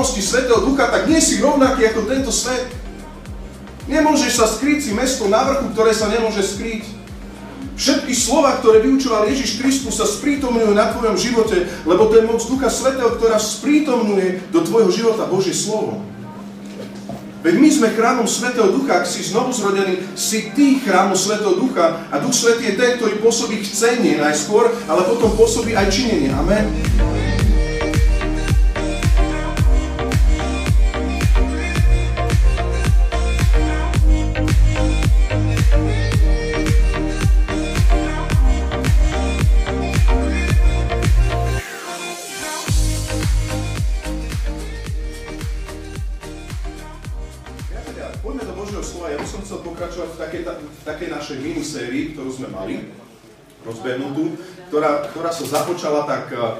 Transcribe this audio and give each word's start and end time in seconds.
plnosti 0.00 0.24
Svetého 0.24 0.64
Ducha, 0.64 0.88
tak 0.88 1.12
nie 1.12 1.20
si 1.20 1.44
rovnaký 1.44 1.92
ako 1.92 2.08
tento 2.08 2.32
svet. 2.32 2.72
Nemôžeš 3.84 4.32
sa 4.32 4.48
skryť 4.48 4.80
si 4.80 4.90
mesto 4.96 5.28
na 5.28 5.44
vrchu, 5.44 5.76
ktoré 5.76 5.92
sa 5.92 6.08
nemôže 6.08 6.40
skryť. 6.40 6.88
Všetky 7.76 8.16
slova, 8.16 8.56
ktoré 8.64 8.80
vyučoval 8.80 9.28
Ježiš 9.28 9.60
Kristus, 9.60 10.00
sa 10.00 10.08
sprítomňujú 10.08 10.72
na 10.72 10.88
tvojom 10.96 11.20
živote, 11.20 11.68
lebo 11.84 12.08
to 12.08 12.16
je 12.16 12.24
moc 12.24 12.40
Ducha 12.40 12.72
Svetého, 12.72 13.12
ktorá 13.20 13.36
sprítomňuje 13.36 14.48
do 14.48 14.64
tvojho 14.64 14.88
života 14.88 15.28
Božie 15.28 15.52
slovo. 15.52 16.00
Veď 17.44 17.60
my 17.60 17.68
sme 17.68 17.92
chrámom 17.92 18.24
Svetého 18.24 18.72
Ducha, 18.72 19.04
ak 19.04 19.08
si 19.08 19.20
znovu 19.20 19.52
zrodený, 19.52 20.00
si 20.16 20.48
ty 20.56 20.80
chrámom 20.80 21.12
Svetého 21.12 21.60
Ducha 21.60 22.08
a 22.08 22.16
Duch 22.24 22.32
Svetý 22.32 22.72
je 22.72 22.80
ten, 22.80 22.96
ktorý 22.96 23.20
pôsobí 23.20 23.60
chcenie 23.68 24.16
najskôr, 24.16 24.72
ale 24.88 25.04
potom 25.04 25.28
pôsobí 25.36 25.76
aj 25.76 25.92
činenie. 25.92 26.32
Amen. 26.32 26.72
Ktorá, 55.20 55.36
sa 55.36 55.60
započala 55.60 56.08
tak, 56.08 56.32
eh, 56.32 56.56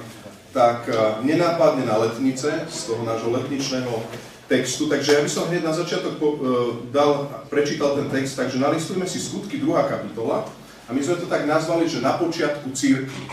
tak 0.52 0.84
eh, 0.92 1.00
nenápadne 1.24 1.88
na 1.88 1.96
letnice, 1.96 2.68
z 2.68 2.80
toho 2.84 3.08
nášho 3.08 3.32
letničného 3.32 3.88
textu. 4.52 4.84
Takže 4.84 5.16
ja 5.16 5.20
by 5.24 5.30
som 5.32 5.48
hneď 5.48 5.62
na 5.62 5.70
začiatok 5.70 6.18
po, 6.18 6.34
uh, 6.34 6.82
dal, 6.90 7.30
prečítal 7.46 7.94
ten 7.94 8.10
text, 8.10 8.34
takže 8.34 8.58
nalistujme 8.58 9.06
si 9.06 9.22
skutky 9.22 9.62
2. 9.62 9.70
kapitola 9.86 10.42
a 10.84 10.90
my 10.90 10.98
sme 10.98 11.22
to 11.22 11.30
tak 11.30 11.46
nazvali, 11.46 11.86
že 11.86 12.02
na 12.02 12.18
počiatku 12.18 12.66
círky. 12.74 13.30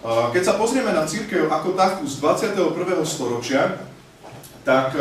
Uh, 0.00 0.32
keď 0.32 0.42
sa 0.48 0.54
pozrieme 0.56 0.96
na 0.96 1.04
církev 1.04 1.44
ako 1.52 1.76
takú 1.76 2.08
z 2.08 2.24
21. 2.24 3.04
storočia, 3.04 3.84
tak 4.64 4.92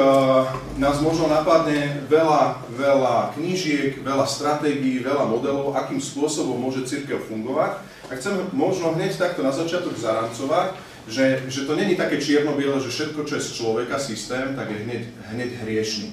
nás 0.79 1.03
možno 1.03 1.27
napadne 1.27 2.07
veľa, 2.07 2.63
veľa 2.79 3.35
knížiek, 3.35 3.99
veľa 4.03 4.23
stratégií, 4.23 5.03
veľa 5.03 5.27
modelov, 5.27 5.75
akým 5.75 5.99
spôsobom 5.99 6.55
môže 6.55 6.87
církev 6.87 7.19
fungovať. 7.27 7.75
A 8.09 8.17
chcem 8.17 8.33
možno 8.53 8.97
hneď 8.97 9.15
takto 9.21 9.45
na 9.45 9.53
začiatok 9.53 9.93
zarancovať, 9.93 10.73
že, 11.09 11.45
že 11.49 11.65
to 11.65 11.77
není 11.77 11.93
také 11.93 12.17
čierno-biele, 12.17 12.81
že 12.81 12.89
všetko, 12.89 13.25
čo 13.25 13.37
je 13.37 13.45
z 13.45 13.53
človeka 13.61 13.97
systém, 14.01 14.57
tak 14.57 14.69
je 14.69 14.81
hneď, 14.85 15.01
hneď 15.33 15.49
hriešný. 15.65 16.09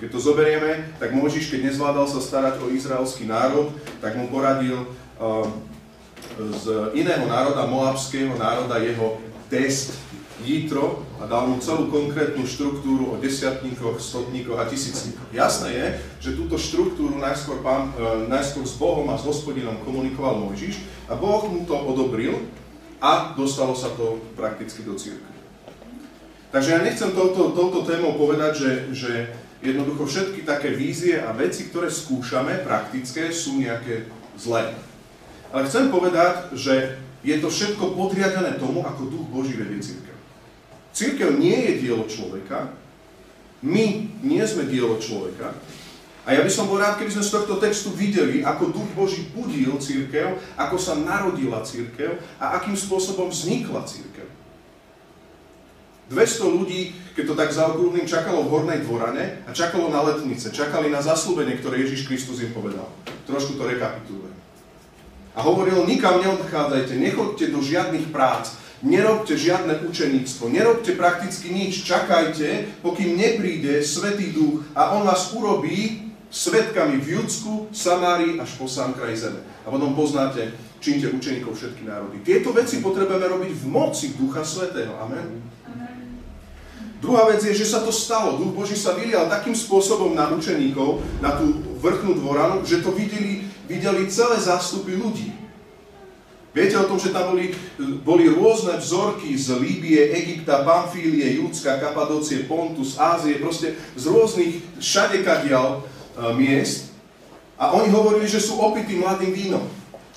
Keď 0.00 0.08
to 0.10 0.20
zoberieme, 0.20 0.92
tak 0.98 1.14
Mojžiš, 1.14 1.48
keď 1.48 1.70
nezvládal 1.70 2.10
sa 2.10 2.20
starať 2.20 2.60
o 2.60 2.68
izraelský 2.74 3.24
národ, 3.24 3.70
tak 4.02 4.18
mu 4.18 4.28
poradil 4.28 4.84
uh, 4.84 5.46
z 6.58 6.92
iného 6.98 7.24
národa, 7.24 7.64
moabského 7.64 8.34
národa, 8.36 8.82
jeho 8.82 9.16
test 9.48 9.96
Jítro 10.38 11.02
a 11.18 11.26
dal 11.26 11.50
mu 11.50 11.58
celú 11.58 11.90
konkrétnu 11.90 12.46
štruktúru 12.46 13.10
o 13.10 13.18
desiatníkoch, 13.18 13.98
stotníkoch 13.98 14.58
a 14.58 14.70
tisícníkoch. 14.70 15.34
Jasné 15.34 15.68
je, 15.74 15.86
že 16.22 16.38
túto 16.38 16.54
štruktúru 16.54 17.18
najskôr, 17.18 17.58
pán, 17.58 17.90
e, 17.98 18.30
najskôr 18.30 18.62
s 18.62 18.78
Bohom 18.78 19.10
a 19.10 19.18
s 19.18 19.26
hospodinom 19.26 19.82
komunikoval 19.82 20.38
Mojžiš 20.38 20.78
a 21.10 21.18
Boh 21.18 21.42
mu 21.50 21.66
to 21.66 21.74
odobril 21.74 22.38
a 23.02 23.34
dostalo 23.34 23.74
sa 23.74 23.90
to 23.98 24.22
prakticky 24.38 24.86
do 24.86 24.94
církvy. 24.94 25.38
Takže 26.48 26.70
ja 26.70 26.80
nechcem 26.80 27.12
touto, 27.12 27.52
touto 27.52 27.84
témou 27.84 28.16
povedať, 28.16 28.52
že, 28.56 28.72
že 28.94 29.12
jednoducho 29.60 30.06
všetky 30.06 30.46
také 30.46 30.72
vízie 30.72 31.20
a 31.20 31.34
veci, 31.34 31.68
ktoré 31.68 31.90
skúšame, 31.90 32.62
praktické, 32.64 33.34
sú 33.34 33.58
nejaké 33.58 34.08
zlé. 34.38 34.72
Ale 35.52 35.66
chcem 35.68 35.92
povedať, 35.92 36.54
že 36.56 36.96
je 37.26 37.36
to 37.42 37.50
všetko 37.50 37.98
podriadené 37.98 38.56
tomu, 38.56 38.86
ako 38.86 39.10
Duch 39.10 39.26
Boží 39.28 39.58
vedie 39.58 39.82
církev. 39.82 40.07
Církev 40.92 41.38
nie 41.38 41.54
je 41.54 41.72
dielo 41.84 42.04
človeka, 42.08 42.72
my 43.62 44.06
nie 44.22 44.42
sme 44.46 44.70
dielo 44.70 44.98
človeka. 45.02 45.54
A 46.28 46.36
ja 46.36 46.44
by 46.44 46.50
som 46.52 46.68
bol 46.68 46.76
rád, 46.76 47.00
keby 47.00 47.08
sme 47.08 47.24
z 47.24 47.32
tohto 47.32 47.56
textu 47.56 47.88
videli, 47.96 48.44
ako 48.44 48.68
Duch 48.68 48.90
Boží 48.92 49.32
budil 49.32 49.80
církev, 49.80 50.36
ako 50.60 50.76
sa 50.76 50.92
narodila 50.92 51.64
církev 51.64 52.20
a 52.36 52.60
akým 52.60 52.76
spôsobom 52.76 53.32
vznikla 53.32 53.80
církev. 53.88 54.28
200 56.08 56.56
ľudí, 56.56 56.92
keď 57.12 57.24
to 57.32 57.34
tak 57.36 57.50
zaokrúhlim, 57.52 58.08
čakalo 58.08 58.44
v 58.44 58.52
hornej 58.52 58.80
dvorane 58.84 59.44
a 59.44 59.52
čakalo 59.52 59.92
na 59.92 60.00
letnice. 60.04 60.48
Čakali 60.48 60.88
na 60.88 61.04
zaslúbenie, 61.04 61.60
ktoré 61.60 61.84
Ježiš 61.84 62.08
Kristus 62.08 62.40
im 62.40 62.52
povedal. 62.56 62.88
Trošku 63.28 63.60
to 63.60 63.68
rekapitulujem. 63.68 64.32
A 65.36 65.44
hovoril, 65.44 65.84
nikam 65.84 66.18
neodchádzajte, 66.24 66.96
nechoďte 66.96 67.46
do 67.52 67.60
žiadnych 67.60 68.08
prác, 68.08 68.56
Nerobte 68.78 69.34
žiadne 69.34 69.82
učeníctvo, 69.90 70.54
nerobte 70.54 70.94
prakticky 70.94 71.50
nič, 71.50 71.82
čakajte, 71.82 72.78
pokým 72.78 73.18
nepríde 73.18 73.82
Svetý 73.82 74.30
Duch 74.30 74.62
a 74.70 74.94
On 74.94 75.02
vás 75.02 75.34
urobí 75.34 76.08
svetkami 76.30 77.02
v 77.02 77.18
Judsku, 77.18 77.74
Samárii 77.74 78.38
až 78.38 78.54
po 78.54 78.70
sám 78.70 78.94
kraj 78.94 79.18
zeme. 79.18 79.42
A 79.66 79.74
potom 79.74 79.98
poznáte, 79.98 80.54
čínte 80.78 81.10
učeníkov 81.10 81.58
všetky 81.58 81.82
národy. 81.90 82.22
Tieto 82.22 82.54
veci 82.54 82.78
potrebujeme 82.78 83.26
robiť 83.26 83.50
v 83.50 83.64
moci 83.66 84.14
Ducha 84.14 84.46
Svetého. 84.46 84.94
Amen. 85.02 85.42
Druhá 86.98 87.30
vec 87.30 87.42
je, 87.46 87.54
že 87.54 87.66
sa 87.66 87.82
to 87.82 87.94
stalo. 87.94 88.38
Duch 88.38 88.54
Boží 88.54 88.74
sa 88.74 88.94
vylial 88.94 89.30
takým 89.30 89.54
spôsobom 89.54 90.18
na 90.18 90.30
učeníkov, 90.34 91.02
na 91.22 91.34
tú 91.38 91.62
vrchnú 91.78 92.18
dvoranu, 92.18 92.66
že 92.66 92.82
to 92.82 92.90
videli, 92.90 93.46
videli 93.70 94.10
celé 94.10 94.38
zástupy 94.38 94.98
ľudí. 94.98 95.30
Viete 96.58 96.74
o 96.74 96.90
tom, 96.90 96.98
že 96.98 97.14
tam 97.14 97.30
boli, 97.30 97.54
boli 98.02 98.26
rôzne 98.26 98.74
vzorky 98.82 99.30
z 99.38 99.62
Líbie, 99.62 100.10
Egypta, 100.10 100.66
Pamfílie, 100.66 101.38
Judska, 101.38 101.78
Kapadócie, 101.78 102.50
Pontus, 102.50 102.98
Ázie, 102.98 103.38
proste 103.38 103.78
z 103.94 104.04
rôznych 104.10 104.58
všade 104.82 105.22
kadial 105.22 105.86
uh, 105.86 106.34
miest. 106.34 106.90
A 107.54 107.78
oni 107.78 107.94
hovorili, 107.94 108.26
že 108.26 108.42
sú 108.42 108.58
opití 108.58 108.98
mladým 108.98 109.30
vínom. 109.30 109.62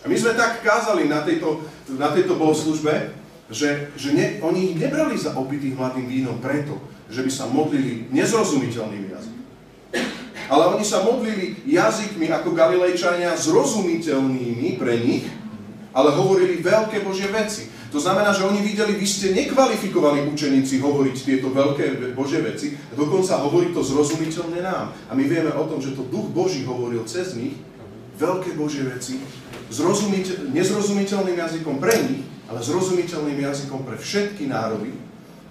A 0.01 0.09
my 0.09 0.18
sme 0.18 0.34
tak 0.34 0.66
kázali 0.66 1.06
na 1.06 1.22
tejto, 1.22 1.62
na 1.94 2.09
tejto 2.09 2.34
bohoslužbe, 2.34 3.13
že, 3.53 3.94
že 3.94 4.09
ne, 4.09 4.41
oni 4.41 4.74
ich 4.74 4.78
nebrali 4.81 5.13
za 5.22 5.38
opitých 5.38 5.78
mladým 5.78 6.09
vínom 6.09 6.41
preto, 6.41 6.81
že 7.06 7.22
by 7.22 7.30
sa 7.30 7.46
modlili 7.53 8.09
nezrozumiteľným 8.09 9.13
jazykom. 9.13 9.46
Ale 10.50 10.63
oni 10.74 10.81
sa 10.81 11.06
modlili 11.06 11.62
jazykmi 11.69 12.34
ako 12.34 12.57
Galilejčania 12.57 13.38
zrozumiteľnými 13.38 14.81
pre 14.81 14.97
nich, 15.06 15.30
ale 15.91 16.15
hovorili 16.15 16.63
veľké 16.63 17.03
Božie 17.03 17.27
veci. 17.27 17.67
To 17.91 17.99
znamená, 17.99 18.31
že 18.31 18.47
oni 18.47 18.63
videli, 18.63 18.95
vy 18.95 19.03
ste 19.03 19.35
nekvalifikovaní 19.35 20.23
učeníci 20.31 20.79
hovoriť 20.79 21.15
tieto 21.27 21.51
veľké 21.51 22.15
Božie 22.15 22.39
veci, 22.39 22.79
a 22.79 22.95
dokonca 22.95 23.43
hovorí 23.43 23.75
to 23.75 23.83
zrozumiteľne 23.83 24.63
nám. 24.63 24.95
A 25.07 25.11
my 25.11 25.23
vieme 25.27 25.51
o 25.51 25.67
tom, 25.67 25.83
že 25.83 25.91
to 25.91 26.07
Duch 26.07 26.31
Boží 26.31 26.63
hovoril 26.63 27.03
cez 27.03 27.35
nich, 27.35 27.59
veľké 28.15 28.55
Božie 28.55 28.88
veci, 28.88 29.19
nezrozumiteľným 30.55 31.35
jazykom 31.35 31.83
pre 31.83 31.95
nich, 32.07 32.23
ale 32.47 32.63
zrozumiteľným 32.63 33.39
jazykom 33.43 33.83
pre 33.83 33.99
všetky 33.99 34.47
národy, 34.47 34.95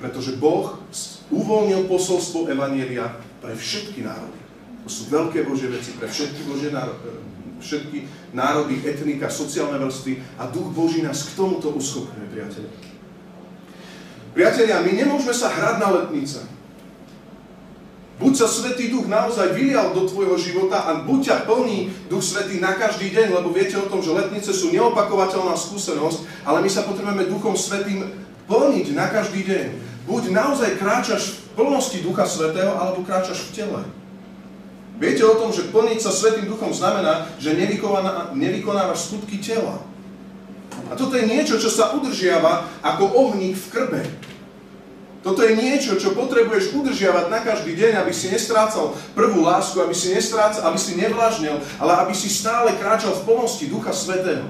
pretože 0.01 0.41
Boh 0.41 0.81
uvoľnil 1.29 1.85
posolstvo 1.93 2.49
Evanielia 2.49 3.21
pre 3.45 3.53
všetky 3.53 4.01
národy. 4.01 4.41
To 4.85 4.89
sú 4.89 5.13
veľké 5.13 5.45
Božie 5.45 5.69
veci 5.69 5.93
pre 5.93 6.09
všetky 6.09 6.41
Božie 6.49 6.73
národy 6.73 7.30
všetky 7.61 8.09
národy, 8.33 8.81
etnika, 8.83 9.29
sociálne 9.29 9.79
vrstvy 9.79 10.41
a 10.41 10.49
duch 10.49 10.73
Boží 10.73 11.05
nás 11.05 11.29
k 11.29 11.37
tomuto 11.37 11.71
uschopňuje, 11.77 12.27
priatelia. 12.33 12.73
Priatelia, 14.31 14.83
my 14.83 14.93
nemôžeme 14.95 15.35
sa 15.35 15.51
hrať 15.51 15.77
na 15.79 15.89
letnice. 15.91 16.41
Buď 18.21 18.37
sa 18.37 18.47
Svetý 18.53 18.93
Duch 18.93 19.09
naozaj 19.09 19.57
vylial 19.57 19.97
do 19.97 20.05
tvojho 20.05 20.37
života 20.37 20.85
a 20.85 21.01
buď 21.09 21.21
ťa 21.25 21.37
plní 21.49 21.89
Duch 22.13 22.21
Svetý 22.21 22.61
na 22.61 22.77
každý 22.77 23.09
deň, 23.09 23.33
lebo 23.33 23.49
viete 23.49 23.81
o 23.81 23.89
tom, 23.89 24.05
že 24.05 24.13
letnice 24.13 24.53
sú 24.53 24.69
neopakovateľná 24.77 25.57
skúsenosť, 25.57 26.45
ale 26.45 26.61
my 26.61 26.69
sa 26.69 26.85
potrebujeme 26.85 27.33
Duchom 27.33 27.57
Svetým 27.57 28.13
plniť 28.45 28.87
na 28.93 29.09
každý 29.09 29.41
deň. 29.41 29.67
Buď 30.05 30.37
naozaj 30.37 30.77
kráčaš 30.77 31.33
v 31.33 31.65
plnosti 31.65 32.05
Ducha 32.05 32.29
Svetého, 32.29 32.77
alebo 32.77 33.01
kráčaš 33.09 33.41
v 33.41 33.51
tele. 33.57 33.81
Viete 34.99 35.23
o 35.25 35.39
tom, 35.39 35.53
že 35.55 35.69
plniť 35.69 35.99
sa 36.01 36.11
Svetým 36.13 36.49
Duchom 36.51 36.73
znamená, 36.75 37.29
že 37.39 37.57
nevykonávaš 38.35 39.13
skutky 39.13 39.39
tela. 39.39 39.81
A 40.91 40.99
toto 40.99 41.15
je 41.15 41.29
niečo, 41.29 41.61
čo 41.61 41.71
sa 41.71 41.95
udržiava 41.95 42.67
ako 42.83 43.05
ohník 43.15 43.55
v 43.55 43.71
krbe. 43.71 44.03
Toto 45.21 45.45
je 45.45 45.53
niečo, 45.53 46.01
čo 46.01 46.17
potrebuješ 46.17 46.73
udržiavať 46.73 47.29
na 47.29 47.45
každý 47.45 47.77
deň, 47.77 48.01
aby 48.01 48.09
si 48.09 48.33
nestrácal 48.33 48.97
prvú 49.13 49.45
lásku, 49.45 49.77
aby 49.77 49.93
si, 49.93 50.17
nestrácal, 50.17 50.65
aby 50.65 50.81
si 50.81 50.97
nevlažnil, 50.97 51.61
ale 51.77 51.93
aby 52.01 52.17
si 52.17 52.33
stále 52.33 52.73
kráčal 52.81 53.13
v 53.13 53.25
plnosti 53.29 53.69
Ducha 53.69 53.93
Svetého. 53.93 54.49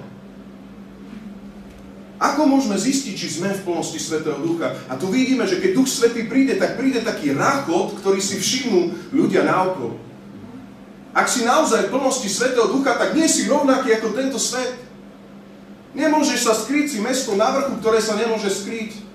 Ako 2.20 2.46
môžeme 2.46 2.78
zistiť, 2.78 3.14
či 3.16 3.28
sme 3.40 3.50
v 3.50 3.64
plnosti 3.66 3.98
Svetého 3.98 4.38
Ducha? 4.38 4.76
A 4.87 4.94
tu 4.94 5.10
vidíme, 5.10 5.42
že 5.48 5.58
keď 5.58 5.75
Duch 5.75 5.90
Svetý 5.90 6.31
príde, 6.31 6.54
tak 6.54 6.78
príde 6.78 7.02
taký 7.02 7.34
ráchot, 7.34 7.98
ktorý 7.98 8.22
si 8.22 8.38
všimnú 8.38 9.10
ľudia 9.10 9.42
naokolo. 9.42 9.98
Ak 11.11 11.27
si 11.27 11.43
naozaj 11.43 11.91
v 11.91 11.93
plnosti 11.93 12.31
Svetého 12.31 12.71
Ducha, 12.71 12.95
tak 12.95 13.19
nie 13.19 13.27
si 13.27 13.51
rovnaký 13.51 13.99
ako 13.99 14.15
tento 14.15 14.39
svet. 14.39 14.79
Nemôžeš 15.91 16.47
sa 16.47 16.55
skryť 16.55 16.87
si 16.87 16.99
mesto 17.03 17.35
na 17.35 17.51
vrchu, 17.51 17.83
ktoré 17.83 17.99
sa 17.99 18.15
nemôže 18.15 18.47
skryť. 18.47 19.11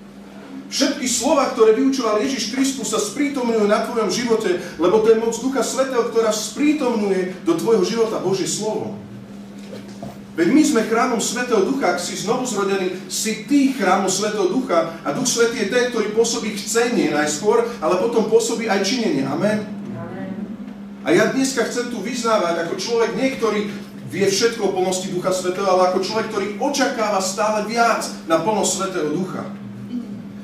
Všetky 0.66 1.06
slova, 1.08 1.48
ktoré 1.56 1.72
vyučoval 1.78 2.20
Ježiš 2.20 2.52
Kristus, 2.52 2.92
sa 2.92 3.00
sprítomňujú 3.00 3.64
na 3.64 3.86
tvojom 3.86 4.10
živote, 4.12 4.60
lebo 4.76 5.00
to 5.00 5.14
je 5.14 5.22
moc 5.22 5.32
Ducha 5.32 5.62
Svetého, 5.64 6.10
ktorá 6.12 6.28
sprítomňuje 6.34 7.48
do 7.48 7.54
tvojho 7.56 7.86
života 7.86 8.20
Božie 8.20 8.50
slovo. 8.50 8.98
Veď 10.36 10.52
my 10.52 10.62
sme 10.68 10.84
chrámom 10.84 11.16
Svetého 11.16 11.64
Ducha, 11.64 11.96
ak 11.96 12.02
si 12.02 12.12
znovu 12.12 12.44
zrodený, 12.44 13.08
si 13.08 13.48
ty 13.48 13.72
chrámom 13.72 14.12
Svetého 14.12 14.52
Ducha 14.52 15.00
a 15.00 15.16
Duch 15.16 15.24
Svetý 15.24 15.64
je 15.64 15.72
ten, 15.72 15.88
ktorý 15.88 16.12
pôsobí 16.12 16.52
chcenie 16.60 17.08
najskôr, 17.08 17.64
ale 17.80 17.96
potom 17.96 18.28
pôsobí 18.28 18.68
aj 18.68 18.84
činenie. 18.84 19.24
Amen? 19.24 19.75
A 21.06 21.14
ja 21.14 21.30
dneska 21.30 21.62
chcem 21.70 21.86
tu 21.94 22.02
vyznávať 22.02 22.66
ako 22.66 22.74
človek, 22.82 23.14
niektorý 23.14 23.70
vie 24.10 24.26
všetko 24.26 24.58
o 24.58 24.74
plnosti 24.74 25.06
Ducha 25.14 25.30
Svetého, 25.30 25.62
ale 25.62 25.94
ako 25.94 26.02
človek, 26.02 26.34
ktorý 26.34 26.46
očakáva 26.58 27.22
stále 27.22 27.62
viac 27.70 28.02
na 28.26 28.42
plnosť 28.42 28.70
Svetého 28.74 29.14
Ducha. 29.14 29.46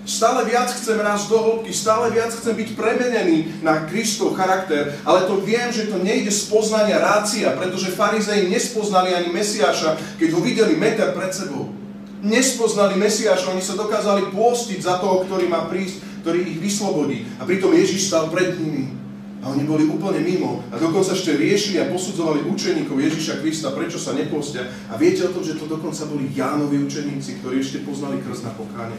Stále 0.06 0.47
viac 0.47 0.70
chcem 0.70 1.03
rásť 1.03 1.35
do 1.35 1.38
hĺbky, 1.43 1.75
stále 1.75 2.14
viac 2.14 2.31
chcem 2.31 2.55
byť 2.55 2.79
premenený 2.79 3.59
na 3.67 3.91
Kristov 3.91 4.38
charakter, 4.38 4.94
ale 5.03 5.26
to 5.26 5.43
viem, 5.43 5.75
že 5.75 5.91
to 5.91 5.99
nejde 5.99 6.31
z 6.31 6.47
poznania 6.47 7.03
rácia, 7.03 7.50
pretože 7.58 7.94
farizei 7.94 8.47
nespoznali 8.47 9.19
ani 9.19 9.35
Mesiáša, 9.35 9.99
keď 10.23 10.29
ho 10.31 10.41
videli 10.47 10.79
meter 10.79 11.11
pred 11.11 11.35
sebou. 11.35 11.75
Nespoznali 12.23 12.94
Mesiáša, 12.94 13.50
oni 13.50 13.67
sa 13.67 13.75
dokázali 13.75 14.31
pôstiť 14.31 14.79
za 14.79 15.03
toho, 15.03 15.26
ktorý 15.26 15.50
má 15.50 15.67
prísť, 15.67 16.23
ktorý 16.23 16.55
ich 16.55 16.58
vyslobodí. 16.62 17.26
A 17.38 17.47
pritom 17.47 17.75
Ježiš 17.75 18.06
stal 18.15 18.31
pred 18.31 18.55
nimi. 18.62 19.02
A 19.43 19.50
oni 19.50 19.67
boli 19.67 19.83
úplne 19.91 20.23
mimo. 20.23 20.62
A 20.71 20.79
dokonca 20.79 21.11
ešte 21.11 21.35
riešili 21.35 21.83
a 21.83 21.91
posudzovali 21.91 22.47
učeníkov 22.47 22.94
Ježiša 22.94 23.43
Krista, 23.43 23.75
prečo 23.75 23.99
sa 23.99 24.15
nepostia. 24.15 24.71
A 24.87 24.94
viete 24.94 25.27
o 25.27 25.35
tom, 25.35 25.43
že 25.43 25.59
to 25.59 25.67
dokonca 25.67 26.06
boli 26.06 26.31
Jánovi 26.31 26.79
učeníci, 26.79 27.43
ktorí 27.43 27.59
ešte 27.59 27.83
poznali 27.83 28.23
krst 28.23 28.47
na 28.47 28.55
pokáne. 28.55 28.94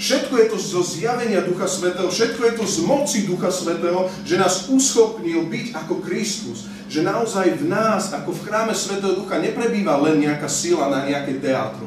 Všetko 0.00 0.32
je 0.32 0.46
to 0.48 0.56
zo 0.56 0.80
zjavenia 0.80 1.44
Ducha 1.44 1.68
Svetého, 1.68 2.08
všetko 2.08 2.40
je 2.40 2.52
to 2.56 2.64
z 2.64 2.76
moci 2.88 3.18
Ducha 3.28 3.52
Svetého, 3.52 4.08
že 4.24 4.40
nás 4.40 4.72
uschopnil 4.72 5.44
byť 5.48 5.76
ako 5.76 6.00
Kristus. 6.04 6.68
Že 6.88 7.04
naozaj 7.04 7.60
v 7.60 7.64
nás, 7.68 8.12
ako 8.12 8.32
v 8.32 8.44
chráme 8.48 8.72
Svetého 8.76 9.16
Ducha, 9.16 9.40
neprebýva 9.40 10.00
len 10.04 10.24
nejaká 10.24 10.48
sila 10.48 10.88
na 10.88 11.04
nejaké 11.04 11.36
teatro. 11.40 11.84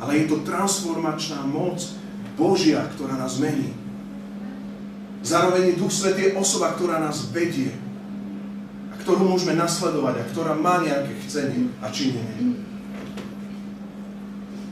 Ale 0.00 0.16
je 0.16 0.32
to 0.32 0.44
transformačná 0.44 1.44
moc 1.44 1.80
Božia, 2.40 2.84
ktorá 2.96 3.16
nás 3.16 3.36
mení. 3.36 3.79
Zároveň 5.20 5.76
Duch 5.76 5.92
Svetý 5.92 6.32
je 6.32 6.36
osoba, 6.36 6.72
ktorá 6.72 6.96
nás 6.96 7.28
vedie. 7.28 7.76
A 8.88 8.94
ktorú 8.96 9.28
môžeme 9.28 9.52
nasledovať 9.52 10.14
a 10.16 10.28
ktorá 10.32 10.52
má 10.56 10.80
nejaké 10.80 11.12
chcenie 11.28 11.68
a 11.84 11.92
činenie. 11.92 12.56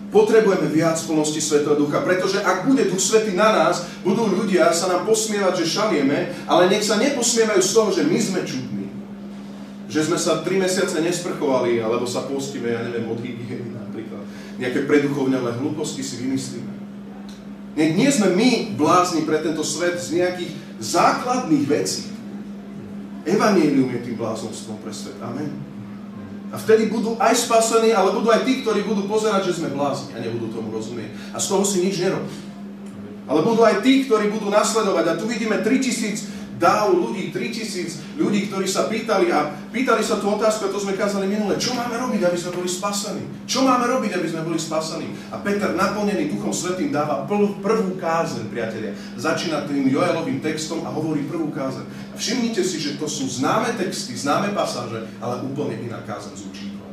Potrebujeme 0.08 0.72
viac 0.72 0.96
plnosti 1.04 1.36
Svetého 1.36 1.76
Ducha, 1.76 2.00
pretože 2.00 2.40
ak 2.40 2.64
bude 2.64 2.88
Duch 2.88 3.00
Svetý 3.00 3.36
na 3.36 3.52
nás, 3.52 3.84
budú 4.00 4.24
ľudia 4.24 4.72
sa 4.72 4.88
nám 4.88 5.04
posmievať, 5.04 5.60
že 5.60 5.76
šalieme, 5.76 6.48
ale 6.48 6.72
nech 6.72 6.80
sa 6.80 6.96
neposmievajú 6.96 7.60
z 7.60 7.74
toho, 7.76 7.88
že 7.92 8.08
my 8.08 8.16
sme 8.16 8.40
čudní. 8.48 8.88
Že 9.92 10.08
sme 10.08 10.16
sa 10.16 10.40
tri 10.40 10.56
mesiace 10.56 11.04
nesprchovali, 11.04 11.84
alebo 11.84 12.08
sa 12.08 12.24
postíme, 12.24 12.72
ja 12.72 12.80
neviem, 12.88 13.04
od 13.04 13.20
hygieny 13.20 13.68
napríklad. 13.68 14.24
Nejaké 14.56 14.88
preduchovňové 14.88 15.60
hlúposti 15.60 16.00
si 16.00 16.24
vymyslíme. 16.24 16.77
Nech 17.78 17.94
nie 17.94 18.10
sme 18.10 18.34
my 18.34 18.74
blázni 18.74 19.22
pre 19.22 19.38
tento 19.38 19.62
svet 19.62 20.02
z 20.02 20.18
nejakých 20.18 20.50
základných 20.82 21.64
vecí. 21.70 22.10
Evangelium 23.22 23.94
je 23.94 24.00
tým 24.02 24.16
bláznovstvom 24.18 24.82
pre 24.82 24.90
svet. 24.90 25.14
Amen. 25.22 25.54
A 26.50 26.58
vtedy 26.58 26.90
budú 26.90 27.14
aj 27.22 27.38
spasení, 27.44 27.94
ale 27.94 28.10
budú 28.10 28.34
aj 28.34 28.42
tí, 28.42 28.66
ktorí 28.66 28.82
budú 28.82 29.06
pozerať, 29.06 29.52
že 29.52 29.62
sme 29.62 29.70
blázni 29.70 30.16
a 30.16 30.18
nebudú 30.18 30.50
tomu 30.50 30.74
rozumieť. 30.74 31.14
A 31.30 31.38
z 31.38 31.46
toho 31.54 31.62
si 31.62 31.84
nič 31.84 32.02
nerobí. 32.02 32.34
Ale 33.28 33.44
budú 33.44 33.62
aj 33.62 33.84
tí, 33.84 34.08
ktorí 34.08 34.32
budú 34.32 34.48
nasledovať. 34.48 35.04
A 35.14 35.18
tu 35.20 35.28
vidíme 35.28 35.60
3000 35.60 36.37
dáv 36.58 36.92
ľudí, 36.92 37.30
3000 37.30 38.18
ľudí, 38.18 38.50
ktorí 38.50 38.66
sa 38.66 38.90
pýtali 38.90 39.30
a 39.30 39.54
pýtali 39.70 40.02
sa 40.02 40.18
tú 40.18 40.34
otázku, 40.34 40.66
a 40.66 40.74
to 40.74 40.82
sme 40.82 40.98
kázali 40.98 41.30
minule, 41.30 41.54
čo 41.56 41.72
máme 41.72 41.94
robiť, 41.94 42.26
aby 42.26 42.38
sme 42.38 42.58
boli 42.58 42.68
spasení? 42.68 43.22
Čo 43.46 43.62
máme 43.62 43.86
robiť, 43.86 44.18
aby 44.18 44.26
sme 44.26 44.42
boli 44.42 44.58
spasení? 44.58 45.08
A 45.30 45.38
Peter, 45.38 45.72
naplnený 45.72 46.34
Duchom 46.34 46.50
Svetým, 46.50 46.90
dáva 46.90 47.24
prvú 47.62 47.94
kázen, 47.96 48.50
priatelia. 48.50 48.92
Začína 49.14 49.64
tým 49.70 49.86
Joelovým 49.86 50.42
textom 50.42 50.82
a 50.82 50.90
hovorí 50.90 51.24
prvú 51.24 51.54
kázen. 51.54 51.86
A 52.12 52.14
všimnite 52.18 52.60
si, 52.66 52.82
že 52.82 52.98
to 52.98 53.06
sú 53.06 53.30
známe 53.30 53.78
texty, 53.78 54.18
známe 54.18 54.50
pasáže, 54.52 55.06
ale 55.22 55.40
úplne 55.46 55.78
iná 55.86 56.02
kázen 56.02 56.34
z 56.34 56.46
účinkov. 56.50 56.90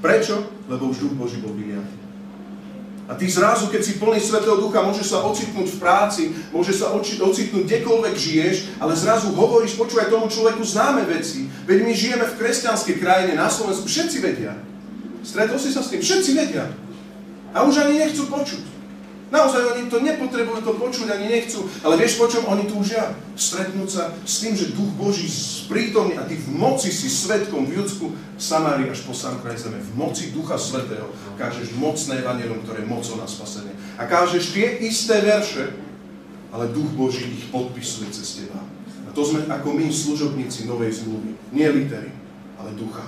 Prečo? 0.00 0.52
Lebo 0.68 0.92
už 0.92 1.00
Duch 1.04 1.16
Boží 1.16 1.40
bol 1.40 1.56
vyliatý. 1.56 2.03
A 3.04 3.12
ty 3.12 3.28
zrazu, 3.28 3.68
keď 3.68 3.84
si 3.84 4.00
plný 4.00 4.16
Svetého 4.16 4.56
Ducha, 4.56 4.80
môžeš 4.80 5.12
sa 5.12 5.20
ocitnúť 5.28 5.76
v 5.76 5.80
práci, 5.80 6.22
môžeš 6.56 6.76
sa 6.80 6.86
ocitnúť 6.96 7.68
kdekoľvek 7.68 8.14
žiješ, 8.16 8.56
ale 8.80 8.96
zrazu 8.96 9.28
hovoríš, 9.36 9.76
počúvaj 9.76 10.08
tomu 10.08 10.24
človeku 10.32 10.64
známe 10.64 11.04
veci. 11.04 11.44
Veď 11.68 11.84
my 11.84 11.92
žijeme 11.92 12.24
v 12.24 12.36
kresťanskej 12.40 12.96
krajine, 12.96 13.36
na 13.36 13.52
Slovensku, 13.52 13.84
všetci 13.84 14.18
vedia. 14.24 14.56
Stretol 15.20 15.60
si 15.60 15.68
sa 15.68 15.84
s 15.84 15.92
tým? 15.92 16.00
Všetci 16.00 16.30
vedia. 16.32 16.64
A 17.52 17.68
už 17.68 17.84
ani 17.84 18.00
nechcú 18.00 18.24
počuť. 18.24 18.73
Naozaj 19.34 19.62
oni 19.74 19.90
to 19.90 19.98
nepotrebujú 19.98 20.62
to 20.62 20.78
počuť, 20.78 21.10
ani 21.10 21.26
nechcú. 21.26 21.66
Ale 21.82 21.98
vieš, 21.98 22.22
po 22.22 22.30
čom 22.30 22.46
oni 22.46 22.70
túžia? 22.70 23.18
Stretnúť 23.34 23.90
sa 23.90 24.14
s 24.22 24.46
tým, 24.46 24.54
že 24.54 24.70
Duch 24.70 24.94
Boží 24.94 25.26
sprítomný 25.26 26.14
a 26.14 26.22
ty 26.22 26.38
v 26.38 26.54
moci 26.54 26.94
si 26.94 27.10
svetkom 27.10 27.66
v 27.66 27.82
Judsku, 27.82 28.14
Samári 28.38 28.86
až 28.86 29.02
po 29.02 29.10
sám 29.10 29.42
kraj 29.42 29.58
zeme. 29.58 29.82
V 29.82 29.90
moci 29.98 30.30
Ducha 30.30 30.54
Svetého 30.54 31.10
kážeš 31.34 31.74
mocné 31.74 32.22
evanelium, 32.22 32.62
ktoré 32.62 32.86
je 32.86 32.92
mocou 32.94 33.18
na 33.18 33.26
spasenie. 33.26 33.74
A 33.98 34.06
kážeš 34.06 34.54
tie 34.54 34.78
isté 34.86 35.18
verše, 35.18 35.74
ale 36.54 36.70
Duch 36.70 36.94
Boží 36.94 37.26
ich 37.26 37.50
podpisuje 37.50 38.14
cez 38.14 38.38
teba. 38.38 38.62
A 39.02 39.10
to 39.10 39.26
sme 39.26 39.50
ako 39.50 39.74
my, 39.74 39.90
služobníci 39.90 40.70
novej 40.70 41.02
zmluvy. 41.02 41.34
Nie 41.50 41.74
litery, 41.74 42.14
ale 42.54 42.70
ducha. 42.78 43.02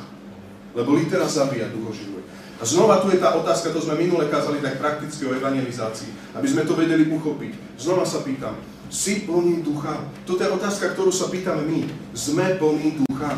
Lebo 0.75 0.99
litera 0.99 1.31
zabíja, 1.31 1.71
duch 1.71 1.95
oživuje. 1.95 2.27
A 2.57 2.65
znova 2.65 3.05
tu 3.05 3.13
je 3.13 3.21
tá 3.21 3.37
otázka, 3.37 3.69
to 3.69 3.85
sme 3.85 4.01
minule 4.01 4.33
kázali 4.33 4.65
tak 4.65 4.81
prakticky 4.81 5.29
o 5.29 5.37
evangelizácii, 5.37 6.33
aby 6.33 6.49
sme 6.49 6.65
to 6.65 6.73
vedeli 6.73 7.05
uchopiť. 7.05 7.77
Znova 7.77 8.09
sa 8.09 8.25
pýtam, 8.25 8.57
si 8.89 9.29
plný 9.29 9.61
ducha? 9.61 10.09
Toto 10.25 10.41
je 10.41 10.49
otázka, 10.49 10.97
ktorú 10.97 11.13
sa 11.13 11.29
pýtame 11.29 11.69
my. 11.69 11.81
Sme 12.17 12.57
plný 12.57 13.05
ducha? 13.05 13.37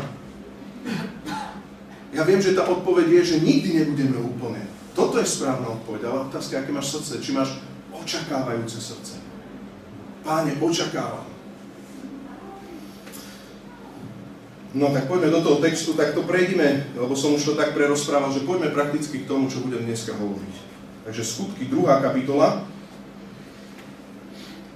Ja 2.09 2.25
viem, 2.25 2.41
že 2.41 2.57
tá 2.57 2.65
odpoveď 2.65 3.21
je, 3.21 3.35
že 3.35 3.45
nikdy 3.45 3.69
nebudeme 3.83 4.17
úplne. 4.17 4.65
Toto 4.97 5.21
je 5.21 5.27
správna 5.29 5.77
odpoveď, 5.77 6.09
ale 6.09 6.27
otázka, 6.27 6.59
aké 6.59 6.71
máš 6.73 6.97
srdce, 6.97 7.21
či 7.21 7.31
máš 7.31 7.61
očakávajúce 7.93 8.81
srdce. 8.81 9.21
Páne, 10.25 10.57
očakávam. 10.57 11.28
No 14.69 14.93
tak 14.93 15.09
poďme 15.09 15.33
do 15.33 15.41
toho 15.41 15.57
textu, 15.57 15.97
tak 15.97 16.13
to 16.13 16.21
prejdime, 16.29 16.85
lebo 16.93 17.17
som 17.17 17.33
už 17.33 17.41
to 17.41 17.53
tak 17.57 17.73
prerozprával, 17.73 18.29
že 18.29 18.45
poďme 18.45 18.69
prakticky 18.69 19.25
k 19.25 19.29
tomu, 19.29 19.49
čo 19.49 19.65
budem 19.65 19.81
dneska 19.81 20.13
hovoriť. 20.13 20.55
Takže 21.09 21.23
skutky 21.25 21.65
2. 21.65 22.05
kapitola. 22.05 22.69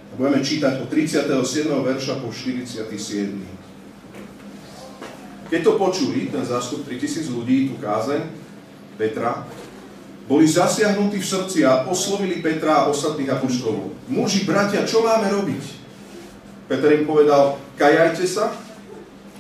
A 0.09 0.13
budeme 0.17 0.41
čítať 0.41 0.81
od 0.81 0.89
37. 0.89 1.29
verša 1.69 2.25
po 2.25 2.33
47. 2.33 2.89
Keď 5.53 5.62
to 5.62 5.77
počuli, 5.77 6.33
ten 6.33 6.41
zástup 6.41 6.81
3000 6.89 7.29
ľudí, 7.29 7.69
tu 7.69 7.77
kázeň 7.77 8.25
Petra, 8.97 9.45
boli 10.25 10.50
zasiahnutí 10.50 11.21
v 11.21 11.29
srdci 11.29 11.62
a 11.62 11.85
oslovili 11.85 12.41
Petra 12.41 12.81
a 12.81 12.89
ostatných 12.89 13.29
apoštolov. 13.29 13.93
Muži, 14.09 14.50
bratia, 14.50 14.89
čo 14.89 15.05
máme 15.05 15.29
robiť? 15.29 15.63
Peter 16.65 16.89
im 16.97 17.05
povedal, 17.05 17.62
kajajte 17.77 18.25
sa 18.25 18.57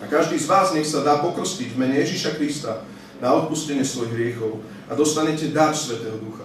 a 0.03 0.11
každý 0.11 0.35
z 0.35 0.51
vás 0.51 0.75
nech 0.75 0.83
sa 0.83 0.99
dá 0.99 1.23
pokrstiť 1.23 1.71
v 1.71 1.79
mene 1.79 1.95
Ježiša 2.03 2.35
Krista 2.35 2.83
na 3.23 3.31
odpustenie 3.39 3.87
svojich 3.87 4.11
hriechov 4.11 4.59
a 4.91 4.99
dostanete 4.99 5.47
dar 5.55 5.71
Svetého 5.71 6.19
Ducha. 6.19 6.43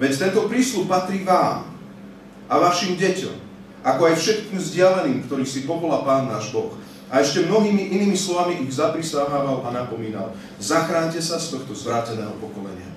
Veď 0.00 0.16
tento 0.16 0.48
prísľub 0.48 0.88
patrí 0.88 1.20
vám 1.20 1.68
a 2.48 2.54
vašim 2.56 2.96
deťom, 2.96 3.36
ako 3.84 4.02
aj 4.08 4.14
všetkým 4.16 4.56
vzdialeným, 4.56 5.18
ktorých 5.28 5.52
si 5.52 5.60
povolá 5.68 6.00
Pán 6.00 6.32
náš 6.32 6.48
Boh. 6.48 6.72
A 7.12 7.20
ešte 7.20 7.44
mnohými 7.44 7.92
inými 7.92 8.16
slovami 8.16 8.64
ich 8.64 8.72
zaprisahával 8.72 9.64
a 9.64 9.68
napomínal. 9.68 10.32
Zachránte 10.56 11.20
sa 11.20 11.36
z 11.36 11.56
tohto 11.56 11.76
zvráteného 11.76 12.36
pokolenia. 12.40 12.88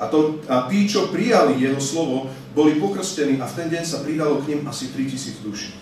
A, 0.00 0.08
to, 0.08 0.40
a 0.48 0.64
tí, 0.68 0.88
čo 0.88 1.12
prijali 1.12 1.60
jeho 1.60 1.76
slovo, 1.76 2.32
boli 2.56 2.80
pokrstení 2.80 3.36
a 3.36 3.44
v 3.44 3.56
ten 3.56 3.68
deň 3.68 3.84
sa 3.84 4.00
pridalo 4.00 4.40
k 4.40 4.56
nim 4.56 4.60
asi 4.64 4.88
3000 4.92 5.44
duší. 5.44 5.76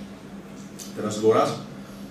Teraz 0.99 1.23
dôraz. 1.23 1.68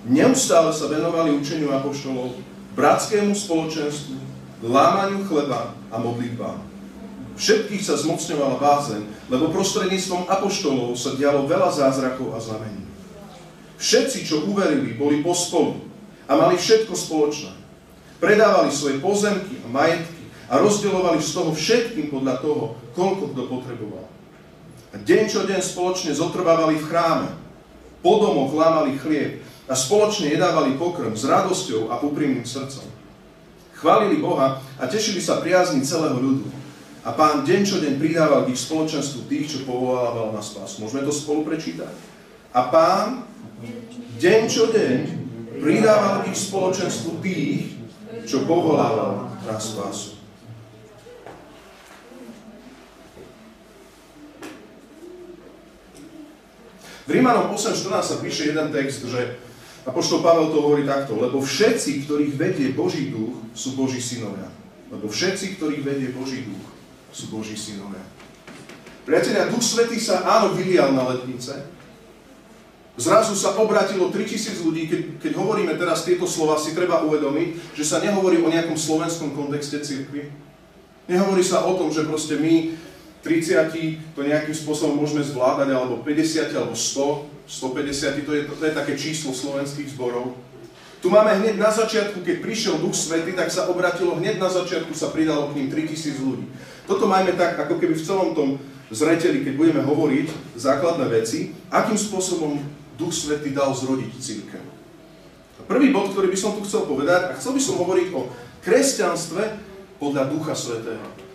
Neustále 0.07 0.71
sa 0.71 0.87
venovali 0.87 1.35
učeniu 1.35 1.67
apoštolov, 1.75 2.39
bratskému 2.79 3.35
spoločenstvu, 3.35 4.15
lámaniu 4.63 5.27
chleba 5.27 5.75
a 5.91 5.95
modlitbám. 5.99 6.63
Všetkých 7.35 7.83
sa 7.83 7.99
zmocňovala 7.99 8.55
bázeň, 8.57 9.03
lebo 9.27 9.51
prostredníctvom 9.51 10.31
apoštolov 10.31 10.95
sa 10.95 11.13
dialo 11.19 11.43
veľa 11.45 11.69
zázrakov 11.69 12.33
a 12.33 12.39
znamení. 12.39 12.87
Všetci, 13.77 14.25
čo 14.25 14.47
uverili, 14.47 14.95
boli 14.95 15.21
pospolu 15.21 15.77
a 16.25 16.33
mali 16.33 16.55
všetko 16.57 16.95
spoločné. 16.95 17.53
Predávali 18.17 18.73
svoje 18.73 18.97
pozemky 19.03 19.61
a 19.61 19.67
majetky 19.69 20.23
a 20.49 20.57
rozdielovali 20.57 21.21
z 21.21 21.29
toho 21.35 21.51
všetkým 21.53 22.09
podľa 22.09 22.41
toho, 22.41 22.63
koľko 22.95 23.35
kto 23.35 23.41
potreboval. 23.45 24.07
A 24.93 24.97
deň 24.97 25.23
čo 25.29 25.43
deň 25.45 25.61
spoločne 25.61 26.15
zotrvávali 26.15 26.79
v 26.79 26.87
chráme. 26.89 27.29
Po 28.01 28.23
domoch 28.23 28.55
lámali 28.55 28.97
chlieb 28.97 29.45
a 29.67 29.73
spoločne 29.75 30.31
jedávali 30.31 30.79
pokrm 30.79 31.11
s 31.11 31.27
radosťou 31.27 31.91
a 31.91 31.99
úprimným 31.99 32.47
srdcom. 32.47 32.87
Chválili 33.77 34.17
Boha 34.23 34.63
a 34.79 34.83
tešili 34.87 35.19
sa 35.19 35.43
priazni 35.43 35.83
celého 35.83 36.17
ľudu. 36.17 36.47
A 37.07 37.15
pán 37.15 37.43
deň 37.47 37.61
čo 37.63 37.77
deň 37.79 37.99
pridával 37.99 38.47
k 38.47 38.51
ich 38.55 38.63
spoločenstvu 38.63 39.31
tých, 39.31 39.47
čo 39.47 39.59
povolával 39.63 40.35
na 40.35 40.43
spás. 40.43 40.79
Môžeme 40.79 41.07
to 41.07 41.13
spolu 41.13 41.47
prečítať? 41.47 41.91
A 42.51 42.67
pán 42.67 43.27
deň 44.19 44.41
čo 44.47 44.71
deň 44.71 44.97
pridával 45.59 46.23
k 46.23 46.35
ich 46.35 46.39
spoločenstvu 46.47 47.11
tých, 47.23 47.79
čo 48.27 48.43
povolával 48.43 49.29
na 49.47 49.55
spásu. 49.55 50.19
V 57.07 57.15
Rímanom 57.15 57.55
8.14 57.55 58.03
sa 58.03 58.15
píše 58.19 58.51
jeden 58.51 58.67
text, 58.75 59.07
že 59.07 59.39
Apoštol 59.87 60.19
Pavel 60.19 60.51
to 60.51 60.59
hovorí 60.59 60.83
takto, 60.83 61.15
lebo 61.15 61.39
všetci, 61.39 62.03
ktorých 62.03 62.35
vedie 62.35 62.75
Boží 62.75 63.07
duch, 63.07 63.39
sú 63.55 63.79
Boží 63.79 64.03
synovia. 64.03 64.51
Lebo 64.91 65.07
všetci, 65.07 65.55
ktorých 65.55 65.83
vedie 65.83 66.09
Boží 66.11 66.43
duch, 66.43 66.67
sú 67.15 67.31
Boží 67.31 67.55
synovia. 67.55 68.03
Priatelia, 69.07 69.47
Duch 69.47 69.63
Svetý 69.63 69.95
sa 69.95 70.27
áno 70.27 70.51
vylial 70.51 70.91
na 70.91 71.07
letnice. 71.07 71.63
Zrazu 72.99 73.39
sa 73.39 73.55
obratilo 73.55 74.11
3000 74.11 74.67
ľudí. 74.67 74.91
Keď, 74.91 75.01
keď 75.23 75.31
hovoríme 75.39 75.79
teraz 75.79 76.03
tieto 76.03 76.27
slova, 76.27 76.59
si 76.59 76.75
treba 76.75 77.07
uvedomiť, 77.07 77.77
že 77.77 77.87
sa 77.87 78.03
nehovorí 78.03 78.43
o 78.43 78.51
nejakom 78.51 78.75
slovenskom 78.75 79.31
kontexte 79.31 79.79
cirkvi. 79.79 80.27
Nehovorí 81.07 81.39
sa 81.39 81.63
o 81.63 81.79
tom, 81.79 81.87
že 81.87 82.03
proste 82.03 82.35
my 82.35 82.75
30 83.23 84.11
to 84.11 84.19
nejakým 84.19 84.55
spôsobom 84.55 84.99
môžeme 84.99 85.23
zvládať, 85.23 85.71
alebo 85.71 86.03
50, 86.03 86.51
alebo 86.51 86.75
100, 86.75 87.36
150, 87.47 88.27
to 88.27 88.31
je, 88.35 88.41
to 88.43 88.63
je 88.63 88.73
také 88.75 88.93
číslo 88.99 89.31
slovenských 89.31 89.95
zborov. 89.95 90.35
Tu 90.99 91.07
máme 91.07 91.31
hneď 91.39 91.55
na 91.55 91.71
začiatku, 91.71 92.25
keď 92.25 92.43
prišiel 92.43 92.81
Duch 92.81 92.97
Svety, 92.97 93.37
tak 93.37 93.47
sa 93.53 93.71
obratilo, 93.71 94.17
hneď 94.17 94.41
na 94.41 94.51
začiatku 94.51 94.91
sa 94.91 95.13
pridalo 95.13 95.53
k 95.53 95.63
ním 95.63 95.67
3000 95.71 96.19
ľudí. 96.25 96.45
Toto 96.89 97.07
máme 97.07 97.37
tak, 97.37 97.55
ako 97.55 97.79
keby 97.79 97.95
v 97.95 98.05
celom 98.05 98.35
tom 98.35 98.49
zreteli, 98.91 99.45
keď 99.45 99.53
budeme 99.55 99.81
hovoriť 99.85 100.57
základné 100.57 101.05
veci, 101.07 101.53
akým 101.71 101.95
spôsobom 101.95 102.59
Duch 102.99 103.13
Svety 103.13 103.53
dal 103.53 103.71
zrodiť 103.71 104.11
církev. 104.19 104.63
Prvý 105.69 105.91
bod, 105.91 106.11
ktorý 106.11 106.31
by 106.31 106.39
som 106.39 106.55
tu 106.55 106.63
chcel 106.65 106.87
povedať, 106.87 107.31
a 107.31 107.37
chcel 107.37 107.53
by 107.55 107.61
som 107.61 107.79
hovoriť 107.79 108.07
o 108.15 108.27
kresťanstve 108.63 109.43
podľa 109.99 110.23
Ducha 110.31 110.55
Svetého 110.57 111.27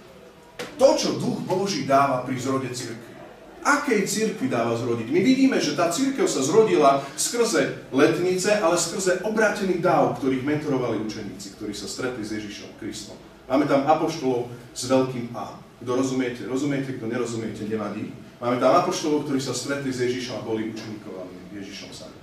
to, 0.79 0.89
čo 0.99 1.09
Duch 1.19 1.39
Boží 1.47 1.87
dáva 1.87 2.27
pri 2.27 2.37
zrode 2.39 2.71
církvy. 2.75 3.12
Akej 3.63 4.07
církvi 4.11 4.51
dáva 4.51 4.75
zrodiť? 4.75 5.07
My 5.07 5.21
vidíme, 5.23 5.57
že 5.63 5.79
tá 5.79 5.87
církev 5.87 6.27
sa 6.27 6.43
zrodila 6.43 7.07
skrze 7.15 7.87
letnice, 7.95 8.59
ale 8.59 8.75
skrze 8.75 9.23
obrátený 9.23 9.79
dáv, 9.79 10.19
ktorých 10.19 10.43
mentorovali 10.43 10.99
učeníci, 10.99 11.55
ktorí 11.55 11.71
sa 11.71 11.87
stretli 11.87 12.27
s 12.27 12.35
Ježišom 12.35 12.75
Kristom. 12.83 13.15
Máme 13.47 13.71
tam 13.71 13.87
apoštolov 13.87 14.51
s 14.75 14.91
veľkým 14.91 15.31
A. 15.39 15.55
Kto 15.83 15.99
rozumiete, 15.99 16.47
rozumiete, 16.47 16.99
kto 16.99 17.07
nerozumiete, 17.07 17.63
nevadí. 17.67 18.11
Máme 18.43 18.59
tam 18.59 18.75
apoštolov, 18.83 19.31
ktorí 19.31 19.39
sa 19.39 19.55
stretli 19.55 19.95
s 19.95 20.03
Ježišom 20.03 20.43
a 20.43 20.47
boli 20.47 20.75
učeníkovaní 20.75 21.55
Ježišom 21.55 21.91
sami. 21.95 22.19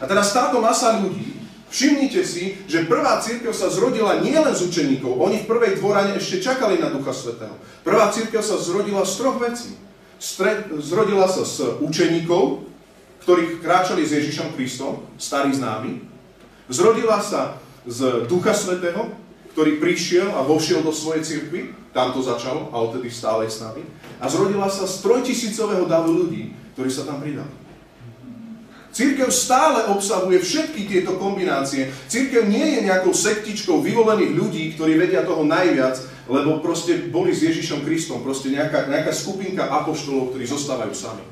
A 0.00 0.08
teraz 0.08 0.34
táto 0.34 0.58
masa 0.58 0.98
ľudí 0.98 1.40
Všimnite 1.70 2.26
si, 2.26 2.58
že 2.66 2.90
prvá 2.90 3.22
církev 3.22 3.54
sa 3.54 3.70
zrodila 3.70 4.18
nielen 4.18 4.50
z 4.50 4.66
učeníkov. 4.66 5.22
Oni 5.22 5.38
v 5.38 5.46
prvej 5.46 5.78
dvorane 5.78 6.18
ešte 6.18 6.42
čakali 6.42 6.82
na 6.82 6.90
Ducha 6.90 7.14
Svetého. 7.14 7.54
Prvá 7.86 8.10
církev 8.10 8.42
sa 8.42 8.58
zrodila 8.58 9.06
z 9.06 9.14
troch 9.22 9.38
vecí. 9.38 9.78
Stred, 10.20 10.68
zrodila 10.84 11.24
sa 11.24 11.48
z 11.48 11.80
učeníkov, 11.80 12.68
ktorí 13.24 13.64
kráčali 13.64 14.04
s 14.04 14.12
Ježišom 14.12 14.52
Kristom, 14.52 15.00
starý 15.16 15.56
známy. 15.56 16.04
Zrodila 16.68 17.24
sa 17.24 17.56
z 17.88 18.28
Ducha 18.28 18.52
Svetého, 18.52 19.08
ktorý 19.56 19.80
prišiel 19.80 20.28
a 20.36 20.44
vošiel 20.44 20.84
do 20.84 20.92
svojej 20.92 21.24
cirkvi, 21.24 21.72
tam 21.96 22.12
to 22.12 22.20
začalo 22.20 22.68
a 22.70 22.76
odtedy 22.84 23.08
stále 23.08 23.48
s 23.48 23.64
nami. 23.64 23.82
A 24.20 24.28
zrodila 24.28 24.68
sa 24.68 24.84
z 24.84 25.00
trojtisícového 25.02 25.88
davu 25.88 26.12
ľudí, 26.12 26.52
ktorí 26.76 26.92
sa 26.92 27.08
tam 27.08 27.24
pridali. 27.24 27.50
Církev 28.90 29.30
stále 29.30 29.86
obsahuje 29.86 30.42
všetky 30.42 30.90
tieto 30.90 31.14
kombinácie. 31.14 31.94
Církev 32.10 32.50
nie 32.50 32.78
je 32.78 32.90
nejakou 32.90 33.14
sektičkou 33.14 33.78
vyvolených 33.80 34.34
ľudí, 34.34 34.64
ktorí 34.74 34.98
vedia 34.98 35.22
toho 35.22 35.46
najviac, 35.46 36.19
lebo 36.30 36.62
proste 36.62 37.10
boli 37.10 37.34
s 37.34 37.42
Ježišom 37.42 37.82
Kristom, 37.82 38.22
proste 38.22 38.54
nejaká, 38.54 38.86
nejaká 38.86 39.10
skupinka 39.10 39.66
apoštolov, 39.66 40.30
ktorí 40.30 40.46
zostávajú 40.46 40.94
sami. 40.94 41.26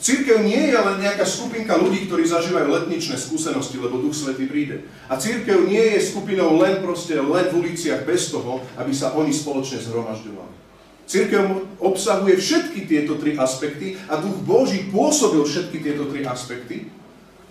Církev 0.00 0.40
nie 0.40 0.72
je 0.72 0.78
len 0.80 0.96
nejaká 0.96 1.28
skupinka 1.28 1.76
ľudí, 1.76 2.08
ktorí 2.08 2.24
zažívajú 2.24 2.72
letničné 2.72 3.20
skúsenosti, 3.20 3.76
lebo 3.76 4.00
Duch 4.00 4.16
Svetý 4.16 4.48
príde. 4.48 4.88
A 5.12 5.20
církev 5.20 5.68
nie 5.68 5.92
je 5.92 6.08
skupinou 6.08 6.56
len 6.56 6.80
proste, 6.80 7.20
len 7.20 7.52
v 7.52 7.60
uliciach 7.60 8.08
bez 8.08 8.32
toho, 8.32 8.64
aby 8.80 8.96
sa 8.96 9.12
oni 9.12 9.28
spoločne 9.28 9.76
zhromažďovali. 9.84 10.52
Církev 11.04 11.42
obsahuje 11.84 12.40
všetky 12.40 12.88
tieto 12.88 13.20
tri 13.20 13.36
aspekty 13.36 14.00
a 14.08 14.16
Duch 14.16 14.40
Boží 14.40 14.88
pôsobil 14.88 15.44
všetky 15.44 15.84
tieto 15.84 16.08
tri 16.08 16.24
aspekty 16.24 16.88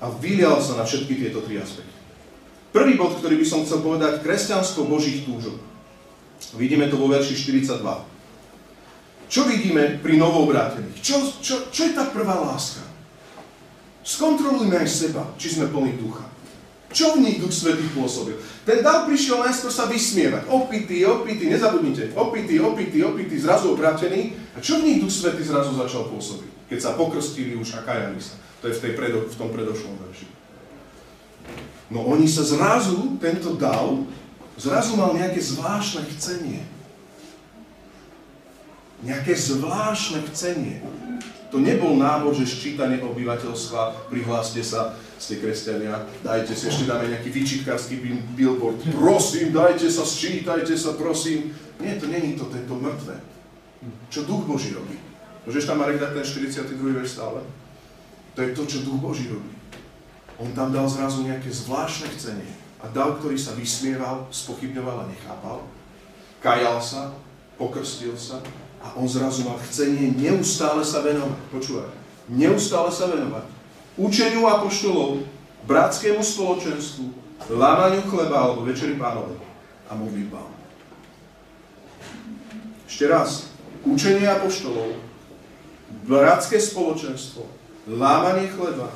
a 0.01 0.09
vylial 0.09 0.57
sa 0.57 0.81
na 0.81 0.89
všetky 0.89 1.21
tieto 1.21 1.45
tri 1.45 1.61
aspekty. 1.61 1.93
Prvý 2.73 2.97
bod, 2.97 3.21
ktorý 3.21 3.37
by 3.37 3.45
som 3.45 3.61
chcel 3.61 3.85
povedať, 3.85 4.25
kresťanstvo 4.25 4.89
Božích 4.89 5.21
túžob. 5.21 5.68
Vidíme 6.57 6.89
to 6.89 6.97
vo 6.97 7.11
verši 7.11 7.35
42. 7.37 7.83
Čo 9.29 9.45
vidíme 9.45 10.01
pri 10.01 10.17
novovrátených? 10.17 10.97
Čo, 11.05 11.15
čo, 11.37 11.69
čo 11.69 11.81
je 11.85 11.93
tá 11.93 12.09
prvá 12.09 12.33
láska? 12.41 12.81
Skontrolujme 14.01 14.73
aj 14.73 14.89
seba, 14.89 15.21
či 15.37 15.53
sme 15.53 15.69
plní 15.69 16.01
ducha. 16.01 16.25
Čo 16.89 17.13
v 17.13 17.21
nich 17.21 17.37
Duch 17.37 17.53
Svetý 17.53 17.85
pôsobil? 17.93 18.33
Ten 18.65 18.81
dav 18.81 19.05
prišiel 19.05 19.45
najskôr 19.45 19.69
sa 19.69 19.85
vysmievať. 19.85 20.49
Opitý, 20.49 21.05
opitý, 21.05 21.45
nezabudnite. 21.45 22.17
Opitý, 22.17 22.57
opitý, 22.57 23.05
opitý, 23.05 23.37
zrazu 23.37 23.77
obratený. 23.77 24.33
A 24.57 24.59
čo 24.59 24.81
v 24.81 24.89
nich 24.89 24.97
Duch 24.97 25.13
Svetý 25.13 25.45
zrazu 25.45 25.77
začal 25.77 26.09
pôsobiť? 26.09 26.65
Keď 26.65 26.79
sa 26.81 26.97
pokrstili 26.97 27.53
už 27.53 27.77
a 27.77 27.85
kajali 27.85 28.17
sa. 28.17 28.41
To 28.65 28.73
je 28.73 28.73
v, 28.73 28.81
tej 28.81 28.93
predo, 28.97 29.29
v 29.29 29.37
tom 29.37 29.53
predošlom 29.53 30.01
verši. 30.01 30.27
No 31.93 32.09
oni 32.09 32.25
sa 32.25 32.41
zrazu, 32.41 33.21
tento 33.21 33.53
dav, 33.53 33.85
zrazu 34.59 34.99
mal 34.99 35.15
nejaké 35.15 35.39
zvláštne 35.39 36.03
chcenie. 36.13 36.61
Nejaké 38.99 39.31
zvláštne 39.31 40.27
chcenie. 40.27 40.83
To 41.49 41.57
nebol 41.57 41.97
nábor, 41.97 42.35
že 42.37 42.45
ščítanie 42.45 43.01
obyvateľstva, 43.01 44.11
prihláste 44.11 44.61
sa, 44.61 44.93
ste 45.17 45.41
kresťania, 45.41 46.05
dajte 46.21 46.53
si, 46.53 46.69
ešte 46.69 46.85
dáme 46.85 47.09
nejaký 47.09 47.33
výčitkársky 47.33 47.97
billboard, 48.37 48.77
prosím, 48.93 49.49
dajte 49.49 49.89
sa, 49.89 50.05
sčítajte 50.05 50.77
sa, 50.77 50.93
prosím. 50.93 51.49
Nie, 51.81 51.97
to 51.97 52.05
není 52.05 52.37
to, 52.37 52.45
to 52.45 52.59
je 52.59 52.65
to 52.69 52.75
mŕtve. 52.75 53.15
Čo 54.13 54.27
Duch 54.27 54.45
Boží 54.45 54.75
robí? 54.75 54.99
Môžeš 55.47 55.65
tam, 55.65 55.81
Marek, 55.81 55.97
dať 55.97 56.21
ten 56.21 56.25
42. 56.27 56.99
verš 57.01 57.17
stále? 57.17 57.41
To 58.35 58.39
je 58.43 58.51
to, 58.53 58.63
čo 58.67 58.85
Duch 58.85 58.99
Boží 58.99 59.31
robí. 59.31 59.49
On 60.37 60.51
tam 60.53 60.69
dal 60.69 60.85
zrazu 60.85 61.25
nejaké 61.25 61.49
zvláštne 61.49 62.11
chcenie. 62.13 62.58
A 62.79 62.87
dal, 62.87 63.19
ktorý 63.19 63.35
sa 63.35 63.51
vysmieval, 63.55 64.31
spochybňoval 64.31 65.03
a 65.03 65.09
nechápal, 65.11 65.59
kajal 66.39 66.79
sa, 66.79 67.11
pokrstil 67.59 68.15
sa, 68.15 68.39
a 68.79 68.95
on 68.95 69.03
zrazu 69.03 69.43
mal 69.43 69.59
chcenie 69.67 70.15
neustále 70.15 70.79
sa 70.87 71.03
venovať. 71.03 71.39
Počúvaj. 71.51 71.91
Neustále 72.31 72.87
sa 72.95 73.11
venovať. 73.11 73.43
Učeniu 73.99 74.47
apoštolov, 74.47 75.27
bratskému 75.67 76.23
spoločenstvu, 76.23 77.05
lávaniu 77.51 78.07
chleba 78.07 78.47
alebo 78.47 78.63
večeri 78.63 78.95
pánovej 78.95 79.35
a 79.91 79.99
modlitbám. 79.99 80.51
Ešte 82.87 83.05
raz. 83.11 83.51
Učenie 83.83 84.27
apoštolov, 84.27 84.95
bratské 86.07 86.59
spoločenstvo, 86.59 87.47
lávanie 87.87 88.51
chleba 88.51 88.91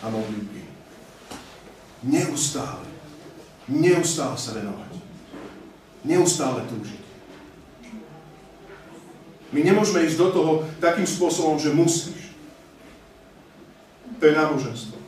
a 0.00 0.06
modlitby. 0.08 0.64
Neustále. 2.08 2.83
Neustále 3.68 4.36
sa 4.36 4.52
venovať. 4.52 4.92
Neustále 6.04 6.60
túžiť. 6.68 7.02
My 9.54 9.62
nemôžeme 9.62 10.04
ísť 10.04 10.18
do 10.18 10.28
toho 10.34 10.52
takým 10.82 11.06
spôsobom, 11.06 11.56
že 11.56 11.72
musíš. 11.72 12.34
To 14.18 14.22
je 14.26 14.34
náboženstvo. 14.34 14.98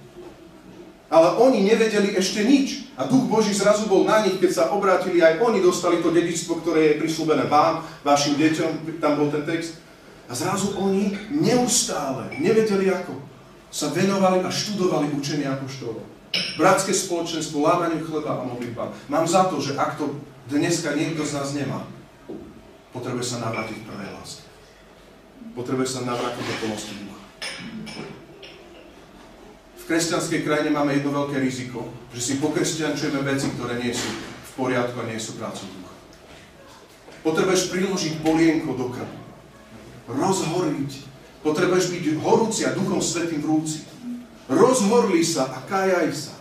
Ale 1.07 1.39
oni 1.39 1.67
nevedeli 1.67 2.15
ešte 2.15 2.47
nič. 2.47 2.91
A 2.97 3.05
duch 3.05 3.29
Boží 3.29 3.53
zrazu 3.53 3.87
bol 3.87 4.09
na 4.09 4.25
nich, 4.25 4.41
keď 4.41 4.51
sa 4.51 4.65
obrátili, 4.73 5.21
aj 5.21 5.43
oni 5.45 5.61
dostali 5.61 6.01
to 6.01 6.09
dedičstvo, 6.15 6.65
ktoré 6.65 6.97
je 6.97 7.01
prislúbené 7.05 7.45
vám, 7.45 7.85
vašim 8.01 8.41
deťom, 8.41 9.03
tam 9.05 9.21
bol 9.21 9.29
ten 9.29 9.45
text. 9.45 9.79
A 10.27 10.33
zrazu 10.35 10.75
oni 10.81 11.13
neustále, 11.29 12.33
nevedeli 12.41 12.89
ako, 12.91 13.21
sa 13.69 13.93
venovali 13.93 14.43
a 14.43 14.51
študovali 14.51 15.13
učenie 15.13 15.45
apoštolov. 15.47 16.16
Bratské 16.57 16.93
spoločenstvo, 16.93 17.65
lámanie 17.65 18.01
chleba 18.01 18.41
a 18.41 18.45
modlitba. 18.45 18.93
Mám 19.13 19.27
za 19.29 19.49
to, 19.49 19.61
že 19.61 19.77
ak 19.77 20.01
to 20.01 20.17
dneska 20.49 20.97
niekto 20.97 21.23
z 21.27 21.35
nás 21.37 21.53
nemá, 21.53 21.85
potrebuje 22.91 23.37
sa 23.37 23.45
navrátiť 23.45 23.77
v 23.83 23.87
prvej 23.89 24.11
láske. 24.17 24.45
Potrebuje 25.53 25.89
sa 25.89 26.01
navrátiť 26.05 26.45
do 26.45 26.55
pomoci 26.65 26.91
ducha 27.01 27.17
v 29.87 29.95
kresťanskej 29.95 30.43
krajine 30.43 30.75
máme 30.75 30.99
jedno 30.99 31.15
veľké 31.15 31.39
riziko, 31.39 31.87
že 32.11 32.19
si 32.19 32.43
pokresťančujeme 32.43 33.23
veci, 33.23 33.55
ktoré 33.55 33.79
nie 33.79 33.95
sú 33.95 34.11
v 34.11 34.51
poriadku 34.59 34.99
a 34.99 35.07
nie 35.07 35.15
sú 35.15 35.39
prácou 35.39 35.63
ducha. 35.63 35.95
Potrebuješ 37.23 37.71
priložiť 37.71 38.19
polienko 38.19 38.75
do 38.75 38.91
krvi. 38.91 39.19
Rozhoriť. 40.11 40.91
Potrebuješ 41.47 41.95
byť 41.95 42.05
horúci 42.19 42.67
a 42.67 42.75
duchom 42.75 42.99
svetým 42.99 43.39
vrúci. 43.39 43.87
Rozhorli 44.47 45.23
sa 45.27 45.51
a 45.51 45.59
kajaj 45.67 46.09
sa. 46.15 46.35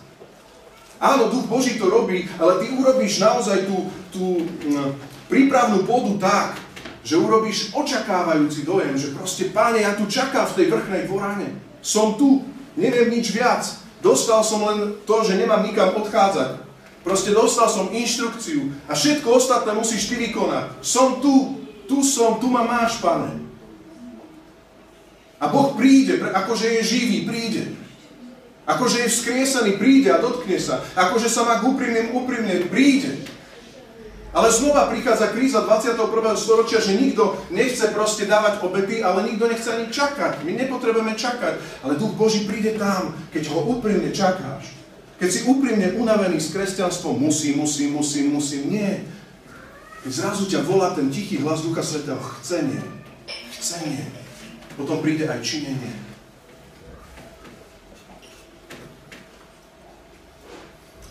Áno, 0.96 1.28
duch 1.28 1.44
Boží 1.50 1.76
to 1.76 1.92
robí, 1.92 2.24
ale 2.40 2.64
ty 2.64 2.72
urobíš 2.72 3.20
naozaj 3.20 3.68
tú, 3.68 3.92
tú 4.08 4.24
no, 4.72 4.96
prípravnú 5.28 5.84
pôdu 5.84 6.16
tak, 6.16 6.56
že 7.04 7.20
urobíš 7.20 7.76
očakávajúci 7.76 8.64
dojem, 8.64 8.96
že 8.96 9.12
proste, 9.12 9.52
páne, 9.52 9.84
ja 9.84 9.92
tu 9.92 10.08
čakám 10.08 10.48
v 10.50 10.56
tej 10.56 10.66
vrchnej 10.72 11.02
dvorane. 11.04 11.48
Som 11.84 12.16
tu, 12.16 12.42
Neviem 12.76 13.08
nič 13.08 13.32
viac. 13.32 13.64
Dostal 14.04 14.44
som 14.44 14.60
len 14.68 15.00
to, 15.08 15.24
že 15.24 15.40
nemám 15.40 15.64
nikam 15.64 15.96
odchádzať. 15.96 16.60
Proste 17.00 17.32
dostal 17.32 17.66
som 17.72 17.88
inštrukciu 17.88 18.68
a 18.86 18.92
všetko 18.92 19.40
ostatné 19.40 19.72
musíš 19.72 20.12
ty 20.12 20.20
vykonať. 20.20 20.84
Som 20.84 21.24
tu, 21.24 21.64
tu 21.88 22.04
som, 22.04 22.36
tu 22.36 22.52
ma 22.52 22.62
máš, 22.62 23.00
pane. 23.00 23.40
A 25.40 25.48
Boh 25.48 25.72
príde, 25.72 26.20
akože 26.20 26.80
je 26.80 26.82
živý, 26.84 27.18
príde. 27.24 27.72
Akože 28.66 29.06
je 29.06 29.12
vzkriesený, 29.14 29.78
príde 29.78 30.10
a 30.10 30.18
dotkne 30.18 30.58
sa. 30.58 30.82
Akože 30.98 31.30
sa 31.30 31.46
má 31.46 31.62
k 31.62 31.70
úprimným 31.70 32.10
úprimne, 32.10 32.66
príde. 32.66 33.22
Ale 34.36 34.52
znova 34.52 34.92
prichádza 34.92 35.32
kríza 35.32 35.64
21. 35.64 35.96
storočia, 36.36 36.76
že 36.76 36.98
nikto 36.98 37.40
nechce 37.48 37.88
proste 37.94 38.28
dávať 38.28 38.60
obety, 38.60 39.00
ale 39.00 39.24
nikto 39.24 39.48
nechce 39.48 39.70
ani 39.72 39.88
čakať. 39.88 40.44
My 40.44 40.52
nepotrebujeme 40.60 41.16
čakať, 41.16 41.54
ale 41.86 41.96
Duch 41.96 42.12
Boží 42.18 42.44
príde 42.44 42.76
tam, 42.76 43.16
keď 43.32 43.48
ho 43.54 43.64
úprimne 43.64 44.12
čakáš. 44.12 44.76
Keď 45.16 45.28
si 45.32 45.40
úprimne 45.48 45.96
unavený 45.96 46.36
s 46.36 46.52
kresťanstvom, 46.52 47.16
musím, 47.16 47.64
musím, 47.64 47.96
musím, 47.96 48.36
musím, 48.36 48.62
nie. 48.68 48.92
Keď 50.04 50.12
zrazu 50.12 50.44
ťa 50.44 50.60
volá 50.68 50.92
ten 50.92 51.08
tichý 51.08 51.40
hlas 51.40 51.64
Ducha 51.64 51.80
Svetého, 51.80 52.20
chcenie, 52.20 52.84
chcenie. 53.56 54.04
Potom 54.76 55.00
príde 55.00 55.24
aj 55.24 55.40
činenie. 55.40 56.05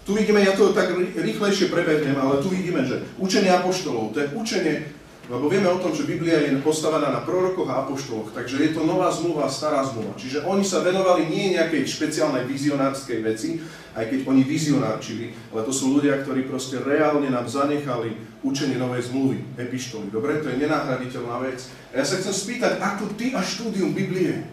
Tu 0.06 0.13
vidíme, 0.13 0.38
ja 0.38 0.54
to 0.54 0.70
tak 0.70 0.94
rýchlejšie 1.18 1.74
prebehnem, 1.74 2.13
ale 2.13 2.38
tu 2.38 2.54
vidíme, 2.54 2.86
že 2.86 3.02
učenie 3.18 3.50
apoštolov, 3.50 4.13
to 4.13 4.22
je 4.22 4.30
učenie, 4.38 4.86
lebo 5.26 5.50
vieme 5.50 5.65
o 5.65 5.82
tom, 5.82 5.98
že 5.98 6.06
Biblia 6.06 6.38
je 6.46 6.54
postavená 6.62 7.10
na 7.10 7.26
prorokoch 7.26 7.65
a 7.65 7.82
apoštoloch, 7.82 8.30
takže 8.30 8.62
je 8.62 8.70
to 8.78 8.86
nová 8.86 9.10
zmluva 9.10 9.50
stará 9.50 9.82
zmluva. 9.82 10.13
Čiže 10.13 10.46
oni 10.46 10.62
sa 10.62 10.86
venovali 10.86 11.26
nie 11.26 11.58
nejakej 11.58 11.89
špeciálnej 11.89 12.46
vizionárskej 12.46 13.20
veci, 13.26 13.58
aj 13.98 14.06
keď 14.06 14.30
oni 14.30 14.46
vizionárčili, 14.46 15.34
ale 15.50 15.65
to 15.65 15.74
sú 15.74 15.98
ľudia, 15.98 16.22
ktorí 16.22 16.46
proste 16.46 16.78
reálne 16.86 17.34
nám 17.34 17.50
zanechali 17.50 18.13
učenie 18.46 18.78
novej 18.78 19.10
zmluvy, 19.10 19.58
epištoly. 19.58 20.13
Dobre, 20.13 20.38
to 20.46 20.54
je 20.54 20.62
nenahraditeľná 20.62 21.41
vec. 21.41 21.65
A 21.89 21.98
ja 21.98 22.06
sa 22.06 22.22
chcem 22.22 22.36
spýtať, 22.36 22.78
ako 22.78 23.18
ty 23.18 23.34
a 23.34 23.41
štúdium 23.41 23.98
Biblie 23.98 24.46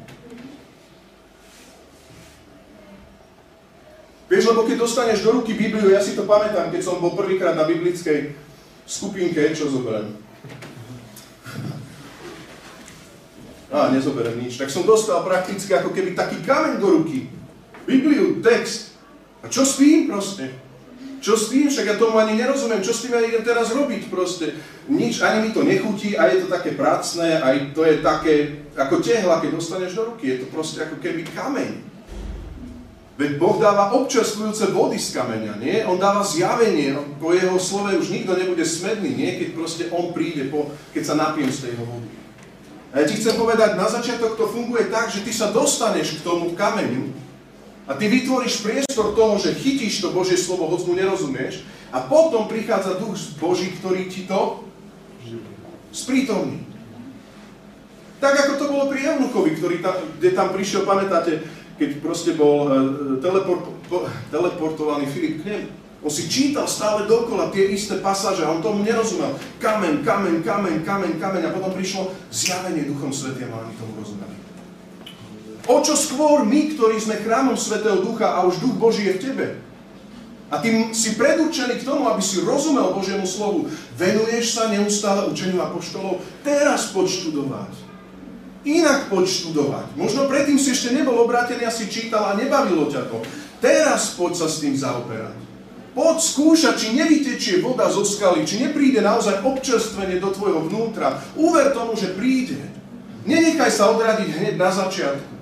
Vieš, 4.33 4.49
lebo 4.49 4.65
keď 4.65 4.81
dostaneš 4.81 5.29
do 5.29 5.37
ruky 5.37 5.53
Bibliu, 5.53 5.93
ja 5.93 6.01
si 6.01 6.17
to 6.17 6.25
pamätám, 6.25 6.73
keď 6.73 6.81
som 6.81 7.05
bol 7.05 7.13
prvýkrát 7.13 7.53
na 7.53 7.69
biblickej 7.69 8.33
skupinke, 8.89 9.53
čo 9.53 9.69
zoberiem? 9.69 10.17
Á, 13.69 13.93
nezoberiem 13.93 14.41
nič. 14.41 14.57
Tak 14.57 14.73
som 14.73 14.89
dostal 14.89 15.21
prakticky 15.21 15.69
ako 15.77 15.93
keby 15.93 16.17
taký 16.17 16.41
kameň 16.49 16.81
do 16.81 16.89
ruky. 16.97 17.29
Bibliu, 17.85 18.41
text. 18.41 18.97
A 19.45 19.53
čo 19.53 19.69
s 19.69 19.77
tým 19.77 20.09
proste? 20.09 20.49
Čo 21.21 21.37
s 21.37 21.53
tým? 21.53 21.69
Však 21.69 21.93
ja 21.93 21.97
tomu 22.01 22.17
ani 22.17 22.33
nerozumiem. 22.33 22.81
Čo 22.81 22.97
s 22.97 23.05
tým 23.05 23.13
ja 23.13 23.21
idem 23.21 23.45
teraz 23.45 23.69
robiť 23.69 24.09
proste? 24.09 24.57
Nič, 24.89 25.21
ani 25.21 25.45
mi 25.45 25.51
to 25.53 25.61
nechutí 25.61 26.17
a 26.17 26.33
je 26.33 26.41
to 26.41 26.49
také 26.49 26.73
pracné, 26.73 27.37
aj 27.37 27.77
to 27.77 27.85
je 27.85 28.01
také 28.01 28.65
ako 28.81 29.05
tehla, 29.05 29.45
keď 29.45 29.61
dostaneš 29.61 29.93
do 29.93 30.09
ruky. 30.09 30.33
Je 30.33 30.41
to 30.41 30.49
proste 30.49 30.81
ako 30.81 30.97
keby 31.05 31.21
kameň. 31.37 31.92
Veď 33.13 33.37
Boh 33.37 33.61
dáva 33.61 33.93
občastvujúce 33.93 34.73
vody 34.73 34.97
z 34.97 35.13
kameňa, 35.13 35.61
nie? 35.61 35.85
On 35.85 36.01
dáva 36.01 36.25
zjavenie, 36.25 36.97
po 37.21 37.37
jeho 37.37 37.61
slove 37.61 37.93
už 38.01 38.09
nikto 38.09 38.33
nebude 38.33 38.65
smedný, 38.65 39.13
nie? 39.13 39.31
Keď 39.37 39.49
proste 39.53 39.85
on 39.93 40.17
príde, 40.17 40.49
po, 40.49 40.73
keď 40.97 41.03
sa 41.05 41.15
napijem 41.21 41.53
z 41.53 41.69
tej 41.69 41.75
vody. 41.77 42.09
A 42.93 43.01
ja 43.01 43.05
ti 43.09 43.17
chcem 43.21 43.37
povedať, 43.37 43.77
na 43.77 43.89
začiatok 43.89 44.37
to 44.37 44.49
funguje 44.49 44.89
tak, 44.89 45.13
že 45.13 45.25
ty 45.25 45.33
sa 45.33 45.53
dostaneš 45.53 46.21
k 46.21 46.25
tomu 46.25 46.57
kameňu 46.57 47.13
a 47.89 47.97
ty 47.97 48.09
vytvoríš 48.09 48.65
priestor 48.65 49.17
toho, 49.17 49.37
že 49.41 49.57
chytíš 49.57 50.05
to 50.05 50.13
Božie 50.13 50.37
slovo, 50.37 50.69
hoď 50.69 50.81
mu 50.89 50.93
nerozumieš, 50.97 51.65
a 51.93 52.05
potom 52.05 52.49
prichádza 52.49 52.97
Duch 52.97 53.17
Boží, 53.37 53.77
ktorý 53.77 54.09
ti 54.09 54.25
to 54.25 54.65
sprítomní. 55.93 56.65
Tak 58.23 58.49
ako 58.49 58.53
to 58.55 58.65
bolo 58.71 58.85
pri 58.89 59.13
Eunuchovi, 59.13 59.59
ktorý 59.59 59.77
tam, 59.83 59.97
kde 60.17 60.31
tam 60.33 60.49
prišiel, 60.55 60.87
pamätáte, 60.87 61.43
keď 61.81 61.91
proste 62.05 62.37
bol 62.37 62.69
e, 62.69 62.71
teleport, 63.21 63.65
teleportovaný 64.29 65.09
Filip 65.09 65.43
k 65.43 65.47
nemu. 65.49 65.69
On 66.03 66.11
si 66.11 66.27
čítal 66.27 66.67
stále 66.67 67.07
dokola 67.07 67.55
tie 67.55 67.71
isté 67.71 68.03
pasáže 68.03 68.43
on 68.43 68.59
tomu 68.59 68.83
nerozumel. 68.83 69.39
Kameň, 69.63 70.03
kameň, 70.03 70.43
kameň, 70.43 70.83
kameň, 70.83 71.13
kameň 71.23 71.43
a 71.47 71.55
potom 71.55 71.71
prišlo 71.71 72.11
zjavenie 72.27 72.83
Duchom 72.91 73.15
Svetým 73.15 73.55
a 73.55 73.63
oni 73.63 73.75
tomu 73.79 74.03
rozumeli. 74.03 74.35
O 75.71 75.79
čo 75.79 75.95
skôr 75.95 76.43
my, 76.43 76.75
ktorí 76.75 76.99
sme 76.99 77.23
chrámom 77.23 77.55
Svetého 77.55 78.03
Ducha 78.03 78.35
a 78.35 78.43
už 78.43 78.59
Duch 78.59 78.75
Boží 78.75 79.07
je 79.07 79.15
v 79.15 79.23
tebe. 79.31 79.47
A 80.51 80.59
ty 80.59 80.91
si 80.91 81.15
predurčený 81.15 81.81
k 81.81 81.87
tomu, 81.87 82.11
aby 82.11 82.19
si 82.19 82.43
rozumel 82.43 82.93
Božiemu 82.93 83.25
slovu. 83.25 83.71
Venuješ 83.95 84.59
sa 84.59 84.69
neustále 84.69 85.31
učeniu 85.31 85.63
apoštolov. 85.63 86.19
Teraz 86.43 86.91
poď 86.91 87.07
študovať 87.09 87.92
inak 88.63 89.11
poď 89.11 89.27
študovať. 89.27 89.87
Možno 89.99 90.31
predtým 90.31 90.59
si 90.59 90.71
ešte 90.71 90.95
nebol 90.95 91.19
obrátený 91.23 91.67
a 91.67 91.73
si 91.75 91.91
čítal 91.91 92.31
a 92.31 92.39
nebavilo 92.39 92.87
ťa 92.87 93.11
to. 93.11 93.19
Teraz 93.63 94.15
poď 94.15 94.33
sa 94.43 94.47
s 94.51 94.63
tým 94.63 94.75
zaoperať. 94.75 95.39
Poď 95.93 96.17
skúšať, 96.25 96.75
či 96.81 96.97
nevytečie 96.97 97.55
voda 97.61 97.85
zo 97.93 98.01
skaly, 98.01 98.49
či 98.49 98.65
nepríde 98.65 99.05
naozaj 99.05 99.45
občerstvenie 99.45 100.25
do 100.25 100.33
tvojho 100.33 100.65
vnútra. 100.73 101.21
Uver 101.37 101.69
tomu, 101.77 101.93
že 101.93 102.17
príde. 102.17 102.57
Nenechaj 103.29 103.71
sa 103.71 103.93
odradiť 103.93 104.29
hneď 104.41 104.55
na 104.57 104.73
začiatku. 104.73 105.33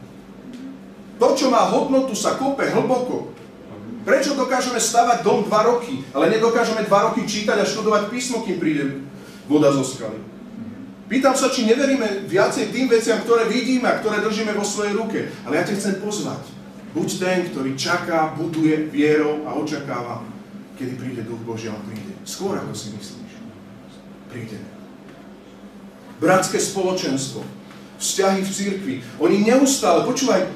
To, 1.23 1.29
čo 1.37 1.53
má 1.53 1.71
hodnotu, 1.71 2.19
sa 2.19 2.35
kope 2.35 2.67
hlboko. 2.67 3.31
Prečo 4.03 4.33
dokážeme 4.33 4.81
stavať 4.81 5.21
dom 5.21 5.45
dva 5.45 5.69
roky, 5.69 6.01
ale 6.17 6.33
nedokážeme 6.33 6.83
dva 6.89 7.13
roky 7.13 7.29
čítať 7.29 7.61
a 7.61 7.69
študovať 7.69 8.09
písmo, 8.09 8.41
kým 8.43 8.57
príde 8.57 9.05
voda 9.45 9.69
zo 9.71 9.85
skaly? 9.85 10.30
Pýtam 11.11 11.35
sa, 11.35 11.51
či 11.51 11.67
neveríme 11.67 12.31
viacej 12.31 12.71
tým 12.71 12.87
veciam, 12.87 13.19
ktoré 13.27 13.51
vidíme 13.51 13.91
a 13.91 13.99
ktoré 13.99 14.23
držíme 14.23 14.55
vo 14.55 14.63
svojej 14.63 14.95
ruke. 14.95 15.27
Ale 15.43 15.59
ja 15.59 15.67
ťa 15.67 15.75
chcem 15.75 15.95
pozvať. 15.99 16.47
Buď 16.95 17.09
ten, 17.19 17.39
ktorý 17.51 17.75
čaká, 17.75 18.31
buduje 18.39 18.87
vierou 18.95 19.43
a 19.43 19.59
očakáva, 19.59 20.23
kedy 20.79 20.95
príde 20.95 21.23
Duch 21.27 21.43
Boží, 21.43 21.67
on 21.67 21.83
príde. 21.83 22.15
Skôr, 22.23 22.55
ako 22.55 22.71
si 22.79 22.95
myslíš. 22.95 23.33
Príde. 24.31 24.63
Bratské 26.23 26.63
spoločenstvo, 26.63 27.43
vzťahy 27.99 28.41
v 28.47 28.51
cirkvi. 28.51 28.95
Oni 29.19 29.43
neustále, 29.43 30.07
počúvaj, 30.07 30.47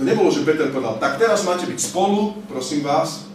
to 0.00 0.02
nebolo, 0.08 0.32
že 0.32 0.48
Peter 0.48 0.72
povedal, 0.72 0.96
tak 0.96 1.20
teraz 1.20 1.44
máte 1.44 1.68
byť 1.68 1.76
spolu, 1.76 2.40
prosím 2.48 2.88
vás, 2.88 3.28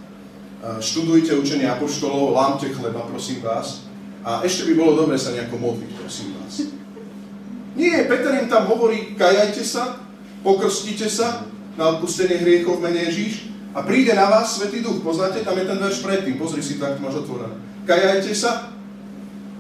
študujte 0.82 1.38
učenie 1.38 1.70
apoštolov, 1.70 2.34
lámte 2.34 2.74
chleba, 2.74 3.06
prosím 3.06 3.46
vás, 3.46 3.87
a 4.28 4.44
ešte 4.44 4.68
by 4.68 4.74
bolo 4.76 5.00
dobre 5.00 5.16
sa 5.16 5.32
nejako 5.32 5.56
modliť, 5.56 5.92
prosím 6.04 6.36
vás. 6.36 6.68
Nie, 7.80 8.04
Peter 8.12 8.36
im 8.36 8.52
tam 8.52 8.68
hovorí, 8.68 9.16
kajajte 9.16 9.64
sa, 9.64 10.04
pokrstite 10.44 11.08
sa 11.08 11.48
na 11.80 11.96
odpustenie 11.96 12.44
hriechov 12.44 12.84
v 12.84 12.92
mene 12.92 13.08
Ježíš 13.08 13.48
a 13.72 13.88
príde 13.88 14.12
na 14.12 14.28
vás 14.28 14.60
Svetý 14.60 14.84
Duch. 14.84 15.00
Poznáte, 15.00 15.48
tam 15.48 15.56
je 15.56 15.64
ten 15.64 15.80
verš 15.80 16.04
predtým, 16.04 16.36
pozri 16.36 16.60
si 16.60 16.76
to, 16.76 16.84
ak 16.84 17.00
máš 17.00 17.24
otvorené. 17.24 17.56
Kajajte 17.88 18.36
sa, 18.36 18.76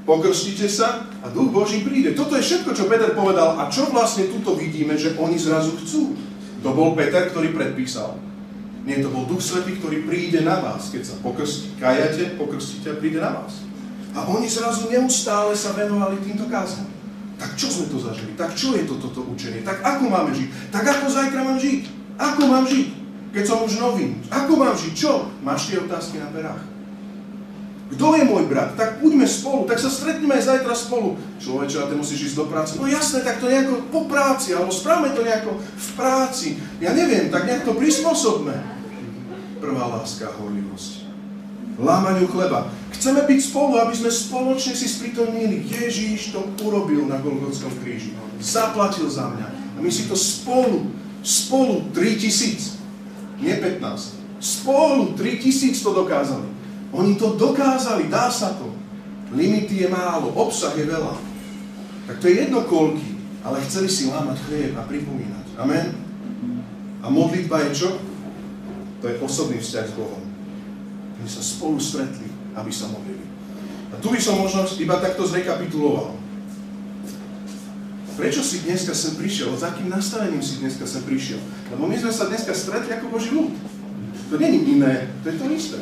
pokrstite 0.03 0.67
sa 0.67 1.07
a 1.23 1.31
Duch 1.31 1.47
Boží 1.47 1.87
príde. 1.87 2.11
Toto 2.11 2.35
je 2.35 2.43
všetko, 2.43 2.75
čo 2.75 2.91
Peter 2.91 3.15
povedal. 3.15 3.55
A 3.55 3.71
čo 3.71 3.87
vlastne 3.87 4.27
tuto 4.27 4.59
vidíme, 4.59 4.99
že 4.99 5.15
oni 5.15 5.39
zrazu 5.39 5.79
chcú? 5.79 6.17
To 6.65 6.75
bol 6.75 6.91
Peter, 6.97 7.29
ktorý 7.31 7.55
predpísal. 7.55 8.19
Nie, 8.83 8.99
to 8.99 9.13
bol 9.13 9.29
Duch 9.29 9.45
Svetý, 9.45 9.79
ktorý 9.79 10.03
príde 10.03 10.41
na 10.43 10.59
vás, 10.59 10.91
keď 10.91 11.07
sa 11.07 11.15
pokrstí, 11.23 11.77
kajate, 11.79 12.35
pokrstíte 12.35 12.91
a 12.91 12.99
príde 12.99 13.21
na 13.21 13.31
vás. 13.31 13.66
A 14.17 14.25
oni 14.25 14.49
zrazu 14.49 14.89
neustále 14.89 15.53
sa 15.53 15.77
venovali 15.77 16.17
týmto 16.25 16.49
kázam. 16.49 16.89
Tak 17.37 17.53
čo 17.53 17.69
sme 17.69 17.85
to 17.93 18.01
zažili? 18.01 18.33
Tak 18.33 18.57
čo 18.57 18.73
je 18.73 18.89
to 18.89 18.97
toto 18.97 19.21
učenie? 19.29 19.61
Tak 19.61 19.85
ako 19.85 20.09
máme 20.09 20.33
žiť? 20.33 20.73
Tak 20.73 20.81
ako 20.89 21.05
zajtra 21.05 21.45
mám 21.45 21.61
žiť? 21.61 21.81
Ako 22.17 22.41
mám 22.49 22.65
žiť? 22.65 22.87
Keď 23.29 23.43
som 23.45 23.61
už 23.61 23.77
nový. 23.77 24.17
Ako 24.33 24.57
mám 24.57 24.73
žiť? 24.73 24.93
Čo? 24.97 25.29
Máš 25.45 25.69
tie 25.69 25.77
otázky 25.77 26.17
na 26.17 26.33
perách? 26.33 26.65
Kto 27.93 28.17
je 28.17 28.25
môj 28.25 28.49
brat? 28.49 28.73
Tak 28.73 28.99
buďme 28.99 29.23
spolu, 29.29 29.63
tak 29.63 29.79
sa 29.79 29.87
stretneme 29.87 30.35
aj 30.35 30.49
zajtra 30.49 30.73
spolu. 30.75 31.15
Človeče, 31.39 31.77
a 31.77 31.87
ty 31.87 31.95
musíš 31.95 32.33
ísť 32.33 32.37
do 32.41 32.45
práce. 32.49 32.75
No 32.75 32.89
jasné, 32.89 33.23
tak 33.23 33.39
to 33.39 33.47
nejako 33.47 33.85
po 33.93 34.09
práci, 34.09 34.51
alebo 34.51 34.73
správame 34.73 35.15
to 35.15 35.23
nejako 35.23 35.55
v 35.61 35.89
práci. 35.95 36.59
Ja 36.83 36.91
neviem, 36.91 37.31
tak 37.31 37.47
nejak 37.47 37.63
to 37.63 37.77
prispôsobme. 37.77 38.59
Prvá 39.63 39.87
láska 39.87 40.27
a 40.27 40.35
horlivosť. 40.35 40.66
Lámaniu 41.77 42.25
chleba. 42.33 42.73
Chceme 42.97 43.21
byť 43.29 43.39
spolu, 43.53 43.77
aby 43.77 43.93
sme 43.93 44.09
spoločne 44.09 44.73
si 44.73 44.89
spritomnili. 44.89 45.61
Ježíš 45.69 46.33
to 46.33 46.41
urobil 46.65 47.05
na 47.05 47.21
Golgotskom 47.21 47.69
kríži. 47.85 48.17
Zaplatil 48.41 49.05
za 49.05 49.29
mňa. 49.29 49.47
A 49.77 49.77
my 49.77 49.89
si 49.93 50.09
to 50.09 50.17
spolu, 50.17 50.89
spolu 51.21 51.85
3000, 51.93 52.81
nie 53.37 53.53
15. 53.53 54.41
Spolu 54.41 55.13
3000 55.13 55.77
to 55.85 55.93
dokázali. 55.93 56.49
Oni 56.97 57.13
to 57.13 57.37
dokázali, 57.37 58.09
dá 58.09 58.33
sa 58.33 58.57
to. 58.57 58.73
Limity 59.37 59.85
je 59.85 59.89
málo, 59.91 60.33
obsah 60.33 60.73
je 60.73 60.89
veľa. 60.89 61.13
Tak 62.09 62.23
to 62.23 62.25
je 62.31 62.47
jedno 62.47 62.65
koľky, 62.65 63.19
ale 63.45 63.61
chceli 63.67 63.91
si 63.91 64.09
lámať 64.09 64.39
chlieb 64.49 64.73
a 64.73 64.87
pripomínať. 64.87 65.45
Amen? 65.61 65.93
A 67.03 67.11
modlitba 67.11 67.69
je 67.69 67.85
čo? 67.85 67.89
To 69.03 69.05
je 69.05 69.19
osobný 69.21 69.61
vzťah 69.61 69.85
s 69.85 69.93
Bohom. 69.93 70.26
Oni 71.17 71.29
sa 71.29 71.41
spolu 71.41 71.81
stretli, 71.81 72.29
aby 72.53 72.71
sa 72.71 72.89
modlili. 72.89 73.25
A 73.93 73.97
tu 73.97 74.13
by 74.13 74.19
som 74.21 74.37
možno 74.37 74.67
iba 74.77 75.01
takto 75.01 75.25
zrekapituloval. 75.25 76.13
Prečo 78.17 78.41
si 78.41 78.65
dneska 78.65 78.97
sem 78.97 79.13
prišiel? 79.13 79.53
S 79.53 79.61
akým 79.61 79.93
nastavením 79.93 80.41
si 80.41 80.57
dneska 80.57 80.89
sem 80.89 81.05
prišiel? 81.05 81.37
Lebo 81.69 81.85
my 81.85 81.95
sme 82.01 82.09
sa 82.09 82.25
dneska 82.25 82.49
stretli 82.57 82.97
ako 82.97 83.13
Boží 83.13 83.29
ľud. 83.29 83.53
To 84.27 84.35
není 84.41 84.59
iné, 84.75 85.07
to 85.21 85.29
je 85.31 85.35
to 85.37 85.45
isté. 85.53 85.79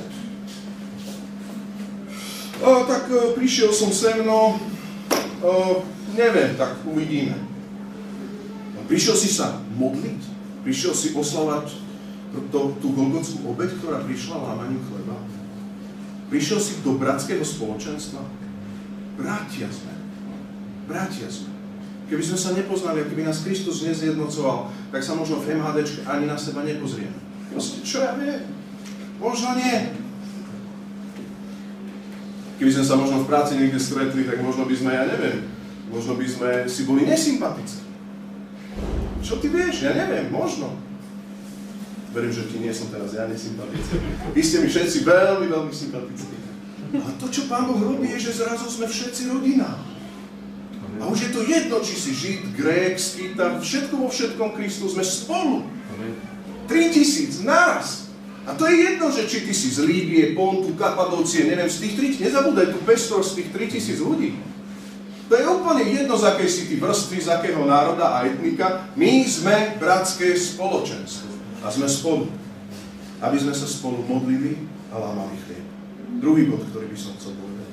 O, 2.60 2.86
tak 2.88 3.10
o, 3.12 3.34
prišiel 3.36 3.74
som 3.74 3.92
sem, 3.92 4.24
no, 4.24 4.60
o, 5.44 5.52
neviem, 6.16 6.56
tak 6.56 6.78
uvidíme. 6.88 7.36
No, 8.76 8.84
prišiel 8.88 9.16
si 9.16 9.28
sa 9.28 9.60
modliť, 9.76 10.22
prišiel 10.64 10.94
si 10.96 11.12
oslavať 11.16 11.72
to, 12.52 12.76
tú 12.80 12.88
golgotskú 12.96 13.48
obeď, 13.52 13.76
ktorá 13.80 14.04
prišla 14.04 14.40
lámaniu 14.40 14.80
chleba. 14.88 15.16
Prišiel 16.30 16.60
si 16.60 16.82
do 16.82 16.98
bratského 16.98 17.46
spoločenstva. 17.46 18.22
Bratia 19.16 19.70
sme. 19.70 19.94
Bratia 20.90 21.30
sme. 21.30 21.54
Keby 22.06 22.22
sme 22.22 22.38
sa 22.38 22.54
nepoznali, 22.54 23.02
keby 23.06 23.26
nás 23.26 23.42
Kristus 23.42 23.82
nezjednocoval, 23.82 24.70
tak 24.94 25.02
sa 25.02 25.18
možno 25.18 25.42
v 25.42 25.58
MHD 25.58 26.06
ani 26.06 26.30
na 26.30 26.38
seba 26.38 26.62
nepozrieme. 26.62 27.18
Proste, 27.50 27.82
čo 27.82 28.06
ja 28.06 28.14
viem? 28.14 28.46
Možno 29.18 29.58
nie. 29.58 29.90
Keby 32.62 32.72
sme 32.72 32.86
sa 32.86 32.96
možno 32.96 33.26
v 33.26 33.30
práci 33.30 33.58
niekde 33.58 33.82
stretli, 33.82 34.24
tak 34.24 34.38
možno 34.40 34.70
by 34.70 34.76
sme, 34.78 34.92
ja 34.94 35.06
neviem, 35.10 35.50
možno 35.90 36.14
by 36.16 36.28
sme 36.30 36.50
si 36.70 36.86
boli 36.86 37.10
nesympatickí. 37.10 37.84
Čo 39.26 39.42
ty 39.42 39.50
vieš? 39.50 39.90
Ja 39.90 39.98
neviem, 39.98 40.30
možno. 40.30 40.78
Verím, 42.16 42.32
že 42.32 42.48
ti 42.48 42.64
nie 42.64 42.72
som 42.72 42.88
teraz 42.88 43.12
ja 43.12 43.28
nesympatický. 43.28 43.96
Vy 44.32 44.40
ste 44.40 44.64
mi 44.64 44.72
všetci 44.72 45.04
veľmi, 45.04 45.52
veľmi 45.52 45.74
sympatickí. 45.76 46.36
Ale 46.96 47.12
to, 47.20 47.28
čo 47.28 47.52
Pán 47.52 47.68
Boh 47.68 47.76
robí, 47.76 48.08
je, 48.16 48.32
že 48.32 48.40
zrazu 48.40 48.72
sme 48.72 48.88
všetci 48.88 49.36
rodina. 49.36 49.76
A 50.96 51.12
už 51.12 51.28
je 51.28 51.30
to 51.36 51.44
jedno, 51.44 51.84
či 51.84 51.92
si 52.00 52.16
Žid, 52.16 52.56
Grék, 52.56 52.96
Skýta, 52.96 53.60
všetko 53.60 54.00
vo 54.00 54.08
všetkom 54.08 54.56
Kristu, 54.56 54.88
sme 54.88 55.04
spolu. 55.04 55.68
3000 56.72 57.44
naraz. 57.44 58.08
A 58.48 58.56
to 58.56 58.64
je 58.64 58.96
jedno, 58.96 59.12
že 59.12 59.28
či 59.28 59.44
ty 59.44 59.52
si 59.52 59.76
z 59.76 59.84
Líbie, 59.84 60.38
Pontu, 60.38 60.72
Kapadócie, 60.80 61.44
neviem, 61.44 61.68
z 61.68 61.84
tých 61.84 62.16
3000, 62.16 62.32
nezabúdaj 62.32 62.68
tú 62.72 62.80
pestrost 62.88 63.36
z 63.36 63.44
tých 63.44 63.76
3000 63.76 64.08
ľudí. 64.08 64.40
To 65.28 65.34
je 65.34 65.44
úplne 65.50 65.84
jedno, 65.84 66.14
z 66.16 66.32
akej 66.32 66.48
si 66.48 66.64
ty 66.70 66.78
vrstvy, 66.78 67.18
z 67.18 67.28
akého 67.34 67.66
národa 67.66 68.22
a 68.22 68.30
etnika. 68.30 68.88
My 68.94 69.26
sme 69.26 69.76
bratské 69.82 70.38
spoločenstvo. 70.38 71.25
A 71.66 71.74
sme 71.74 71.90
spolu. 71.90 72.30
Aby 73.26 73.42
sme 73.42 73.58
sa 73.58 73.66
spolu 73.66 74.06
modlili 74.06 74.70
a 74.94 75.02
lámali 75.02 75.34
chlieb. 75.50 75.66
Druhý 76.22 76.46
bod, 76.46 76.62
ktorý 76.70 76.86
by 76.94 76.98
som 77.00 77.18
chcel 77.18 77.34
povedať. 77.34 77.70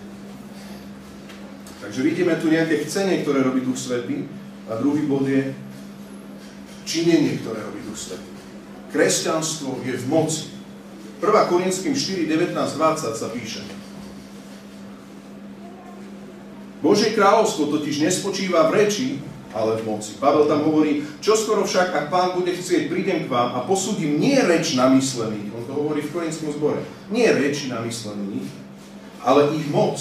Takže 1.84 2.00
vidíme 2.00 2.32
tu 2.40 2.48
nejaké 2.48 2.88
chcenie, 2.88 3.20
ktoré 3.20 3.44
robí 3.44 3.60
Duch 3.60 3.76
Svetý. 3.76 4.24
A 4.72 4.80
druhý 4.80 5.04
bod 5.04 5.28
je 5.28 5.52
činenie, 6.88 7.36
ktoré 7.44 7.60
robí 7.60 7.84
Duch 7.84 8.00
Svetý. 8.00 8.32
Kresťanstvo 8.88 9.84
je 9.84 9.92
v 9.92 10.04
moci. 10.08 10.48
1. 11.20 11.52
Korinským 11.52 11.94
4, 11.94 12.26
19, 12.26 12.56
20 12.56 13.14
sa 13.14 13.28
píše. 13.30 13.62
Božie 16.82 17.14
kráľovstvo 17.14 17.70
totiž 17.78 18.02
nespočíva 18.02 18.66
v 18.66 18.82
reči, 18.82 19.06
ale 19.52 19.76
v 19.80 19.84
moci. 19.84 20.16
Pavel 20.16 20.48
tam 20.48 20.64
hovorí, 20.64 21.04
čo 21.20 21.36
skoro 21.36 21.68
však, 21.68 21.92
ak 21.92 22.06
pán 22.08 22.32
bude 22.36 22.56
chcieť, 22.56 22.88
prídem 22.88 23.28
k 23.28 23.32
vám 23.32 23.52
a 23.56 23.64
posúdim 23.68 24.16
nie 24.16 24.36
reč 24.40 24.72
namyslených, 24.74 25.52
on 25.52 25.64
to 25.68 25.72
hovorí 25.76 26.00
v 26.00 26.12
Korinskom 26.12 26.52
zbore, 26.56 26.80
nie 27.12 27.28
reči 27.28 27.68
namyslených, 27.68 28.48
ale 29.20 29.52
ich 29.54 29.68
moc. 29.68 30.00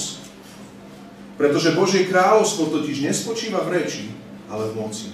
Pretože 1.36 1.76
Božie 1.76 2.08
kráľovstvo 2.08 2.70
totiž 2.70 3.04
nespočíva 3.04 3.64
v 3.68 3.82
reči, 3.82 4.14
ale 4.48 4.72
v 4.72 4.78
moci. 4.78 5.10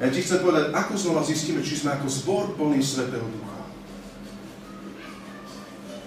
Ja 0.00 0.08
ti 0.08 0.24
chcem 0.24 0.40
povedať, 0.40 0.72
ako 0.72 0.96
znova 0.96 1.20
zistíme, 1.20 1.60
či 1.60 1.76
sme 1.76 1.92
ako 1.92 2.08
zbor 2.08 2.44
plný 2.56 2.80
Svetého 2.80 3.24
Ducha. 3.24 3.60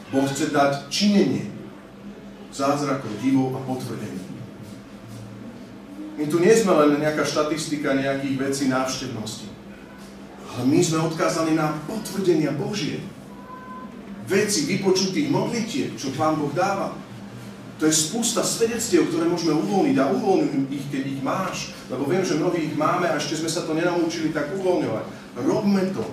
Boh 0.09 0.25
chce 0.29 0.49
dať 0.49 0.89
činenie 0.89 1.49
zázrakov, 2.53 3.09
divov 3.21 3.53
a 3.57 3.61
potvrdení. 3.65 4.32
My 6.13 6.29
tu 6.29 6.37
nie 6.37 6.53
sme 6.53 6.77
len 6.77 7.01
nejaká 7.01 7.25
štatistika 7.25 7.97
nejakých 7.97 8.37
vecí 8.37 8.65
návštevnosti. 8.69 9.49
Ale 10.53 10.69
my 10.69 10.79
sme 10.85 11.01
odkázaní 11.09 11.57
na 11.57 11.73
potvrdenia 11.89 12.53
Božie. 12.53 13.01
Veci 14.29 14.69
vypočutých 14.69 15.27
modlitiek, 15.33 15.91
čo 15.97 16.13
Pán 16.13 16.37
Boh 16.37 16.53
dáva. 16.53 16.93
To 17.81 17.89
je 17.89 17.93
spústa 17.93 18.45
svedectiev, 18.45 19.09
ktoré 19.09 19.25
môžeme 19.25 19.57
uvoľniť 19.57 19.97
a 19.97 20.13
uvoľniť 20.13 20.69
ich, 20.69 20.85
keď 20.93 21.03
ich 21.09 21.21
máš. 21.25 21.73
Lebo 21.89 22.05
viem, 22.05 22.21
že 22.21 22.37
mnohí 22.37 22.69
ich 22.71 22.75
máme 22.77 23.09
a 23.09 23.17
ešte 23.17 23.41
sme 23.41 23.49
sa 23.49 23.65
to 23.65 23.73
nenaučili 23.73 24.29
tak 24.29 24.53
uvoľňovať. 24.53 25.05
Robme 25.41 25.83
to 25.91 26.05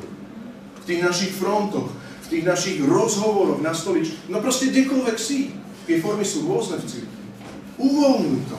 v 0.80 0.84
tých 0.88 1.04
našich 1.04 1.32
frontoch 1.36 1.92
tých 2.30 2.46
našich 2.46 2.78
rozhovoroch 2.86 3.58
nastoliť, 3.58 4.30
no 4.30 4.38
proste 4.38 4.70
kdekoľvek 4.70 5.18
si. 5.18 5.50
Tie 5.90 5.98
formy 5.98 6.22
sú 6.22 6.46
rôzne 6.46 6.78
v 6.78 6.86
cirkvi. 6.86 7.20
Uvoľňuj 7.82 8.40
to. 8.46 8.58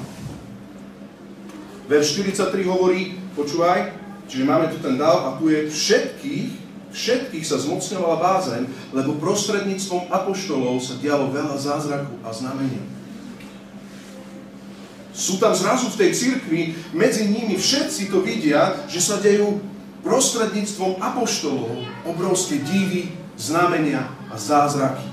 Verš 1.92 2.24
43 2.24 2.72
hovorí, 2.72 3.20
počúvaj, 3.36 3.92
čiže 4.32 4.48
máme 4.48 4.72
tu 4.72 4.80
ten 4.80 4.96
dav 4.96 5.28
a 5.28 5.30
tu 5.36 5.52
je 5.52 5.68
všetkých, 5.68 6.48
všetkých 6.96 7.44
sa 7.44 7.60
zmocňovala 7.60 8.16
bázeň, 8.16 8.64
lebo 8.96 9.20
prostredníctvom 9.20 10.08
apoštolov 10.08 10.80
sa 10.80 10.96
dialo 11.04 11.36
veľa 11.36 11.60
zázraku 11.60 12.16
a 12.24 12.32
znamenia. 12.32 12.80
Sú 15.12 15.36
tam 15.36 15.52
zrazu 15.52 15.92
v 15.92 16.00
tej 16.00 16.12
cirkvi, 16.16 16.62
medzi 16.96 17.28
nimi 17.28 17.60
všetci 17.60 18.08
to 18.08 18.24
vidia, 18.24 18.88
že 18.88 19.04
sa 19.04 19.20
dejú 19.20 19.60
prostredníctvom 20.08 20.96
apoštolov 20.96 21.76
obrovské 22.08 22.64
divy, 22.64 23.12
znamenia 23.36 24.08
a 24.32 24.40
zázraky. 24.40 25.04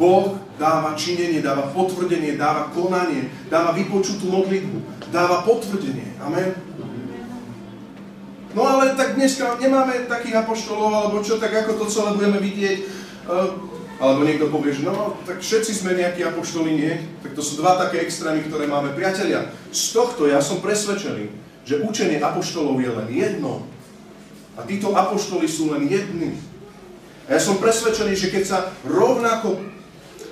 Boh 0.00 0.40
dáva 0.56 0.96
činenie, 0.96 1.44
dáva 1.44 1.68
potvrdenie, 1.76 2.40
dáva 2.40 2.72
konanie, 2.72 3.28
dáva 3.52 3.76
vypočutú 3.76 4.32
modlitbu, 4.32 4.91
dáva 5.12 5.44
potvrdenie. 5.44 6.16
Amen. 6.24 6.56
No 8.52 8.68
ale 8.68 8.96
tak 8.96 9.16
dneska 9.16 9.56
nemáme 9.60 10.08
takých 10.08 10.44
apoštolov, 10.44 10.92
alebo 10.92 11.24
čo, 11.24 11.40
tak 11.40 11.52
ako 11.52 11.84
to 11.84 11.86
celé 11.88 12.16
budeme 12.16 12.40
vidieť. 12.40 12.78
Uh, 13.28 13.70
alebo 14.02 14.26
niekto 14.26 14.50
povie, 14.50 14.74
že 14.74 14.82
no, 14.82 15.14
tak 15.22 15.38
všetci 15.38 15.72
sme 15.78 15.94
nejakí 15.94 16.26
apoštoli, 16.26 16.74
nie? 16.74 16.92
Tak 17.22 17.38
to 17.38 17.42
sú 17.44 17.62
dva 17.62 17.78
také 17.78 18.02
extrémy, 18.02 18.42
ktoré 18.50 18.66
máme. 18.66 18.98
Priatelia, 18.98 19.46
z 19.70 19.94
tohto 19.94 20.26
ja 20.26 20.42
som 20.42 20.58
presvedčený, 20.58 21.30
že 21.62 21.86
učenie 21.86 22.18
apoštolov 22.18 22.82
je 22.82 22.90
len 22.90 23.08
jedno. 23.14 23.62
A 24.58 24.66
títo 24.66 24.90
apoštoli 24.92 25.46
sú 25.46 25.70
len 25.70 25.86
jedni. 25.86 26.34
A 27.30 27.38
ja 27.38 27.40
som 27.40 27.62
presvedčený, 27.62 28.12
že 28.18 28.34
keď 28.34 28.42
sa 28.42 28.58
rovnako 28.82 29.62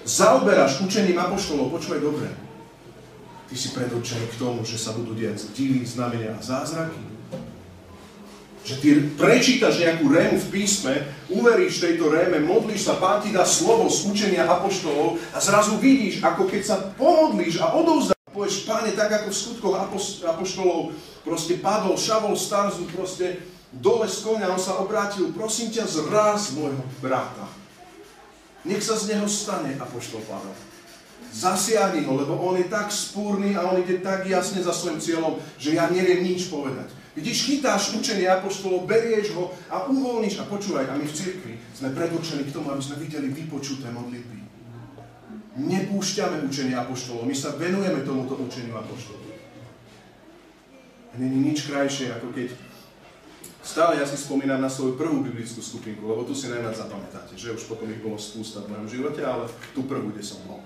zaoberáš 0.03 0.83
učením 0.83 1.23
apoštolov, 1.23 1.71
počúvaj 1.71 2.01
dobre, 2.03 2.27
ty 3.51 3.59
si 3.59 3.75
predurčený 3.75 4.31
k 4.31 4.39
tomu, 4.39 4.63
že 4.63 4.79
sa 4.79 4.95
budú 4.95 5.19
diať 5.19 5.51
divy, 5.51 5.83
znamenia 5.83 6.39
a 6.39 6.41
zázraky. 6.41 7.03
Že 8.63 8.75
ty 8.79 8.89
prečítaš 9.19 9.83
nejakú 9.83 10.07
rému 10.07 10.39
v 10.39 10.51
písme, 10.55 10.95
uveríš 11.27 11.83
tejto 11.83 12.07
réme, 12.15 12.39
modlíš 12.47 12.87
sa, 12.87 13.03
Pán 13.03 13.19
ti 13.19 13.35
dá 13.35 13.43
slovo 13.43 13.91
z 13.91 14.07
učenia 14.07 14.47
apoštolov 14.47 15.19
a 15.35 15.43
zrazu 15.43 15.83
vidíš, 15.83 16.23
ako 16.23 16.47
keď 16.47 16.63
sa 16.63 16.77
pomodlíš 16.95 17.59
a 17.59 17.75
odovzdáš, 17.75 18.21
povieš, 18.31 18.71
Páne, 18.71 18.95
tak 18.95 19.11
ako 19.11 19.35
v 19.35 19.41
skutkoch 19.43 19.77
apoštolov 20.23 20.95
proste 21.27 21.59
padol 21.59 21.99
Šavol 21.99 22.39
Starzu 22.39 22.87
proste 22.95 23.43
dole 23.75 24.07
z 24.07 24.23
konia, 24.23 24.55
on 24.55 24.63
sa 24.63 24.79
obrátil, 24.79 25.35
prosím 25.35 25.75
ťa, 25.75 25.91
zraz 25.91 26.55
môjho 26.55 26.87
brata. 27.03 27.51
Nech 28.63 28.85
sa 28.85 28.95
z 28.95 29.17
neho 29.17 29.27
stane, 29.27 29.75
apoštol 29.81 30.23
Pavel. 30.29 30.70
Zasiahni 31.31 32.03
ho, 32.03 32.19
lebo 32.19 32.35
on 32.43 32.59
je 32.59 32.67
tak 32.67 32.91
spúrny 32.91 33.55
a 33.55 33.71
on 33.71 33.79
ide 33.79 34.03
tak 34.03 34.27
jasne 34.27 34.59
za 34.63 34.75
svojim 34.75 34.99
cieľom, 34.99 35.39
že 35.63 35.79
ja 35.79 35.87
neviem 35.87 36.27
nič 36.27 36.51
povedať. 36.51 36.91
Vidíš, 37.15 37.47
chytáš 37.47 37.95
učenie 37.95 38.27
apoštolov, 38.27 38.87
berieš 38.87 39.35
ho 39.39 39.55
a 39.71 39.87
uvoľníš. 39.87 40.43
A 40.43 40.51
počúvaj, 40.51 40.91
a 40.91 40.99
my 40.99 41.07
v 41.07 41.15
cirkvi 41.15 41.55
sme 41.75 41.95
predurčení 41.95 42.47
k 42.47 42.55
tomu, 42.55 42.71
aby 42.75 42.83
sme 42.83 43.03
videli 43.03 43.31
vypočuté 43.31 43.91
modlitby. 43.91 44.39
Nepúšťame 45.59 46.47
učenie 46.47 46.75
apoštolov, 46.79 47.27
my 47.27 47.35
sa 47.35 47.55
venujeme 47.59 48.07
tomuto 48.07 48.39
učeniu 48.39 48.79
apoštolov. 48.79 49.31
A 51.11 51.15
není 51.19 51.51
nič 51.51 51.67
krajšie, 51.67 52.15
ako 52.15 52.31
keď 52.31 52.55
Stále 53.61 54.01
ja 54.01 54.09
si 54.09 54.17
spomínam 54.17 54.57
na 54.57 54.73
svoju 54.73 54.97
prvú 54.97 55.21
biblickú 55.21 55.61
skupinku, 55.61 56.09
lebo 56.09 56.25
tu 56.25 56.33
si 56.33 56.49
najviac 56.49 56.81
zapamätáte, 56.81 57.37
že 57.37 57.53
už 57.53 57.69
potom 57.69 57.93
ich 57.93 58.01
bolo 58.01 58.17
spústa 58.17 58.65
v 58.65 58.73
mojom 58.73 58.89
živote, 58.89 59.21
ale 59.21 59.53
tú 59.77 59.85
prvú, 59.85 60.09
kde 60.17 60.25
som 60.25 60.41
bol. 60.49 60.65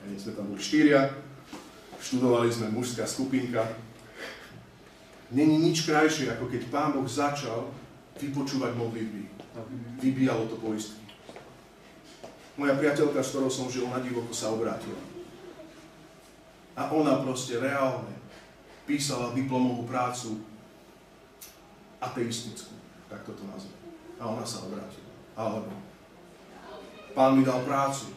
Sme 0.00 0.32
tam 0.32 0.52
boli 0.52 0.60
štyria, 0.60 1.12
študovali 2.00 2.48
sme 2.48 2.72
mužská 2.72 3.04
skupinka, 3.04 3.64
Není 5.30 5.62
nič 5.62 5.86
krajšie, 5.86 6.26
ako 6.34 6.50
keď 6.50 6.62
Pán 6.74 6.90
Boh 6.90 7.06
začal 7.06 7.70
vypočúvať 8.18 8.74
modlitby. 8.74 9.30
Vybíjalo 10.02 10.50
to 10.50 10.58
poistky. 10.58 10.98
Moja 12.58 12.74
priateľka, 12.74 13.22
s 13.22 13.30
ktorou 13.30 13.46
som 13.46 13.70
žil 13.70 13.86
na 13.86 14.02
divoko, 14.02 14.34
sa 14.34 14.50
obrátila. 14.50 14.98
A 16.74 16.90
ona 16.90 17.22
proste 17.22 17.62
reálne 17.62 18.10
písala 18.90 19.30
diplomovú 19.30 19.86
prácu 19.86 20.42
ateistickú, 22.02 22.74
tak 23.06 23.22
toto 23.22 23.46
nazve. 23.46 23.70
A 24.18 24.26
ona 24.26 24.42
sa 24.42 24.66
obrátila. 24.66 25.14
Alebo 25.38 25.70
Pán 27.14 27.38
mi 27.38 27.46
dal 27.46 27.62
prácu, 27.62 28.10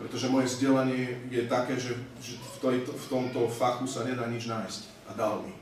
pretože 0.00 0.32
moje 0.32 0.48
vzdelanie 0.48 1.20
je 1.28 1.44
také, 1.44 1.76
že, 1.76 1.92
že 2.24 2.40
v, 2.40 2.56
tejto, 2.64 2.96
v 2.96 3.06
tomto 3.12 3.52
fachu 3.52 3.84
sa 3.84 4.08
nedá 4.08 4.24
nič 4.32 4.48
nájsť. 4.48 4.82
A 5.06 5.10
dal 5.12 5.44
mi 5.44 5.52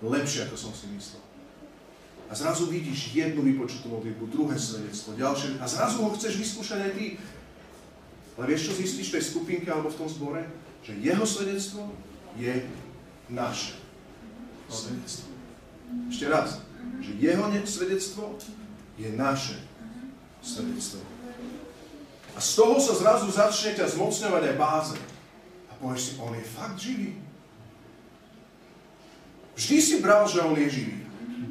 lepšie, 0.00 0.48
ako 0.48 0.56
som 0.56 0.72
si 0.72 0.88
myslel. 0.96 1.20
A 2.26 2.32
zrazu 2.34 2.72
vidíš 2.72 3.12
jednu 3.12 3.44
vypočutú 3.44 3.92
modlitbu, 3.92 4.32
druhé 4.32 4.56
svedectvo, 4.58 5.14
ďalšie, 5.14 5.60
a 5.62 5.66
zrazu 5.68 6.02
ho 6.02 6.10
chceš 6.16 6.40
vyskúšať 6.40 6.78
aj 6.88 6.92
ty. 6.96 7.06
Ale 8.40 8.44
vieš, 8.50 8.72
čo 8.72 8.80
zistíš 8.80 9.12
v 9.12 9.14
tej 9.20 9.24
skupinke 9.30 9.68
alebo 9.68 9.92
v 9.92 9.98
tom 10.00 10.08
zbore? 10.08 10.42
Že 10.82 10.92
jeho 11.04 11.24
svedectvo 11.28 11.82
je 12.40 12.64
naše 13.28 13.76
svedectvo. 14.68 15.28
Ešte 16.10 16.26
raz. 16.26 16.64
Že 17.04 17.12
jeho 17.20 17.44
svedectvo 17.64 18.24
je 18.96 19.08
naše 19.14 19.56
svedectvo. 20.42 21.15
A 22.36 22.38
z 22.38 22.50
toho 22.60 22.76
sa 22.76 22.92
zrazu 22.92 23.32
začne 23.32 23.72
ťa 23.80 23.96
zmocňovať 23.96 24.42
aj 24.52 24.56
báze. 24.60 24.96
A 25.72 25.72
povieš 25.80 26.00
si, 26.04 26.10
on 26.20 26.36
je 26.36 26.44
fakt 26.44 26.76
živý. 26.76 27.16
Vždy 29.56 29.76
si 29.80 29.94
bral, 30.04 30.28
že 30.28 30.44
on 30.44 30.52
je 30.52 30.68
živý. 30.68 31.06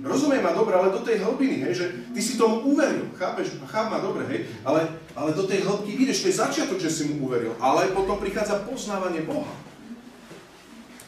Rozumiem 0.06 0.46
ma 0.46 0.54
dobre, 0.54 0.78
ale 0.78 0.94
do 0.94 1.02
tej 1.02 1.26
hlbiny, 1.26 1.66
hej, 1.66 1.74
že 1.74 1.86
ty 2.14 2.22
si 2.22 2.38
tomu 2.38 2.62
uveril, 2.62 3.10
chápeš, 3.18 3.58
cháp 3.66 3.90
ma 3.90 3.98
dobre, 3.98 4.22
hej, 4.30 4.46
ale, 4.62 4.86
ale 5.18 5.34
do 5.34 5.50
tej 5.50 5.66
hĺbky 5.66 5.98
ideš, 5.98 6.22
to 6.22 6.30
je 6.30 6.42
začiatok, 6.46 6.78
že 6.78 6.94
si 6.94 7.10
mu 7.10 7.26
uveril, 7.26 7.58
ale 7.58 7.90
potom 7.90 8.22
prichádza 8.22 8.62
poznávanie 8.70 9.26
Boha. 9.26 9.50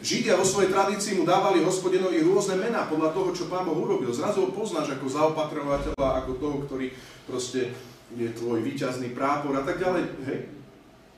Židia 0.01 0.37
vo 0.37 0.45
svojej 0.45 0.73
tradícii 0.73 1.17
mu 1.17 1.29
dávali 1.29 1.61
hospodinovi 1.61 2.25
rôzne 2.25 2.57
mená 2.57 2.89
podľa 2.89 3.13
toho, 3.13 3.29
čo 3.33 3.49
Pán 3.49 3.65
Boh 3.65 3.77
urobil. 3.77 4.13
Zrazu 4.13 4.45
ho 4.45 4.49
poznáš 4.53 4.93
ako 4.93 5.09
zaopatrovateľa, 5.09 6.21
ako 6.21 6.31
toho, 6.37 6.57
ktorý 6.65 6.93
proste 7.25 7.73
je 8.15 8.27
tvoj 8.31 8.63
výťazný 8.63 9.11
prápor 9.11 9.51
a 9.57 9.63
tak 9.67 9.83
ďalej. 9.83 10.03
Hej? 10.27 10.39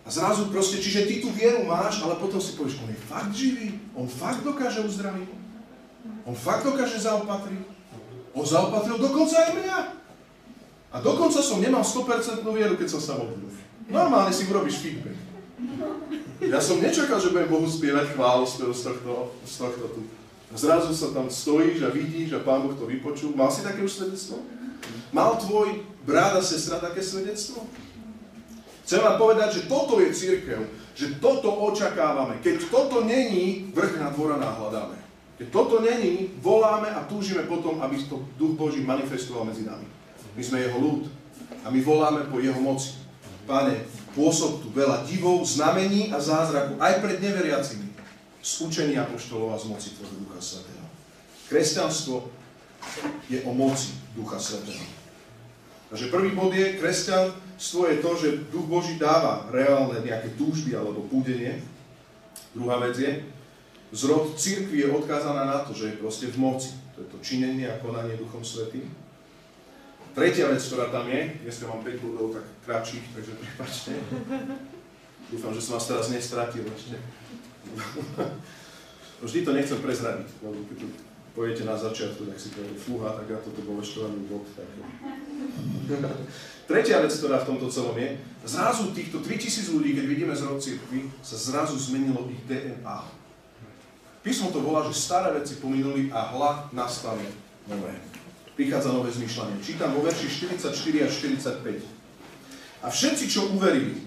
A 0.06 0.10
zrazu 0.10 0.50
proste, 0.50 0.82
čiže 0.82 1.06
ty 1.06 1.22
tú 1.22 1.30
vieru 1.30 1.70
máš, 1.70 2.02
ale 2.02 2.18
potom 2.18 2.42
si 2.42 2.58
povieš, 2.58 2.82
on 2.82 2.90
je 2.90 2.98
fakt 3.06 3.34
živý, 3.36 3.78
on 3.94 4.10
fakt 4.10 4.42
dokáže 4.42 4.82
uzdraviť. 4.82 5.30
On 6.26 6.34
fakt 6.34 6.66
dokáže 6.66 6.98
zaopatriť. 6.98 7.62
On 8.34 8.46
zaopatril 8.46 8.98
dokonca 8.98 9.36
aj 9.38 9.52
mňa. 9.54 9.80
A 10.90 10.98
dokonca 10.98 11.38
som 11.46 11.62
nemal 11.62 11.86
100% 11.86 12.42
vieru, 12.42 12.74
keď 12.74 12.88
som 12.98 13.02
sa 13.02 13.14
modlil. 13.22 13.54
Normálne 13.90 14.34
si 14.34 14.50
urobíš 14.50 14.82
feedback. 14.82 15.18
Ja 16.40 16.58
som 16.64 16.80
nečakal, 16.82 17.20
že 17.20 17.36
budem 17.36 17.52
Bohu 17.52 17.68
spievať 17.68 18.16
chválu 18.16 18.48
z 18.48 18.64
tohto, 18.64 19.36
z 19.44 19.54
tohto 19.60 19.86
tu. 19.94 20.02
A 20.50 20.56
zrazu 20.58 20.90
sa 20.96 21.14
tam 21.14 21.30
stojíš 21.30 21.86
a 21.86 21.94
vidíš 21.94 22.34
a 22.34 22.42
Pán 22.42 22.66
Boh 22.66 22.74
to 22.74 22.90
vypočul. 22.90 23.38
Mal 23.38 23.54
si 23.54 23.62
také 23.62 23.86
už 23.86 24.02
svedectvo? 24.02 24.42
Mal 25.14 25.38
tvoj 25.38 25.86
brat 26.04 26.36
a 26.36 26.42
sestra 26.44 26.80
také 26.80 27.04
svedectvo? 27.04 27.68
Chcem 28.84 29.06
vám 29.06 29.22
povedať, 29.22 29.62
že 29.62 29.62
toto 29.70 30.02
je 30.02 30.10
církev, 30.10 30.66
že 30.98 31.22
toto 31.22 31.54
očakávame. 31.70 32.42
Keď 32.42 32.74
toto 32.74 33.06
není, 33.06 33.70
vrch 33.70 34.02
na 34.02 34.10
dvora 34.10 34.42
náhľadáme. 34.42 34.98
Keď 35.38 35.48
toto 35.54 35.80
není, 35.80 36.36
voláme 36.44 36.92
a 36.92 37.06
túžime 37.08 37.46
potom, 37.46 37.80
aby 37.80 38.02
to 38.10 38.26
Duch 38.36 38.58
Boží 38.60 38.82
manifestoval 38.84 39.48
medzi 39.48 39.64
nami. 39.64 39.88
My 40.36 40.42
sme 40.44 40.66
jeho 40.66 40.76
ľud 40.82 41.08
a 41.64 41.72
my 41.72 41.80
voláme 41.86 42.28
po 42.28 42.42
jeho 42.44 42.60
moci. 42.60 42.98
Pane, 43.48 43.88
pôsob 44.18 44.66
tu 44.66 44.68
veľa 44.76 45.08
divov, 45.08 45.46
znamení 45.48 46.12
a 46.12 46.20
zázraku 46.20 46.76
aj 46.82 47.00
pred 47.00 47.18
neveriacimi 47.24 47.88
z 48.42 48.52
učenia 48.66 49.08
apoštolov 49.08 49.56
z 49.62 49.66
moci 49.70 49.88
Tvojho 49.96 50.28
Ducha 50.28 50.40
Svetého. 50.42 50.86
Kresťanstvo 51.48 52.16
je 53.30 53.40
o 53.46 53.52
moci 53.54 53.96
Ducha 54.18 54.42
Svetého. 54.42 54.99
Takže 55.90 56.14
prvý 56.14 56.38
bod 56.38 56.54
je, 56.54 56.78
kresťanstvo 56.78 57.90
je 57.90 57.98
to, 57.98 58.12
že 58.14 58.30
Duch 58.54 58.70
Boží 58.70 59.02
dáva 59.02 59.50
reálne 59.50 59.98
nejaké 60.06 60.38
túžby 60.38 60.78
alebo 60.78 61.06
púdenie. 61.10 61.58
Druhá 62.54 62.78
vec 62.78 62.98
je, 62.98 63.26
Zrod 63.90 64.38
církvy 64.38 64.86
je 64.86 64.94
odkázaná 64.94 65.50
na 65.50 65.60
to, 65.66 65.74
že 65.74 65.90
je 65.90 66.02
proste 66.02 66.30
v 66.30 66.38
moci. 66.38 66.78
To 66.94 67.02
je 67.02 67.10
to 67.10 67.18
činenie 67.26 67.66
a 67.66 67.82
konanie 67.82 68.22
Duchom 68.22 68.46
Svetým. 68.46 68.86
Tretia 70.14 70.46
vec, 70.50 70.62
ktorá 70.62 70.94
tam 70.94 71.10
je, 71.10 71.42
dneska 71.42 71.66
mám 71.66 71.82
5 71.82 72.06
budov 72.06 72.38
tak 72.38 72.46
kratších, 72.66 73.06
takže 73.18 73.34
prepačte. 73.42 73.92
Dúfam, 75.34 75.54
že 75.54 75.62
som 75.62 75.78
vás 75.78 75.90
teraz 75.90 76.10
nestratil 76.14 76.66
ešte. 76.70 76.98
Vždy 79.26 79.40
to 79.42 79.52
nechcem 79.58 79.80
prezradiť, 79.82 80.30
lebo 80.46 80.62
keď 80.70 80.80
pojete 81.34 81.64
na 81.66 81.78
začiatku, 81.78 82.30
tak 82.30 82.38
si 82.38 82.54
povede, 82.54 82.78
fúha, 82.78 83.10
tak 83.18 83.26
ja 83.30 83.38
toto 83.42 83.62
bol 83.66 83.82
ešte 83.82 84.06
len 84.06 84.26
bod. 84.30 84.46
Tak... 84.54 84.70
Tretia 86.70 87.02
vec, 87.02 87.10
ktorá 87.18 87.42
v 87.42 87.50
tomto 87.50 87.66
celom 87.74 87.98
je, 87.98 88.14
zrazu 88.46 88.94
týchto 88.94 89.26
3000 89.26 89.74
ľudí, 89.74 89.98
keď 89.98 90.06
vidíme 90.06 90.34
zrod 90.38 90.62
církvy, 90.62 91.10
sa 91.26 91.34
zrazu 91.34 91.74
zmenilo 91.82 92.30
ich 92.30 92.46
DNA. 92.46 93.00
Písmo 94.22 94.54
to 94.54 94.62
volá, 94.62 94.86
že 94.86 94.94
staré 94.94 95.34
veci 95.34 95.58
pominuli 95.58 96.14
a 96.14 96.30
hla 96.30 96.70
nastali 96.70 97.26
nové. 97.66 97.96
Prichádza 98.54 98.94
nové 98.94 99.10
zmyšľanie. 99.10 99.64
Čítam 99.66 99.98
vo 99.98 100.06
verši 100.06 100.52
44 100.52 101.08
až 101.08 101.12
45. 101.66 102.86
A 102.86 102.88
všetci, 102.92 103.26
čo 103.32 103.50
uverili, 103.56 104.06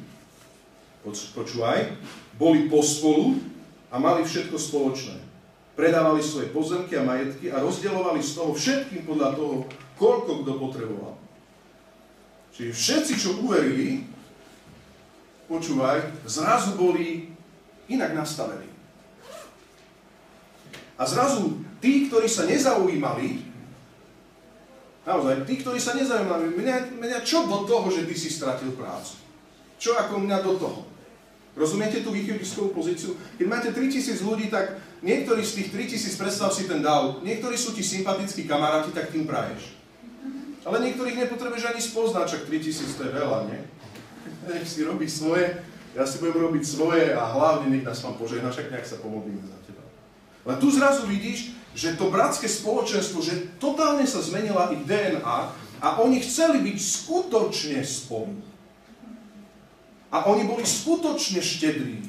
počúvaj, 1.35 1.99
boli 2.38 2.71
pospolu 2.71 3.42
a 3.90 3.99
mali 3.99 4.23
všetko 4.23 4.55
spoločné. 4.55 5.18
Predávali 5.73 6.21
svoje 6.21 6.53
pozemky 6.53 6.95
a 7.01 7.03
majetky 7.03 7.49
a 7.49 7.59
rozdielovali 7.64 8.21
z 8.21 8.37
toho 8.37 8.53
všetkým 8.53 9.09
podľa 9.09 9.35
toho, 9.35 9.55
koľko 9.97 10.45
kto 10.45 10.53
potreboval. 10.61 11.21
Čiže 12.53 12.73
všetci, 12.77 13.15
čo 13.17 13.41
uverili, 13.41 14.05
počúvaj, 15.49 16.29
zrazu 16.29 16.77
boli 16.77 17.33
inak 17.88 18.12
nastavení. 18.12 18.69
A 21.01 21.03
zrazu 21.09 21.65
tí, 21.81 22.07
ktorí 22.07 22.29
sa 22.29 22.45
nezaujímali, 22.45 23.43
naozaj, 25.09 25.49
tí, 25.49 25.65
ktorí 25.65 25.81
sa 25.81 25.97
nezaujímali, 25.97 26.53
mňa, 26.53 26.77
mňa 27.01 27.19
čo 27.25 27.49
do 27.49 27.65
toho, 27.65 27.88
že 27.88 28.05
ty 28.05 28.15
si 28.15 28.29
stratil 28.29 28.77
prácu? 28.77 29.17
Čo 29.81 29.99
ako 29.99 30.23
mňa 30.23 30.38
do 30.45 30.55
toho? 30.61 30.81
Rozumiete 31.53 32.01
tú 32.01 32.15
východiskovú 32.15 32.73
pozíciu? 32.73 33.17
Keď 33.37 33.47
máte 33.49 33.69
3000 33.75 34.25
ľudí, 34.25 34.49
tak 34.49 34.81
niektorí 35.05 35.45
z 35.45 35.59
tých 35.61 35.69
3000, 35.99 36.21
predstav 36.21 36.49
si 36.55 36.65
ten 36.65 36.81
dáv, 36.81 37.21
niektorí 37.21 37.59
sú 37.59 37.77
ti 37.77 37.85
sympatickí 37.85 38.49
kamaráti, 38.49 38.95
tak 38.95 39.11
tým 39.11 39.29
praješ. 39.29 39.82
Ale 40.62 40.79
niektorých 40.79 41.27
nepotrebuješ 41.27 41.75
ani 41.75 41.83
spoznať, 41.83 42.25
čak 42.38 42.42
3000 42.46 42.98
to 42.98 43.03
je 43.09 43.12
veľa, 43.12 43.38
nie? 43.51 43.61
Nech 44.46 44.66
si 44.66 44.87
robí 44.87 45.11
svoje, 45.11 45.59
ja 45.92 46.07
si 46.07 46.22
budem 46.22 46.38
robiť 46.38 46.62
svoje 46.62 47.11
a 47.11 47.22
hlavne 47.35 47.70
nech 47.70 47.87
nás 47.87 47.98
vám 48.03 48.14
požehná, 48.14 48.51
však 48.55 48.70
nejak 48.70 48.87
sa 48.87 49.03
pomodlíme 49.03 49.42
za 49.42 49.62
ale 50.42 50.59
tu 50.59 50.70
zrazu 50.70 51.07
vidíš, 51.07 51.55
že 51.72 51.94
to 51.94 52.11
bratské 52.11 52.51
spoločenstvo, 52.51 53.22
že 53.22 53.55
totálne 53.62 54.05
sa 54.05 54.20
zmenila 54.20 54.75
ich 54.75 54.83
DNA 54.85 55.38
a 55.83 55.88
oni 56.03 56.18
chceli 56.20 56.61
byť 56.66 56.79
skutočne 56.79 57.79
spolu. 57.87 58.35
A 60.12 60.29
oni 60.29 60.44
boli 60.44 60.66
skutočne 60.66 61.40
štedrí. 61.40 62.05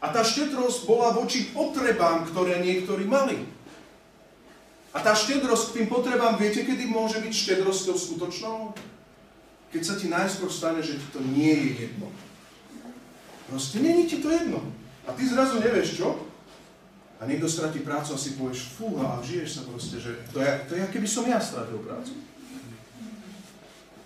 A 0.00 0.14
tá 0.14 0.22
štedrosť 0.22 0.86
bola 0.86 1.12
voči 1.12 1.50
potrebám, 1.50 2.30
ktoré 2.30 2.62
niektorí 2.62 3.04
mali. 3.04 3.42
A 4.90 4.98
tá 4.98 5.14
štedrosť 5.14 5.70
k 5.70 5.74
tým 5.82 5.86
potrebám, 5.86 6.34
viete, 6.34 6.66
kedy 6.66 6.90
môže 6.90 7.22
byť 7.22 7.30
štedrosťou 7.30 7.94
skutočnou? 7.94 8.74
Keď 9.70 9.82
sa 9.86 9.94
ti 9.94 10.10
najskôr 10.10 10.50
stane, 10.50 10.82
že 10.82 10.98
ti 10.98 11.06
to 11.14 11.22
nie 11.22 11.54
je 11.54 11.70
jedno. 11.86 12.10
Proste 13.46 13.78
není 13.78 14.10
ti 14.10 14.18
to 14.18 14.30
jedno. 14.30 14.66
A 15.06 15.14
ty 15.14 15.22
zrazu 15.26 15.62
nevieš 15.62 16.02
čo? 16.02 16.26
A 17.22 17.28
niekto 17.28 17.46
stratí 17.46 17.84
prácu 17.86 18.16
a 18.16 18.18
si 18.18 18.34
povieš, 18.34 18.74
fúha, 18.74 19.20
a 19.20 19.22
žiješ 19.22 19.60
sa 19.60 19.62
proste, 19.68 20.00
že 20.02 20.10
to 20.34 20.42
je, 20.42 20.50
to 20.66 20.72
je 20.74 20.84
keby 20.90 21.06
som 21.06 21.28
ja 21.28 21.38
stratil 21.38 21.78
prácu. 21.84 22.16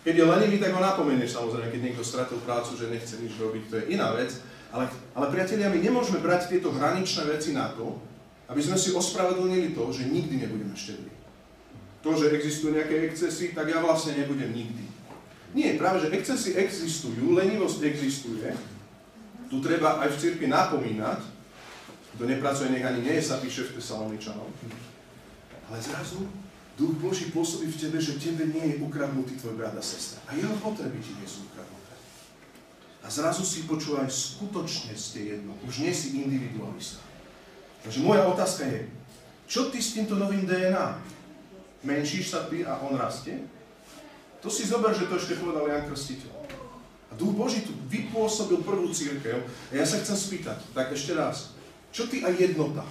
Keď 0.05 0.15
je 0.21 0.25
lenivý, 0.29 0.61
tak 0.61 0.77
ho 0.77 0.85
napomenieš 0.85 1.33
samozrejme, 1.33 1.73
keď 1.73 1.81
niekto 1.81 2.05
stratil 2.05 2.37
prácu, 2.45 2.77
že 2.77 2.93
nechce 2.93 3.17
nič 3.17 3.41
robiť, 3.41 3.63
to 3.73 3.75
je 3.81 3.85
iná 3.97 4.13
vec. 4.13 4.37
Ale, 4.69 4.91
ale 5.17 5.33
priatelia, 5.33 5.73
my 5.73 5.81
nemôžeme 5.81 6.21
brať 6.21 6.53
tieto 6.53 6.75
hraničné 6.75 7.25
veci 7.25 7.57
na 7.57 7.73
to, 7.73 7.97
aby 8.49 8.61
sme 8.61 8.77
si 8.77 8.93
ospravedlnili 8.93 9.73
to, 9.73 9.89
že 9.89 10.09
nikdy 10.09 10.45
nebudeme 10.45 10.77
štedrí. 10.77 11.13
To, 12.05 12.11
že 12.13 12.37
existujú 12.37 12.77
nejaké 12.77 13.09
excesy, 13.09 13.57
tak 13.57 13.73
ja 13.73 13.81
vlastne 13.81 14.21
nebudem 14.21 14.53
nikdy. 14.53 14.85
Nie, 15.57 15.81
práve, 15.81 16.05
že 16.05 16.13
excesy 16.13 16.59
existujú, 16.59 17.33
lenivosť 17.33 17.81
existuje, 17.87 18.53
tu 19.49 19.63
treba 19.65 20.03
aj 20.03 20.13
v 20.13 20.21
cirkvi 20.21 20.47
napomínať, 20.51 21.23
kto 22.15 22.23
nepracuje, 22.27 22.75
nech 22.75 22.85
ani 22.85 23.01
nie 23.07 23.19
sa 23.23 23.41
píše 23.41 23.71
v 23.71 23.81
Tesaloničanom. 23.81 24.51
Ale 25.71 25.79
zrazu 25.81 26.27
Duch 26.75 26.99
Boží 26.99 27.31
pôsobí 27.31 27.71
v 27.71 27.81
tebe, 27.87 27.99
že 28.03 28.19
tebe 28.19 28.51
nie 28.51 28.75
je 28.75 28.81
ukradnutý 28.83 29.39
tvoj 29.39 29.55
brat 29.55 29.79
a 29.79 29.83
sestra. 29.83 30.19
A 30.27 30.35
jeho 30.35 30.55
potreby 30.59 30.99
ti 30.99 31.15
nie 31.15 31.27
sú 31.27 31.47
ukradnuté. 31.47 31.95
A 33.03 33.07
zrazu 33.07 33.47
si 33.47 33.63
počúvaj, 33.63 34.11
skutočne 34.11 34.91
ste 34.99 35.39
jedno. 35.39 35.55
Už 35.63 35.87
nie 35.87 35.95
si 35.95 36.19
individualista. 36.19 36.99
Takže 37.85 38.01
moja 38.01 38.25
otázka 38.25 38.65
je, 38.65 38.89
čo 39.45 39.69
ty 39.69 39.77
s 39.77 39.93
týmto 39.93 40.17
novým 40.17 40.49
DNA? 40.49 41.05
Menšíš 41.85 42.33
sa 42.33 42.49
ty 42.49 42.65
a 42.65 42.81
on 42.81 42.97
rastie? 42.97 43.45
To 44.41 44.49
si 44.49 44.65
zober, 44.65 44.97
že 44.97 45.05
to 45.05 45.21
ešte 45.21 45.37
povedal 45.37 45.69
Jan 45.69 45.85
Krstiteľ. 45.85 46.33
A 47.09 47.13
Duch 47.13 47.37
Boží 47.37 47.61
tu 47.61 47.77
vypôsobil 47.93 48.65
prvú 48.65 48.89
církev. 48.89 49.45
A 49.45 49.73
ja 49.77 49.85
sa 49.85 50.01
chcem 50.01 50.17
spýtať, 50.17 50.65
tak 50.73 50.97
ešte 50.97 51.13
raz, 51.13 51.53
čo 51.93 52.09
ty 52.09 52.25
a 52.25 52.33
jednota? 52.33 52.89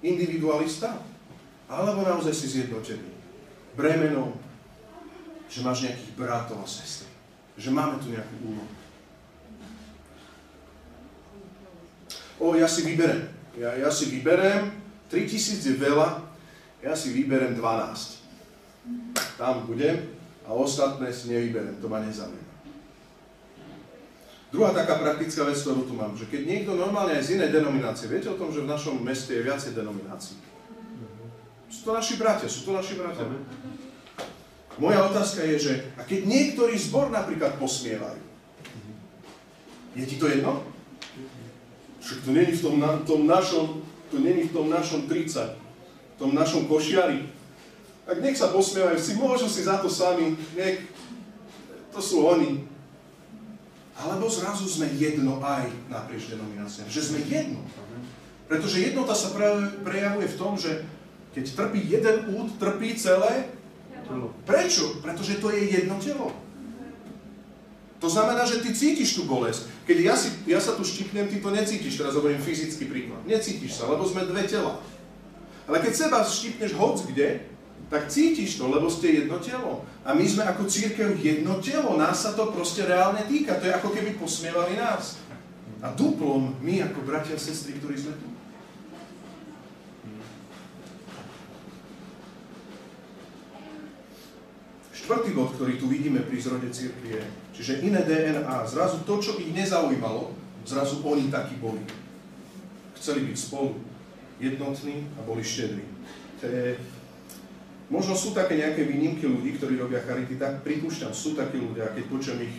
Individualista? 0.00 0.96
Alebo 1.68 2.08
naozaj 2.08 2.32
si 2.32 2.56
zjednotený? 2.56 3.12
Bremenom, 3.76 4.32
že 5.48 5.60
máš 5.60 5.84
nejakých 5.84 6.12
bratov 6.16 6.64
a 6.64 6.68
sestry. 6.68 7.08
Že 7.60 7.68
máme 7.72 8.00
tu 8.00 8.08
nejakú 8.12 8.34
úlohu. 8.48 8.72
O, 12.40 12.56
ja 12.56 12.66
si 12.66 12.82
vyberem. 12.82 13.33
Ja, 13.54 13.70
ja 13.78 13.90
si 13.90 14.10
vyberem, 14.10 14.74
3000 15.10 15.62
je 15.62 15.74
veľa, 15.78 16.26
ja 16.82 16.92
si 16.98 17.14
vyberem 17.14 17.54
12. 17.54 18.24
Tam 19.38 19.62
budem 19.64 20.10
a 20.44 20.50
ostatné 20.52 21.14
si 21.14 21.30
nevyberem, 21.30 21.78
to 21.78 21.86
ma 21.86 22.02
nezaujíma. 22.02 22.52
Druhá 24.54 24.70
taká 24.70 25.02
praktická 25.02 25.42
vec, 25.50 25.58
ktorú 25.66 25.82
tu 25.82 25.98
mám, 25.98 26.14
že 26.14 26.30
keď 26.30 26.46
niekto 26.46 26.78
normálne 26.78 27.18
aj 27.18 27.26
z 27.26 27.42
inej 27.42 27.50
denominácie, 27.50 28.06
viete 28.06 28.30
o 28.30 28.38
tom, 28.38 28.54
že 28.54 28.62
v 28.62 28.70
našom 28.70 29.02
meste 29.02 29.34
je 29.34 29.42
viacej 29.42 29.74
denominácií? 29.74 30.38
Sú 31.66 31.90
to 31.90 31.90
naši 31.90 32.14
bratia, 32.14 32.46
sú 32.46 32.62
to 32.62 32.70
naši 32.70 32.94
bratia. 32.94 33.26
Moja 34.78 35.10
otázka 35.10 35.42
je, 35.42 35.56
že 35.58 35.72
a 35.98 36.06
keď 36.06 36.26
niektorý 36.26 36.74
zbor 36.78 37.10
napríklad 37.10 37.58
posmievajú, 37.58 38.22
je 39.94 40.04
ti 40.06 40.18
to 40.18 40.26
jedno? 40.26 40.73
Však 42.04 42.18
to 42.24 42.30
není 42.36 42.52
v 42.52 42.62
tom, 42.62 42.76
na, 42.80 43.00
tom 43.00 43.24
našom, 43.24 43.80
to 44.12 44.20
není 44.20 44.44
v 44.48 44.52
tom 44.52 44.68
našom 44.68 45.08
30, 45.08 45.56
v 45.56 46.16
tom 46.20 46.36
našom 46.36 46.68
košiari. 46.68 47.24
Tak 48.04 48.20
nech 48.20 48.36
sa 48.36 48.52
posmievajú, 48.52 49.00
si 49.00 49.16
môžu 49.16 49.48
si 49.48 49.64
za 49.64 49.80
to 49.80 49.88
sami, 49.88 50.36
nech, 50.52 50.84
to 51.88 52.00
sú 52.04 52.28
oni. 52.28 52.68
Alebo 53.96 54.28
zrazu 54.28 54.68
sme 54.68 54.92
jedno 54.92 55.40
aj 55.40 55.64
naprieč 55.88 56.28
denomináciám. 56.28 56.92
Že 56.92 57.02
sme 57.08 57.18
jedno. 57.24 57.64
Pretože 58.44 58.84
jednota 58.84 59.16
sa 59.16 59.32
prejavuje 59.80 60.28
v 60.28 60.36
tom, 60.36 60.60
že 60.60 60.84
keď 61.32 61.44
trpí 61.56 61.80
jeden 61.88 62.36
úd, 62.36 62.60
trpí 62.60 62.92
celé 63.00 63.48
Prečo? 64.44 65.00
Pretože 65.00 65.40
to 65.40 65.48
je 65.50 65.80
jedno 65.80 65.96
telo. 65.96 66.28
To 68.04 68.12
znamená, 68.12 68.44
že 68.44 68.60
ty 68.60 68.76
cítiš 68.76 69.16
tú 69.16 69.24
bolesť. 69.24 69.64
Keď 69.88 69.96
ja, 70.04 70.12
si, 70.12 70.28
ja 70.44 70.60
sa 70.60 70.76
tu 70.76 70.84
štipnem, 70.84 71.24
ty 71.24 71.40
to 71.40 71.48
necítiš, 71.48 71.96
teraz 71.96 72.12
hovorím 72.12 72.36
fyzický 72.36 72.84
príklad. 72.84 73.24
Necítiš 73.24 73.80
sa, 73.80 73.88
lebo 73.88 74.04
sme 74.04 74.28
dve 74.28 74.44
tela. 74.44 74.76
Ale 75.64 75.80
keď 75.80 75.92
seba 75.96 76.20
štipneš 76.20 76.76
hoc 76.76 77.00
kde, 77.00 77.48
tak 77.88 78.12
cítiš 78.12 78.60
to, 78.60 78.68
lebo 78.68 78.92
ste 78.92 79.24
jedno 79.24 79.40
telo. 79.40 79.88
A 80.04 80.12
my 80.12 80.20
sme 80.20 80.44
ako 80.44 80.68
církev 80.68 81.16
jedno 81.16 81.56
telo. 81.64 81.96
Nás 81.96 82.28
sa 82.28 82.36
to 82.36 82.52
proste 82.52 82.84
reálne 82.84 83.24
týka. 83.24 83.56
To 83.56 83.72
je 83.72 83.72
ako 83.72 83.88
keby 83.96 84.20
posmievali 84.20 84.76
nás. 84.76 85.16
A 85.80 85.88
duplom 85.96 86.60
my 86.60 86.84
ako 86.84 87.08
bratia 87.08 87.36
a 87.36 87.40
sestry, 87.40 87.80
ktorí 87.80 87.96
sme 87.96 88.12
tu. 88.20 88.33
Štvrtý 95.04 95.36
bod, 95.36 95.52
ktorý 95.52 95.76
tu 95.76 95.84
vidíme 95.92 96.24
pri 96.24 96.40
zrode 96.40 96.72
církvy 96.72 97.20
je, 97.20 97.22
čiže 97.52 97.84
iné 97.84 98.00
DNA, 98.08 98.64
zrazu 98.64 99.04
to, 99.04 99.20
čo 99.20 99.36
ich 99.36 99.52
nezaujímalo, 99.52 100.32
zrazu 100.64 101.04
oni 101.04 101.28
takí 101.28 101.60
boli. 101.60 101.84
Chceli 102.96 103.28
byť 103.28 103.36
spolu, 103.36 103.76
jednotní 104.40 105.04
a 105.16 105.28
boli 105.28 105.44
štedrí. 105.44 105.84
To 106.40 106.48
Možno 107.92 108.16
sú 108.16 108.32
také 108.32 108.56
nejaké 108.56 108.88
výnimky 108.88 109.28
ľudí, 109.28 109.60
ktorí 109.60 109.76
robia 109.76 110.00
charity, 110.00 110.40
tak 110.40 110.64
pripúšťam, 110.64 111.12
sú 111.12 111.36
takí 111.36 111.60
ľudia, 111.60 111.92
keď 111.92 112.04
počujem 112.08 112.40
ich 112.48 112.56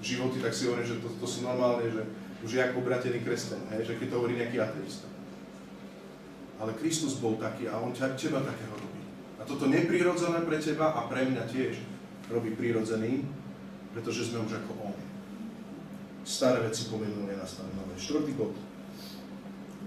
životy, 0.00 0.40
tak 0.40 0.56
si 0.56 0.66
hovorím, 0.66 0.88
že 0.88 0.96
to, 1.04 1.12
to 1.20 1.26
sú 1.28 1.44
normálne, 1.44 1.84
že 1.92 2.02
už 2.40 2.50
je 2.56 2.60
ako 2.64 2.80
obratený 2.80 3.20
kresťan, 3.20 3.60
že 3.68 4.00
keď 4.00 4.06
to 4.08 4.16
hovorí 4.16 4.40
nejaký 4.40 4.64
ateista. 4.64 5.06
Ale 6.56 6.72
Kristus 6.80 7.20
bol 7.20 7.36
taký 7.36 7.68
a 7.68 7.76
on 7.78 7.92
ťa, 7.92 8.16
teba 8.16 8.40
takého 8.40 8.74
robí. 8.80 8.91
A 9.42 9.46
toto 9.46 9.66
neprirodzené 9.66 10.46
pre 10.46 10.62
teba 10.62 10.94
a 10.94 11.10
pre 11.10 11.26
mňa 11.26 11.50
tiež 11.50 11.82
robí 12.30 12.54
prirodzený, 12.54 13.26
pretože 13.90 14.30
sme 14.30 14.38
už 14.46 14.62
ako 14.62 14.94
on. 14.94 14.94
Staré 16.22 16.62
veci 16.62 16.86
pomenul, 16.86 17.26
nenastali 17.26 17.74
nové. 17.74 17.98
Štvrtý 17.98 18.38
bod. 18.38 18.54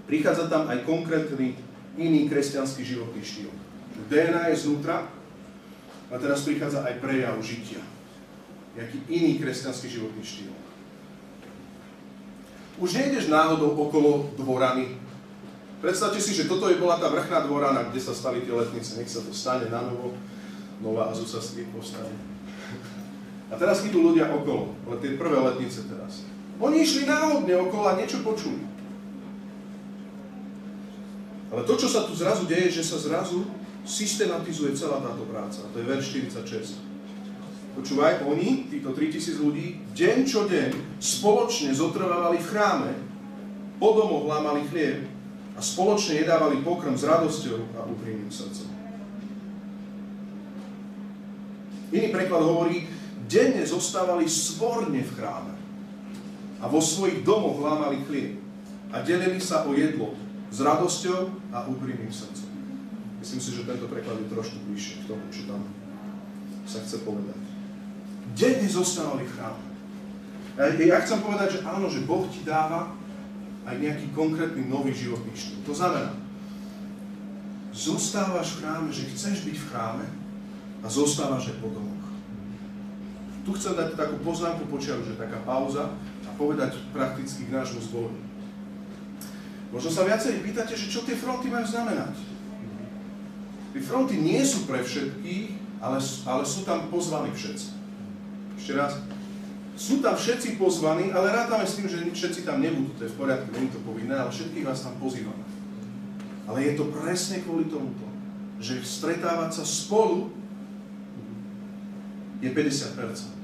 Prichádza 0.04 0.52
tam 0.52 0.68
aj 0.68 0.84
konkrétny 0.84 1.56
iný 1.96 2.28
kresťanský 2.28 2.84
životný 2.84 3.24
štýl. 3.24 3.48
DNA 4.12 4.52
je 4.52 4.68
znútra 4.68 5.08
a 6.12 6.14
teraz 6.20 6.44
prichádza 6.44 6.84
aj 6.84 7.00
prejav 7.00 7.40
žitia. 7.40 7.80
Jaký 8.76 9.08
iný 9.08 9.40
kresťanský 9.40 9.88
životný 9.88 10.20
štýl. 10.20 10.52
Už 12.76 12.92
nejdeš 12.92 13.32
náhodou 13.32 13.72
okolo 13.72 14.36
dvorany. 14.36 15.00
Predstavte 15.86 16.18
si, 16.18 16.34
že 16.34 16.50
toto 16.50 16.66
je 16.66 16.82
bola 16.82 16.98
tá 16.98 17.06
vrchná 17.06 17.46
dvorana, 17.46 17.86
kde 17.86 18.02
sa 18.02 18.10
stali 18.10 18.42
tie 18.42 18.50
letnice. 18.50 18.98
Nech 18.98 19.06
sa 19.06 19.22
to 19.22 19.30
stane 19.30 19.70
na 19.70 19.86
novo. 19.86 20.18
Nová 20.82 21.14
Azusa 21.14 21.38
z 21.38 21.62
povstane. 21.70 22.10
A 23.46 23.54
teraz 23.54 23.86
idú 23.86 24.02
ľudia 24.02 24.34
okolo, 24.34 24.74
ale 24.82 24.98
tie 24.98 25.14
prvé 25.14 25.38
letnice 25.38 25.86
teraz. 25.86 26.26
Oni 26.58 26.82
išli 26.82 27.06
náhodne 27.06 27.54
okolo 27.70 27.86
a 27.86 27.94
niečo 28.02 28.18
počuli. 28.26 28.66
Ale 31.54 31.62
to, 31.62 31.78
čo 31.78 31.86
sa 31.86 32.02
tu 32.02 32.18
zrazu 32.18 32.50
deje, 32.50 32.82
že 32.82 32.82
sa 32.82 32.98
zrazu 32.98 33.46
systematizuje 33.86 34.74
celá 34.74 34.98
táto 34.98 35.22
práca. 35.30 35.70
To 35.70 35.76
je 35.78 35.86
verš 35.86 36.18
46. 36.34 36.82
Počúvaj, 37.78 38.26
oni, 38.26 38.66
títo 38.66 38.90
3000 38.90 39.38
ľudí, 39.38 39.78
deň 39.94 40.18
čo 40.26 40.50
deň 40.50 40.98
spoločne 40.98 41.70
zotrvávali 41.70 42.42
v 42.42 42.48
chráme, 42.50 42.90
po 43.78 43.94
domoch 43.94 44.26
lámali 44.26 44.66
chlieb 44.66 45.14
a 45.56 45.60
spoločne 45.64 46.20
jedávali 46.20 46.60
pokrm 46.60 46.92
s 46.92 47.08
radosťou 47.08 47.80
a 47.80 47.88
úprimným 47.88 48.28
srdcom. 48.28 48.68
Iný 51.96 52.12
preklad 52.12 52.44
hovorí, 52.44 52.84
denne 53.24 53.64
zostávali 53.64 54.28
svorne 54.28 55.00
v 55.00 55.14
chráme 55.16 55.54
a 56.60 56.68
vo 56.68 56.84
svojich 56.84 57.24
domoch 57.24 57.56
lámali 57.56 58.04
chlieb 58.04 58.36
a 58.92 59.00
delili 59.00 59.40
sa 59.40 59.64
o 59.64 59.72
jedlo 59.72 60.12
s 60.52 60.60
radosťou 60.60 61.52
a 61.56 61.64
úprimným 61.64 62.12
srdcom. 62.12 62.52
Myslím 63.18 63.40
si, 63.40 63.50
že 63.56 63.64
tento 63.66 63.88
preklad 63.88 64.20
je 64.22 64.28
trošku 64.28 64.60
bližšie 64.68 65.02
k 65.02 65.08
tomu, 65.08 65.24
čo 65.32 65.48
tam 65.48 65.64
sa 66.68 66.84
chce 66.84 67.00
povedať. 67.00 67.40
Denne 68.36 68.68
zostávali 68.68 69.24
v 69.24 69.34
chráme. 69.34 69.64
Ja, 70.84 71.00
chcem 71.00 71.20
povedať, 71.24 71.58
že 71.58 71.60
áno, 71.64 71.88
že 71.88 72.04
Boh 72.04 72.28
ti 72.28 72.44
dáva 72.44 72.92
aj 73.66 73.74
nejaký 73.82 74.06
konkrétny 74.14 74.62
nový 74.70 74.94
životný 74.94 75.34
štýl. 75.34 75.58
To 75.66 75.74
znamená, 75.74 76.14
zostávaš 77.74 78.56
v 78.56 78.58
chráme, 78.62 78.88
že 78.94 79.10
chceš 79.10 79.42
byť 79.42 79.56
v 79.58 79.68
chráme 79.68 80.06
a 80.80 80.86
zostávaš 80.86 81.50
aj 81.50 81.58
po 81.58 81.68
domoch. 81.74 82.06
Tu 83.42 83.50
chcem 83.58 83.74
dať 83.74 83.98
takú 83.98 84.22
poznámku 84.22 84.66
počiaru, 84.70 85.02
že 85.06 85.18
taká 85.18 85.42
pauza 85.42 85.90
a 86.26 86.30
povedať 86.38 86.78
prakticky 86.90 87.46
k 87.46 87.54
nášmu 87.54 87.78
zboru. 87.82 88.14
Možno 89.74 89.90
sa 89.90 90.06
viacej 90.06 90.46
pýtate, 90.46 90.78
že 90.78 90.90
čo 90.90 91.02
tie 91.02 91.18
fronty 91.18 91.50
majú 91.50 91.66
znamenať. 91.66 92.14
Tie 93.74 93.82
fronty 93.82 94.14
nie 94.18 94.40
sú 94.46 94.64
pre 94.64 94.80
všetkých, 94.80 95.78
ale, 95.82 95.98
ale 96.00 96.42
sú 96.46 96.64
tam 96.64 96.86
pozvaní 96.88 97.34
všetci. 97.34 97.68
Ešte 98.56 98.72
raz. 98.72 98.96
Sú 99.76 100.00
tam 100.00 100.16
všetci 100.16 100.56
pozvaní, 100.56 101.12
ale 101.12 101.36
rátame 101.36 101.68
s 101.68 101.76
tým, 101.76 101.84
že 101.84 102.00
všetci 102.00 102.48
tam 102.48 102.64
nebudú, 102.64 102.96
to 102.96 103.04
je 103.04 103.12
v 103.12 103.20
poriadku, 103.20 103.52
nie 103.52 103.68
je 103.68 103.76
to 103.76 103.80
povinné, 103.84 104.16
ale 104.16 104.32
všetkých 104.32 104.64
vás 104.64 104.80
tam 104.80 104.96
pozývame. 104.96 105.44
Ale 106.48 106.64
je 106.64 106.72
to 106.80 106.88
presne 106.88 107.44
kvôli 107.44 107.68
tomuto, 107.68 108.08
že 108.56 108.80
stretávať 108.80 109.60
sa 109.60 109.64
spolu 109.68 110.32
je 112.40 112.48
50% 112.48 113.36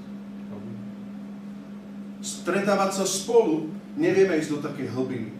stretávať 2.22 3.02
sa 3.02 3.04
spolu, 3.04 3.66
nevieme 3.98 4.38
ísť 4.38 4.50
do 4.56 4.60
takej 4.62 4.94
hlbiny. 4.94 5.30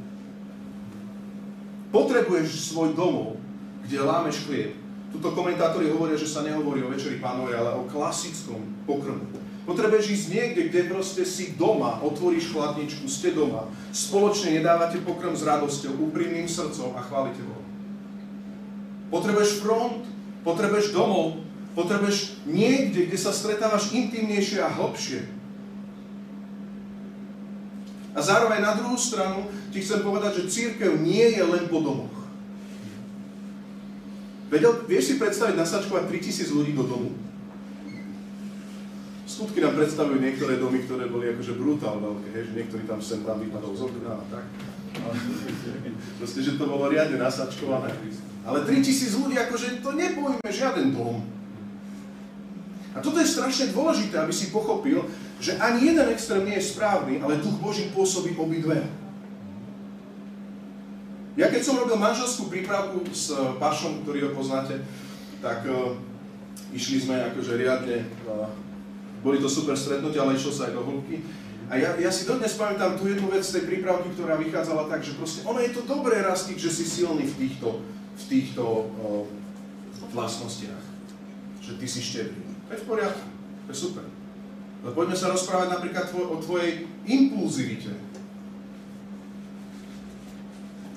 Potrebuješ 1.95 2.75
svoj 2.75 2.99
domov, 2.99 3.39
kde 3.87 4.03
lámeš 4.03 4.43
chlieb. 4.45 4.75
Tuto 5.15 5.31
komentátori 5.31 5.93
hovoria, 5.95 6.19
že 6.19 6.27
sa 6.27 6.43
nehovorí 6.43 6.83
o 6.83 6.91
večeri 6.91 7.23
pánovej, 7.23 7.55
ale 7.55 7.71
o 7.79 7.87
klasickom 7.87 8.59
pokrmu. 8.89 9.31
Potrebuješ 9.63 10.07
ísť 10.11 10.27
niekde, 10.35 10.63
kde 10.67 10.91
proste 10.91 11.23
si 11.23 11.55
doma, 11.55 12.03
otvoríš 12.03 12.51
chladničku, 12.51 13.07
ste 13.07 13.31
doma, 13.31 13.71
spoločne 13.95 14.59
nedávate 14.59 14.99
pokrm 15.07 15.39
s 15.39 15.47
radosťou, 15.47 16.03
úprimným 16.11 16.51
srdcom 16.51 16.99
a 16.99 17.01
chválite 17.07 17.39
Boha. 17.47 17.63
Potrebuješ 19.15 19.63
front, 19.63 20.03
potrebuješ 20.43 20.91
domov, 20.91 21.39
potrebuješ 21.79 22.43
niekde, 22.43 23.07
kde 23.07 23.19
sa 23.19 23.31
stretávaš 23.31 23.95
intimnejšie 23.95 24.59
a 24.59 24.73
hlbšie. 24.73 25.31
A 28.13 28.21
zároveň 28.21 28.61
na 28.61 28.75
druhú 28.75 28.99
stranu 28.99 29.47
ti 29.71 29.79
chcem 29.79 30.03
povedať, 30.03 30.43
že 30.43 30.51
církev 30.51 31.01
nie 31.01 31.39
je 31.39 31.43
len 31.47 31.71
po 31.71 31.81
domoch. 31.81 32.13
Vedel, 34.53 34.85
vieš 34.85 35.15
si 35.15 35.15
predstaviť 35.17 35.57
nasačkovať 35.57 36.13
3000 36.13 36.53
ľudí 36.53 36.77
do 36.77 36.85
domu? 36.85 37.15
Skutky 39.43 39.59
nám 39.59 39.75
predstavujú 39.75 40.23
niektoré 40.23 40.55
domy, 40.63 40.87
ktoré 40.87 41.11
boli 41.11 41.27
akože 41.35 41.59
brutál 41.59 41.99
veľké, 41.99 42.31
hej, 42.31 42.45
že 42.47 42.53
niektorí 42.63 42.87
tam 42.87 43.03
sem 43.03 43.27
tam 43.27 43.43
vypadol 43.43 43.75
z 43.75 43.91
okna 43.91 44.15
a 44.15 44.25
tak. 44.31 44.47
Proste, 46.23 46.47
že 46.47 46.55
to 46.55 46.71
bolo 46.71 46.87
riadne 46.87 47.19
nasačkované. 47.19 47.91
Ale 48.47 48.63
3000 48.63 49.19
ľudí, 49.19 49.35
akože 49.43 49.83
to 49.83 49.99
nepojme 49.99 50.39
žiaden 50.47 50.95
dom. 50.95 51.27
A 52.95 53.03
toto 53.03 53.19
je 53.19 53.27
strašne 53.27 53.75
dôležité, 53.75 54.23
aby 54.23 54.31
si 54.31 54.55
pochopil, 54.55 55.11
že 55.43 55.59
ani 55.59 55.91
jeden 55.91 56.07
extrém 56.15 56.47
nie 56.47 56.63
je 56.63 56.79
správny, 56.79 57.19
ale 57.19 57.43
Duch 57.43 57.59
Boží 57.59 57.91
pôsobí 57.91 58.39
obidve. 58.39 58.79
Ja 61.35 61.51
keď 61.51 61.67
som 61.67 61.83
robil 61.83 61.99
manželskú 61.99 62.47
prípravku 62.47 63.03
s 63.11 63.35
eh, 63.35 63.43
Pašom, 63.59 64.07
ktorý 64.07 64.31
ho 64.31 64.39
poznáte, 64.39 64.79
tak 65.43 65.67
uh, 65.67 65.99
išli 66.71 67.03
sme 67.03 67.19
akože 67.19 67.59
riadne, 67.59 68.07
uh, 68.31 68.47
boli 69.23 69.39
to 69.39 69.47
super 69.47 69.79
stretnutia, 69.79 70.27
ale 70.27 70.35
išlo 70.35 70.51
sa 70.51 70.69
aj 70.69 70.75
do 70.75 70.83
hĺbky. 70.83 71.17
A 71.73 71.81
ja, 71.81 71.97
ja 71.97 72.11
si 72.13 72.29
dodnes 72.29 72.53
pamätám 72.59 73.01
tú 73.01 73.09
jednu 73.09 73.33
vec 73.33 73.47
z 73.47 73.57
tej 73.57 73.65
prípravky, 73.65 74.13
ktorá 74.13 74.37
vychádzala 74.37 74.93
tak, 74.93 75.01
že 75.01 75.17
proste 75.17 75.41
ono 75.49 75.63
je 75.63 75.73
to 75.73 75.87
dobré 75.89 76.21
rastiť, 76.21 76.59
že 76.59 76.69
si 76.69 76.85
silný 76.85 77.25
v 77.25 77.39
týchto, 77.39 77.81
v 78.19 78.25
týchto 78.29 78.63
uh, 78.63 79.25
vlastnostiach. 80.13 80.85
Že 81.65 81.73
ty 81.81 81.87
si 81.89 82.01
štedrý. 82.05 82.43
To 82.69 82.71
je 82.77 82.83
v 82.83 82.87
poriadku, 82.87 83.25
to 83.65 83.69
je 83.73 83.79
super. 83.79 84.05
Ale 84.83 84.93
poďme 84.93 85.17
sa 85.17 85.33
rozprávať 85.33 85.69
napríklad 85.73 86.11
tvoj, 86.11 86.27
o 86.29 86.37
tvojej 86.43 86.85
impulzivite. 87.07 87.95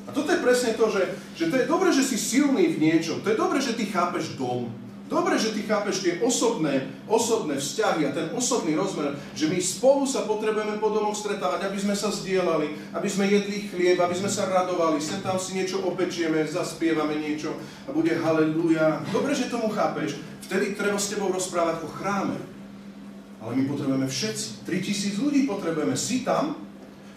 A 0.05 0.09
toto 0.11 0.30
je 0.34 0.43
presne 0.43 0.73
to, 0.73 0.86
že, 0.89 1.03
že 1.38 1.45
to 1.49 1.55
je 1.55 1.69
dobré, 1.69 1.89
že 1.93 2.03
si 2.03 2.17
silný 2.17 2.76
v 2.76 2.82
niečom. 2.82 3.21
To 3.23 3.32
je 3.32 3.38
dobré, 3.39 3.61
že 3.61 3.78
ty 3.78 3.88
chápeš 3.88 4.36
dom. 4.36 4.69
Dobre, 5.05 5.37
že 5.37 5.53
ty 5.53 5.61
chápeš 5.69 6.01
tie 6.01 6.17
osobné, 6.25 6.89
osobné 7.05 7.61
vzťahy 7.61 8.09
a 8.09 8.15
ten 8.15 8.33
osobný 8.33 8.73
rozmer, 8.73 9.13
že 9.37 9.45
my 9.45 9.61
spolu 9.61 10.09
sa 10.09 10.25
potrebujeme 10.25 10.81
po 10.81 10.89
domoch 10.89 11.13
stretávať, 11.13 11.69
aby 11.69 11.77
sme 11.77 11.93
sa 11.93 12.09
zdieľali, 12.09 12.89
aby 12.89 13.05
sme 13.05 13.29
jedli 13.29 13.69
chlieb, 13.69 14.01
aby 14.01 14.17
sme 14.17 14.33
sa 14.33 14.49
radovali, 14.49 14.97
sem 14.97 15.21
tam 15.21 15.37
si 15.37 15.53
niečo 15.53 15.85
opečieme, 15.85 16.41
zaspievame 16.49 17.21
niečo 17.21 17.53
a 17.85 17.93
bude 17.93 18.17
haleluja. 18.17 19.05
Dobre, 19.13 19.37
že 19.37 19.53
tomu 19.53 19.69
chápeš. 19.69 20.17
Vtedy 20.49 20.73
treba 20.73 20.97
s 20.97 21.13
tebou 21.13 21.29
rozprávať 21.29 21.85
o 21.85 21.89
chráme. 21.89 22.41
Ale 23.45 23.61
my 23.61 23.63
potrebujeme 23.69 24.09
všetci. 24.09 24.65
3000 24.65 25.21
ľudí 25.21 25.45
potrebujeme. 25.45 25.93
Si 25.93 26.25
tam? 26.25 26.65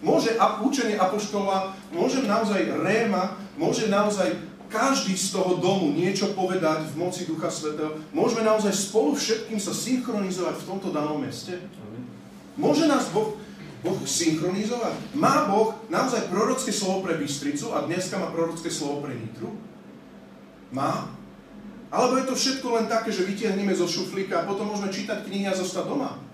Môže 0.05 0.37
učenie 0.61 0.95
apoštola, 0.95 1.73
môže 1.89 2.21
naozaj 2.21 2.69
réma, 2.85 3.35
môže 3.59 3.89
naozaj 3.89 4.31
každý 4.69 5.17
z 5.17 5.33
toho 5.33 5.57
domu 5.57 5.91
niečo 5.91 6.31
povedať 6.37 6.93
v 6.93 7.01
moci 7.01 7.25
Ducha 7.25 7.49
Svetého. 7.49 7.97
Môžeme 8.13 8.45
naozaj 8.45 8.71
spolu 8.71 9.17
všetkým 9.17 9.57
sa 9.57 9.73
synchronizovať 9.73 10.61
v 10.61 10.67
tomto 10.69 10.93
danom 10.93 11.17
meste? 11.17 11.57
Môže 12.53 12.85
nás 12.85 13.09
Boh, 13.09 13.33
boh 13.81 13.97
synchronizovať? 14.05 15.17
Má 15.17 15.49
Boh 15.49 15.73
naozaj 15.89 16.29
prorocké 16.29 16.69
slovo 16.69 17.01
pre 17.01 17.17
Bystricu 17.17 17.73
a 17.73 17.89
dneska 17.89 18.21
má 18.21 18.29
prorocké 18.29 18.69
slovo 18.69 19.01
pre 19.01 19.17
Nitru? 19.17 19.57
Má? 20.69 21.09
Alebo 21.89 22.21
je 22.21 22.29
to 22.29 22.35
všetko 22.37 22.67
len 22.77 22.85
také, 22.85 23.09
že 23.09 23.25
vytiahneme 23.25 23.73
zo 23.73 23.89
šuflíka 23.89 24.45
a 24.45 24.47
potom 24.47 24.69
môžeme 24.69 24.93
čítať 24.93 25.25
knihy 25.25 25.49
a 25.49 25.57
zostať 25.57 25.89
doma? 25.89 26.28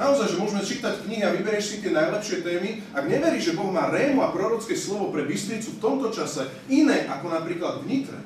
Naozaj, 0.00 0.32
že 0.32 0.40
môžeme 0.40 0.64
čítať 0.64 1.04
knihy 1.04 1.20
a 1.20 1.36
vyberieš 1.36 1.76
si 1.76 1.76
tie 1.84 1.92
najlepšie 1.92 2.40
témy. 2.40 2.80
Ak 2.96 3.04
neveríš, 3.04 3.52
že 3.52 3.56
Boh 3.60 3.68
má 3.68 3.92
rému 3.92 4.24
a 4.24 4.32
prorocké 4.32 4.72
slovo 4.72 5.12
pre 5.12 5.28
Bystricu 5.28 5.76
v 5.76 5.82
tomto 5.84 6.08
čase 6.08 6.48
iné 6.72 7.04
ako 7.04 7.28
napríklad 7.28 7.84
v 7.84 7.92
Nitre, 7.92 8.20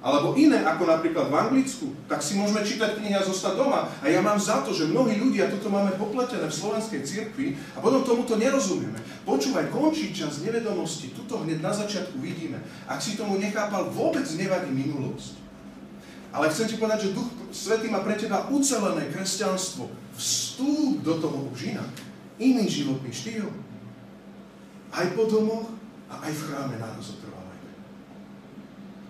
alebo 0.00 0.32
iné 0.38 0.62
ako 0.62 0.86
napríklad 0.86 1.26
v 1.26 1.34
Anglicku, 1.34 1.90
tak 2.06 2.22
si 2.22 2.38
môžeme 2.38 2.62
čítať 2.62 3.02
knihy 3.02 3.18
a 3.18 3.26
zostať 3.26 3.52
doma. 3.58 3.90
A 3.98 4.06
ja 4.08 4.22
mám 4.22 4.38
za 4.38 4.62
to, 4.62 4.70
že 4.70 4.88
mnohí 4.88 5.18
ľudia 5.18 5.50
toto 5.50 5.68
máme 5.68 5.92
popletené 5.98 6.46
v 6.46 6.54
slovenskej 6.54 7.02
cirkvi 7.02 7.58
a 7.74 7.82
potom 7.82 8.06
tomuto 8.06 8.38
nerozumieme. 8.38 8.96
Počúvaj, 9.26 9.74
končí 9.74 10.14
čas 10.14 10.40
nevedomosti. 10.40 11.12
Tuto 11.12 11.42
hneď 11.42 11.60
na 11.60 11.74
začiatku 11.74 12.16
vidíme. 12.22 12.62
Ak 12.86 13.02
si 13.02 13.18
tomu 13.18 13.42
nechápal, 13.42 13.90
vôbec 13.90 14.24
nevadí 14.38 14.70
minulosť. 14.70 15.36
Ale 16.30 16.46
chcem 16.46 16.70
ti 16.70 16.78
povedať, 16.78 17.10
že 17.10 17.14
Duch 17.18 17.28
Svetý 17.50 17.90
má 17.90 18.06
pre 18.06 18.14
teba 18.14 18.46
ucelené 18.54 19.10
kresťanstvo. 19.10 19.90
Vstúp 20.20 21.00
do 21.00 21.16
toho 21.16 21.48
už 21.48 21.72
inak. 21.72 21.88
Iný 22.36 22.68
životný 22.68 23.08
štýl. 23.08 23.48
Aj 24.92 25.08
po 25.16 25.24
domoch 25.24 25.72
a 26.12 26.28
aj 26.28 26.32
v 26.36 26.42
chráme 26.44 26.76
naraz 26.76 27.16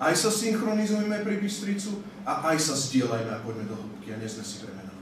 aj 0.01 0.17
sa 0.17 0.33
synchronizujeme 0.33 1.21
pri 1.21 1.37
Bystricu 1.37 2.01
a 2.25 2.41
aj 2.49 2.57
sa 2.57 2.73
zdieľajme 2.73 3.31
a 3.37 3.45
poďme 3.45 3.69
do 3.69 3.77
hĺbky 3.77 4.17
a 4.17 4.17
nezme 4.17 4.41
si 4.41 4.65
bremena. 4.65 4.97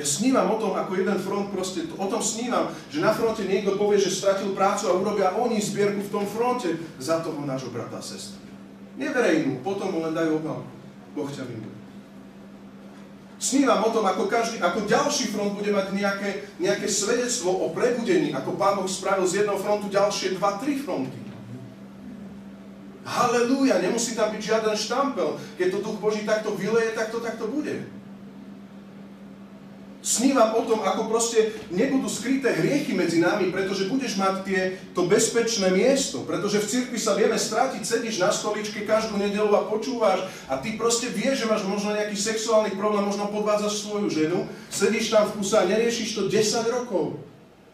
Ja 0.00 0.08
snívam 0.08 0.48
o 0.48 0.56
tom, 0.56 0.72
ako 0.72 0.96
jeden 0.96 1.20
front 1.20 1.52
proste, 1.52 1.84
o 1.84 2.06
tom 2.08 2.24
snívam, 2.24 2.72
že 2.88 3.04
na 3.04 3.12
fronte 3.12 3.44
niekto 3.44 3.76
povie, 3.76 4.00
že 4.00 4.08
stratil 4.08 4.56
prácu 4.56 4.88
a 4.88 4.96
urobia 4.96 5.36
oni 5.36 5.60
zbierku 5.60 6.00
v 6.00 6.12
tom 6.16 6.24
fronte 6.24 6.80
za 6.96 7.20
toho 7.20 7.36
nášho 7.44 7.68
brata 7.68 8.00
a 8.00 8.04
sestra. 8.04 8.40
Neverej 8.96 9.44
mu, 9.44 9.60
potom 9.60 9.92
mu 9.92 10.00
len 10.00 10.16
dajú 10.16 10.40
obálku. 10.40 10.72
Boh 11.12 11.28
ťa 11.28 11.44
miluje. 11.44 11.79
Snívam 13.40 13.80
o 13.88 13.88
tom, 13.88 14.04
ako, 14.04 14.28
každý, 14.28 14.60
ako 14.60 14.84
ďalší 14.84 15.32
front 15.32 15.56
bude 15.56 15.72
mať 15.72 15.96
nejaké, 15.96 16.44
nejaké 16.60 16.84
svedectvo 16.84 17.48
o 17.48 17.72
prebudení, 17.72 18.36
ako 18.36 18.52
Pán 18.60 18.76
Boh 18.76 18.84
spravil 18.84 19.24
z 19.24 19.40
jedného 19.42 19.56
frontu 19.56 19.88
ďalšie 19.88 20.36
dva, 20.36 20.60
tri 20.60 20.76
fronty. 20.76 21.16
Halelúja, 23.00 23.80
nemusí 23.80 24.12
tam 24.12 24.28
byť 24.36 24.44
žiaden 24.44 24.76
štampel. 24.76 25.40
Keď 25.56 25.72
to 25.72 25.78
Duch 25.80 25.98
Boží 26.04 26.28
takto 26.28 26.52
vyleje, 26.52 26.92
tak 26.92 27.08
to 27.08 27.24
takto 27.24 27.48
bude. 27.48 27.80
Snívam 30.00 30.56
o 30.56 30.64
tom, 30.64 30.80
ako 30.80 31.12
proste 31.12 31.52
nebudú 31.68 32.08
skryté 32.08 32.56
hriechy 32.56 32.96
medzi 32.96 33.20
nami, 33.20 33.52
pretože 33.52 33.84
budeš 33.84 34.16
mať 34.16 34.34
tie, 34.48 34.60
to 34.96 35.04
bezpečné 35.04 35.68
miesto. 35.68 36.24
Pretože 36.24 36.64
v 36.64 36.68
cirkvi 36.72 36.96
sa 36.96 37.12
vieme 37.12 37.36
stratiť, 37.36 37.84
sedíš 37.84 38.16
na 38.16 38.32
stoličke 38.32 38.88
každú 38.88 39.20
nedelu 39.20 39.52
a 39.52 39.68
počúvaš 39.68 40.24
a 40.48 40.56
ty 40.56 40.80
proste 40.80 41.12
vieš, 41.12 41.44
že 41.44 41.50
máš 41.52 41.68
možno 41.68 41.92
nejaký 41.92 42.16
sexuálny 42.16 42.72
problém, 42.80 43.04
možno 43.04 43.28
podvádzaš 43.28 43.84
svoju 43.84 44.08
ženu, 44.08 44.48
sedíš 44.72 45.12
tam 45.12 45.28
v 45.28 45.36
kuse 45.36 45.60
a 45.60 45.68
neriešiš 45.68 46.16
to 46.16 46.22
10 46.32 46.64
rokov. 46.72 47.20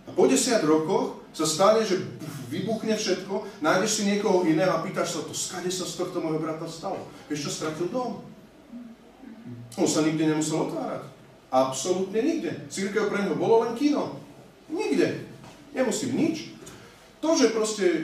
A 0.06 0.10
po 0.10 0.26
10 0.26 0.66
rokoch 0.66 1.22
sa 1.30 1.46
stane, 1.46 1.86
že 1.86 2.02
vybuchne 2.50 2.98
všetko, 2.98 3.62
nájdeš 3.62 4.02
si 4.02 4.02
niekoho 4.02 4.42
iného 4.42 4.74
a 4.74 4.82
pýtaš 4.82 5.14
sa 5.14 5.20
to, 5.22 5.30
skade 5.30 5.70
sa 5.70 5.86
z 5.86 5.94
tohto 5.94 6.18
môjho 6.18 6.42
brata 6.42 6.66
stalo? 6.66 7.06
Vieš 7.30 7.46
čo, 7.46 7.50
stratil 7.54 7.86
dom. 7.86 8.18
On 9.78 9.86
sa 9.86 10.02
nikde 10.02 10.26
nemusel 10.26 10.66
otvárať. 10.66 11.15
Absolútne 11.50 12.20
nikde. 12.22 12.66
Církev 12.66 13.06
pre 13.06 13.22
neho 13.22 13.38
bolo 13.38 13.62
len 13.62 13.78
kino. 13.78 14.18
Nikde. 14.66 15.26
Nemusím 15.72 16.18
nič. 16.18 16.56
To, 17.22 17.32
že 17.38 17.54
proste 17.54 17.84
e, 17.86 18.00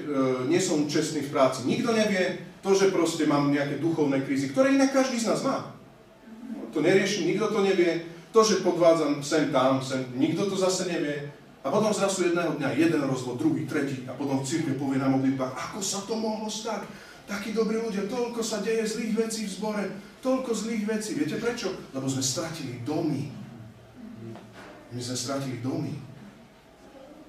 nie 0.49 0.63
som 0.63 0.89
čestný 0.89 1.27
v 1.27 1.33
práci, 1.33 1.69
nikto 1.69 1.93
nevie. 1.93 2.43
To, 2.63 2.73
že 2.73 2.95
proste 2.95 3.27
mám 3.27 3.51
nejaké 3.51 3.83
duchovné 3.83 4.23
krízy, 4.23 4.55
ktoré 4.55 4.79
inak 4.79 4.95
každý 4.95 5.19
z 5.19 5.35
nás 5.35 5.43
má. 5.43 5.75
To 6.71 6.79
neriešim, 6.79 7.27
nikto 7.27 7.51
to 7.51 7.61
nevie. 7.61 8.07
To, 8.33 8.41
že 8.41 8.65
podvádzam 8.65 9.21
sem 9.21 9.53
tam, 9.53 9.83
sem, 9.85 10.09
nikto 10.17 10.49
to 10.49 10.57
zase 10.57 10.89
nevie. 10.89 11.29
A 11.63 11.71
potom 11.71 11.95
zrazu 11.95 12.27
jedného 12.27 12.59
dňa 12.59 12.75
jeden 12.75 13.03
rozvod, 13.07 13.39
druhý, 13.39 13.69
tretí 13.71 14.03
a 14.11 14.17
potom 14.19 14.43
v 14.43 14.49
církve 14.49 14.75
povie 14.75 14.99
na 14.99 15.07
modlitbách, 15.07 15.55
ako 15.55 15.79
sa 15.79 16.03
to 16.03 16.19
mohlo 16.19 16.51
stať? 16.51 16.83
Takí 17.23 17.55
dobrí 17.55 17.79
ľudia, 17.79 18.11
toľko 18.11 18.43
sa 18.43 18.61
deje 18.61 18.83
zlých 18.83 19.15
vecí 19.15 19.47
v 19.47 19.55
zbore, 19.55 19.85
toľko 20.21 20.51
zlých 20.51 20.85
vecí. 20.87 21.15
Viete 21.15 21.39
prečo? 21.39 21.71
Lebo 21.95 22.11
sme 22.11 22.23
stratili 22.23 22.83
domy. 22.83 23.31
My 24.93 25.01
sme 25.01 25.17
stratili 25.17 25.63
domy. 25.63 25.95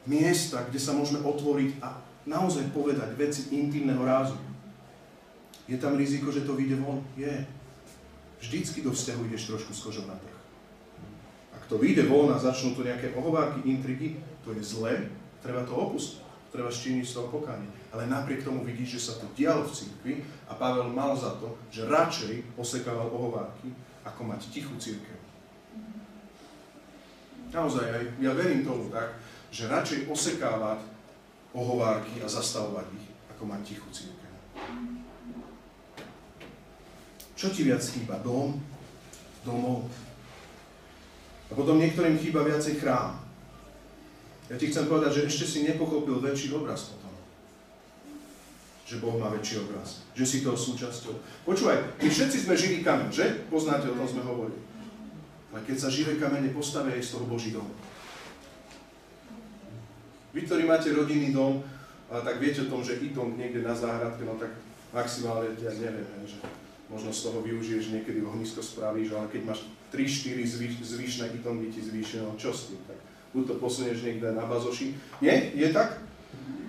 Miesta, 0.03 0.65
kde 0.67 0.79
sa 0.81 0.91
môžeme 0.91 1.23
otvoriť 1.23 1.79
a 1.79 1.95
naozaj 2.27 2.73
povedať 2.75 3.15
veci 3.15 3.55
intimného 3.55 4.03
rázu. 4.03 4.35
Je 5.63 5.79
tam 5.79 5.95
riziko, 5.95 6.27
že 6.27 6.43
to 6.43 6.59
vyjde 6.59 6.75
von? 6.83 6.99
Je. 7.15 7.31
Vždycky 8.43 8.83
do 8.83 8.91
vzťahu 8.91 9.31
ideš 9.31 9.47
trošku 9.47 9.71
s 9.71 9.79
kožou 9.79 10.03
na 10.03 10.17
trh. 10.19 10.37
Ak 11.55 11.63
to 11.71 11.79
vyjde 11.79 12.11
von 12.11 12.35
a 12.35 12.41
začnú 12.41 12.75
tu 12.75 12.83
nejaké 12.83 13.15
ohovárky, 13.15 13.63
intrigy, 13.63 14.19
to 14.43 14.51
je 14.51 14.59
zlé, 14.59 15.07
treba 15.39 15.63
to 15.63 15.71
opustiť, 15.71 16.22
treba 16.53 16.69
ščiniť 16.69 17.01
z 17.01 17.15
toho 17.17 17.33
pokánie. 17.33 17.65
Ale 17.89 18.05
napriek 18.05 18.45
tomu 18.45 18.61
vidíš, 18.61 19.01
že 19.01 19.03
sa 19.09 19.13
to 19.17 19.25
dialo 19.33 19.65
v 19.65 19.73
cirkvi 19.73 20.13
a 20.45 20.53
Pavel 20.53 20.93
mal 20.93 21.17
za 21.17 21.33
to, 21.41 21.57
že 21.73 21.89
radšej 21.89 22.53
osekával 22.53 23.09
ohovárky, 23.09 23.73
ako 24.05 24.21
mať 24.29 24.53
tichú 24.53 24.77
církev. 24.77 25.17
Naozaj, 27.49 27.85
aj 27.89 28.03
ja 28.21 28.31
verím 28.37 28.61
tomu 28.61 28.93
tak, 28.93 29.17
že 29.49 29.65
radšej 29.65 30.05
osekávať 30.05 30.85
ohovárky 31.57 32.21
a 32.21 32.29
zastavovať 32.29 32.85
ich, 33.01 33.07
ako 33.33 33.43
mať 33.49 33.61
tichú 33.73 33.89
církev. 33.89 34.33
Čo 37.33 37.49
ti 37.49 37.65
viac 37.65 37.81
chýba? 37.81 38.21
Dom? 38.21 38.61
Domov? 39.41 39.89
A 41.49 41.51
potom 41.57 41.81
niektorým 41.81 42.17
chýba 42.21 42.45
viacej 42.45 42.77
chrám. 42.77 43.22
Ja 44.51 44.55
ti 44.59 44.67
chcem 44.67 44.91
povedať, 44.91 45.23
že 45.23 45.25
ešte 45.31 45.45
si 45.47 45.59
nepochopil 45.63 46.19
väčší 46.19 46.51
obraz 46.51 46.91
potom. 46.91 47.11
Že 48.83 48.99
Boh 48.99 49.15
má 49.15 49.31
väčší 49.31 49.63
obraz. 49.63 50.03
Že 50.11 50.25
si 50.27 50.37
toho 50.43 50.59
súčasťou. 50.59 51.15
Počúvaj, 51.47 52.03
my 52.03 52.09
všetci 52.11 52.37
sme 52.43 52.59
živý 52.59 52.83
kameň, 52.83 53.09
že? 53.09 53.47
Poznáte, 53.47 53.87
o 53.87 53.95
tom 53.95 54.05
sme 54.05 54.21
hovorili. 54.27 54.59
Ale 55.55 55.63
keď 55.63 55.77
sa 55.79 55.89
živé 55.93 56.19
kamene 56.19 56.51
postavia, 56.51 56.99
je 56.99 57.07
z 57.07 57.15
toho 57.15 57.25
Boží 57.29 57.55
dom. 57.55 57.65
Vy, 60.33 60.49
ktorí 60.49 60.65
máte 60.65 60.89
rodinný 60.91 61.29
dom, 61.29 61.61
tak 62.09 62.41
viete 62.41 62.65
o 62.65 62.71
tom, 62.73 62.81
že 62.81 62.99
i 62.99 63.13
dom 63.13 63.37
niekde 63.37 63.61
na 63.61 63.73
záhradke, 63.73 64.25
no 64.25 64.33
tak 64.37 64.49
maximálne, 64.89 65.53
ja 65.61 65.71
neviem, 65.73 66.05
že 66.25 66.41
možno 66.89 67.09
z 67.09 67.29
toho 67.29 67.41
využiješ, 67.41 67.93
niekedy 67.93 68.21
ohnisko 68.21 68.61
spravíš, 68.61 69.13
ale 69.13 69.29
keď 69.29 69.41
máš 69.49 69.65
3-4 69.89 70.45
zvýš, 70.45 70.73
zvyšné 70.81 71.25
itongy 71.37 71.73
ti 71.73 71.81
zvýšené, 71.85 72.25
no 72.25 72.37
čo 72.37 72.53
s 72.53 72.69
tým? 72.73 72.81
Tak 72.85 72.97
buď 73.33 73.43
to 73.49 73.53
posunieš 73.57 74.05
niekde 74.05 74.31
na 74.31 74.45
bazoši. 74.45 74.93
Nie? 75.21 75.51
Je 75.57 75.69
tak? 75.73 75.99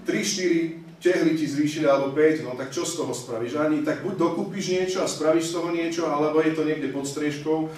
3-4 0.08 0.84
tehly 1.04 1.36
ti 1.36 1.44
zvýšili, 1.44 1.84
alebo 1.84 2.16
5, 2.16 2.48
no 2.48 2.56
tak 2.56 2.72
čo 2.72 2.88
z 2.88 2.96
toho 2.96 3.12
spravíš? 3.12 3.60
Ani 3.60 3.84
tak 3.84 4.00
buď 4.00 4.16
dokúpiš 4.16 4.72
niečo 4.72 5.04
a 5.04 5.08
spravíš 5.08 5.52
z 5.52 5.54
toho 5.60 5.68
niečo, 5.68 6.08
alebo 6.08 6.40
je 6.40 6.56
to 6.56 6.64
niekde 6.64 6.88
pod 6.96 7.04
striežkou, 7.04 7.68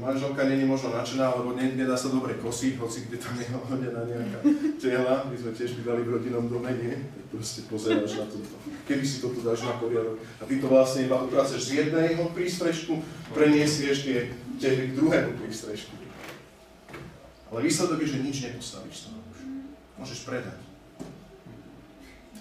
manželka 0.00 0.48
není 0.48 0.64
možno 0.64 0.88
nadšená, 0.96 1.28
alebo 1.28 1.52
ne, 1.52 1.76
nedá 1.76 1.92
sa 1.92 2.08
dobre 2.08 2.40
kosiť, 2.40 2.80
hoci 2.80 3.04
kde 3.04 3.20
tam 3.20 3.36
je 3.36 3.46
hodená 3.52 4.00
nejaká 4.08 4.38
tehla, 4.80 5.28
my 5.28 5.36
sme 5.36 5.52
tiež 5.52 5.76
vydali 5.76 6.08
v 6.08 6.12
rodinnom 6.16 6.48
dome, 6.48 6.72
nie? 6.72 6.96
Tak 6.96 7.24
proste 7.36 7.60
pozeráš 7.68 8.12
na 8.16 8.24
to, 8.32 8.40
kedy 8.88 9.04
si 9.04 9.20
to 9.20 9.28
tu 9.28 9.44
dáš 9.44 9.60
na 9.68 9.76
poriadok. 9.76 10.16
A 10.40 10.48
ty 10.48 10.56
to 10.56 10.66
vlastne 10.72 11.04
iba 11.04 11.20
upraceš 11.20 11.68
z 11.68 11.84
jedného 11.84 12.32
prístrežku, 12.32 13.04
preniesieš 13.36 14.08
tie 14.08 14.18
tehly 14.56 14.88
k 14.88 14.96
druhému 14.96 15.36
prístrežku. 15.36 16.03
Ale 17.54 17.70
výsledok 17.70 18.02
je, 18.02 18.18
že 18.18 18.24
nič 18.26 18.36
nepostavíš 18.50 19.06
z 19.06 19.14
už. 19.14 19.38
Môžeš 19.94 20.26
predať. 20.26 20.58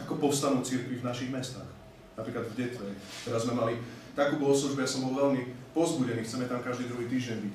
Ako 0.02 0.18
povstanú 0.18 0.66
církvy 0.66 0.98
v 0.98 1.06
našich 1.06 1.30
mestách. 1.30 1.70
Napríklad 2.18 2.50
v 2.50 2.58
Detve. 2.58 2.90
Teraz 3.22 3.46
sme 3.46 3.54
mali 3.54 3.78
takú 4.18 4.42
bohoslužbu, 4.42 4.82
ja 4.82 4.90
som 4.90 5.06
bol 5.06 5.14
veľmi 5.14 5.54
pozbudení, 5.78 6.26
chceme 6.26 6.50
tam 6.50 6.66
každý 6.66 6.90
druhý 6.90 7.06
týždeň 7.06 7.38
byť. 7.46 7.54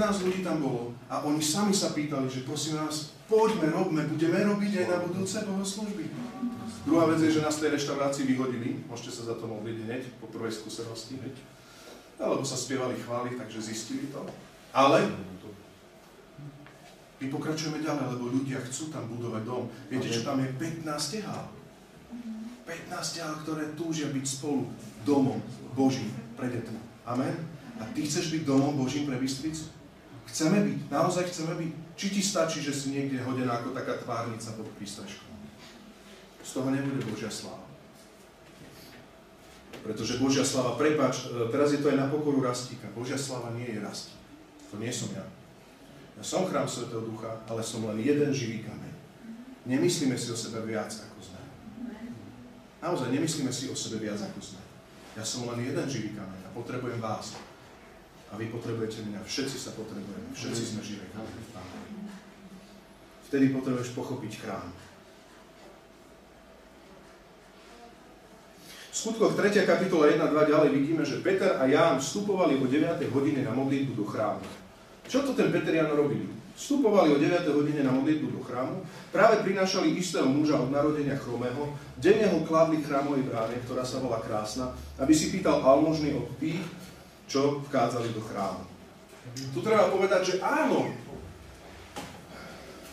15 0.00 0.24
ľudí 0.24 0.40
tam 0.40 0.64
bolo 0.64 0.96
a 1.12 1.20
oni 1.28 1.44
sami 1.44 1.76
sa 1.76 1.92
pýtali, 1.92 2.24
že 2.32 2.48
prosím 2.48 2.80
nás, 2.80 3.12
poďme, 3.28 3.68
robme, 3.68 4.00
budeme 4.08 4.40
robiť 4.40 4.72
aj 4.80 4.86
na 4.88 4.98
budúce 5.04 5.36
bohoslužby. 5.44 6.08
Druhá 6.88 7.04
vec 7.12 7.20
je, 7.20 7.36
že 7.36 7.44
nás 7.44 7.60
tej 7.60 7.76
reštaurácii 7.76 8.24
vyhodili, 8.24 8.80
môžete 8.88 9.12
sa 9.12 9.28
za 9.28 9.34
to 9.36 9.44
modliť 9.44 9.76
hneď, 9.84 10.02
po 10.24 10.32
prvej 10.32 10.56
skúsenosti, 10.56 11.20
hneď. 11.20 11.36
Alebo 12.16 12.48
sa 12.48 12.56
spievali 12.56 12.96
chvály, 12.96 13.36
takže 13.36 13.60
zistili 13.60 14.08
to. 14.08 14.24
Ale 14.72 15.04
my 17.24 17.32
pokračujeme 17.32 17.80
ďalej, 17.80 18.04
lebo 18.12 18.28
ľudia 18.28 18.60
chcú 18.68 18.92
tam 18.92 19.08
budovať 19.08 19.42
dom. 19.48 19.64
Viete, 19.88 20.12
čo 20.12 20.28
tam 20.28 20.44
je? 20.44 20.52
15 20.60 20.84
tehál. 21.16 21.48
15 22.68 23.16
tehál, 23.16 23.34
ktoré 23.40 23.64
túžia 23.72 24.12
byť 24.12 24.24
spolu 24.28 24.68
domom 25.08 25.40
Božím 25.72 26.12
pre 26.36 26.52
detmi. 26.52 26.76
Amen. 27.08 27.32
A 27.80 27.88
ty 27.96 28.04
chceš 28.04 28.28
byť 28.28 28.42
domom 28.44 28.76
Božím 28.76 29.08
pre 29.08 29.16
Bystricu? 29.16 29.72
Chceme 30.28 30.60
byť, 30.68 30.78
naozaj 30.92 31.32
chceme 31.32 31.56
byť. 31.56 31.72
Či 31.96 32.06
ti 32.12 32.20
stačí, 32.20 32.60
že 32.60 32.76
si 32.76 32.92
niekde 32.92 33.24
hodená 33.24 33.60
ako 33.60 33.72
taká 33.72 33.96
tvárnica 34.04 34.52
pod 34.56 34.68
prístrežkou? 34.76 35.32
Z 36.44 36.50
toho 36.60 36.68
nebude 36.68 37.00
Božia 37.08 37.32
sláva. 37.32 37.64
Pretože 39.80 40.20
Božia 40.20 40.44
sláva, 40.44 40.76
prepač, 40.76 41.28
e, 41.28 41.48
teraz 41.52 41.72
je 41.72 41.80
to 41.80 41.92
aj 41.92 41.98
na 42.00 42.08
pokoru 42.08 42.40
Rastíka. 42.40 42.88
Božia 42.96 43.20
sláva 43.20 43.52
nie 43.52 43.68
je 43.68 43.80
Rastík. 43.80 44.16
To 44.72 44.80
nie 44.80 44.92
som 44.92 45.12
ja. 45.12 45.24
Ja 46.14 46.22
som 46.22 46.46
chrám 46.46 46.70
Svetého 46.70 47.02
Ducha, 47.02 47.42
ale 47.50 47.60
som 47.66 47.82
len 47.90 47.98
jeden 47.98 48.30
živý 48.30 48.62
kameň. 48.62 48.94
Nemyslíme 49.66 50.14
si 50.14 50.30
o 50.30 50.36
sebe 50.36 50.62
viac, 50.62 50.92
ako 50.92 51.18
sme. 51.24 51.42
Naozaj, 52.84 53.08
nemyslíme 53.10 53.50
si 53.50 53.72
o 53.72 53.76
sebe 53.76 53.98
viac, 53.98 54.20
ako 54.20 54.38
sme. 54.38 54.62
Ja 55.18 55.24
som 55.26 55.48
len 55.50 55.64
jeden 55.66 55.86
živý 55.90 56.14
kameň 56.14 56.40
a 56.46 56.54
potrebujem 56.54 57.00
vás. 57.02 57.34
A 58.30 58.38
vy 58.38 58.50
potrebujete 58.50 59.02
mňa. 59.06 59.22
Všetci 59.26 59.56
sa 59.58 59.70
potrebujeme. 59.78 60.30
Všetci 60.34 60.62
sme 60.74 60.80
živé 60.82 61.06
Vtedy 63.34 63.50
potrebuješ 63.50 63.98
pochopiť 63.98 64.46
chrám. 64.46 64.70
V 68.94 68.94
skutkoch 68.94 69.34
3. 69.34 69.66
kapitola 69.66 70.06
1 70.06 70.22
2 70.22 70.30
ďalej 70.54 70.70
vidíme, 70.70 71.02
že 71.02 71.18
Peter 71.18 71.58
a 71.58 71.66
Ján 71.66 71.98
vstupovali 71.98 72.54
o 72.62 72.66
9. 72.70 73.02
hodine 73.10 73.42
na 73.42 73.50
modlitbu 73.50 73.92
do 73.98 74.06
chrámu. 74.06 74.63
Čo 75.08 75.24
to 75.24 75.36
ten 75.36 75.52
Peter 75.52 75.74
Jan 75.74 75.92
robili? 75.92 76.26
Vstupovali 76.54 77.10
o 77.10 77.18
9. 77.18 77.50
hodine 77.50 77.82
na 77.82 77.90
modlitbu 77.90 78.38
do 78.38 78.40
chrámu, 78.46 78.86
práve 79.10 79.42
prinášali 79.42 79.98
istého 79.98 80.30
muža 80.30 80.54
od 80.54 80.70
narodenia 80.70 81.18
chromého, 81.18 81.74
denne 81.98 82.30
ho 82.30 82.46
kladli 82.46 82.78
chrámovej 82.78 83.26
bráne, 83.26 83.58
ktorá 83.66 83.82
sa 83.82 83.98
volá 83.98 84.22
Krásna, 84.22 84.70
aby 85.02 85.10
si 85.10 85.34
pýtal 85.34 85.58
almožný 85.66 86.14
od 86.14 86.30
tých, 86.38 86.62
čo 87.26 87.58
vchádzali 87.66 88.14
do 88.14 88.22
chrámu. 88.22 88.62
Tu 89.50 89.58
treba 89.66 89.90
povedať, 89.90 90.22
že 90.22 90.34
áno, 90.38 90.94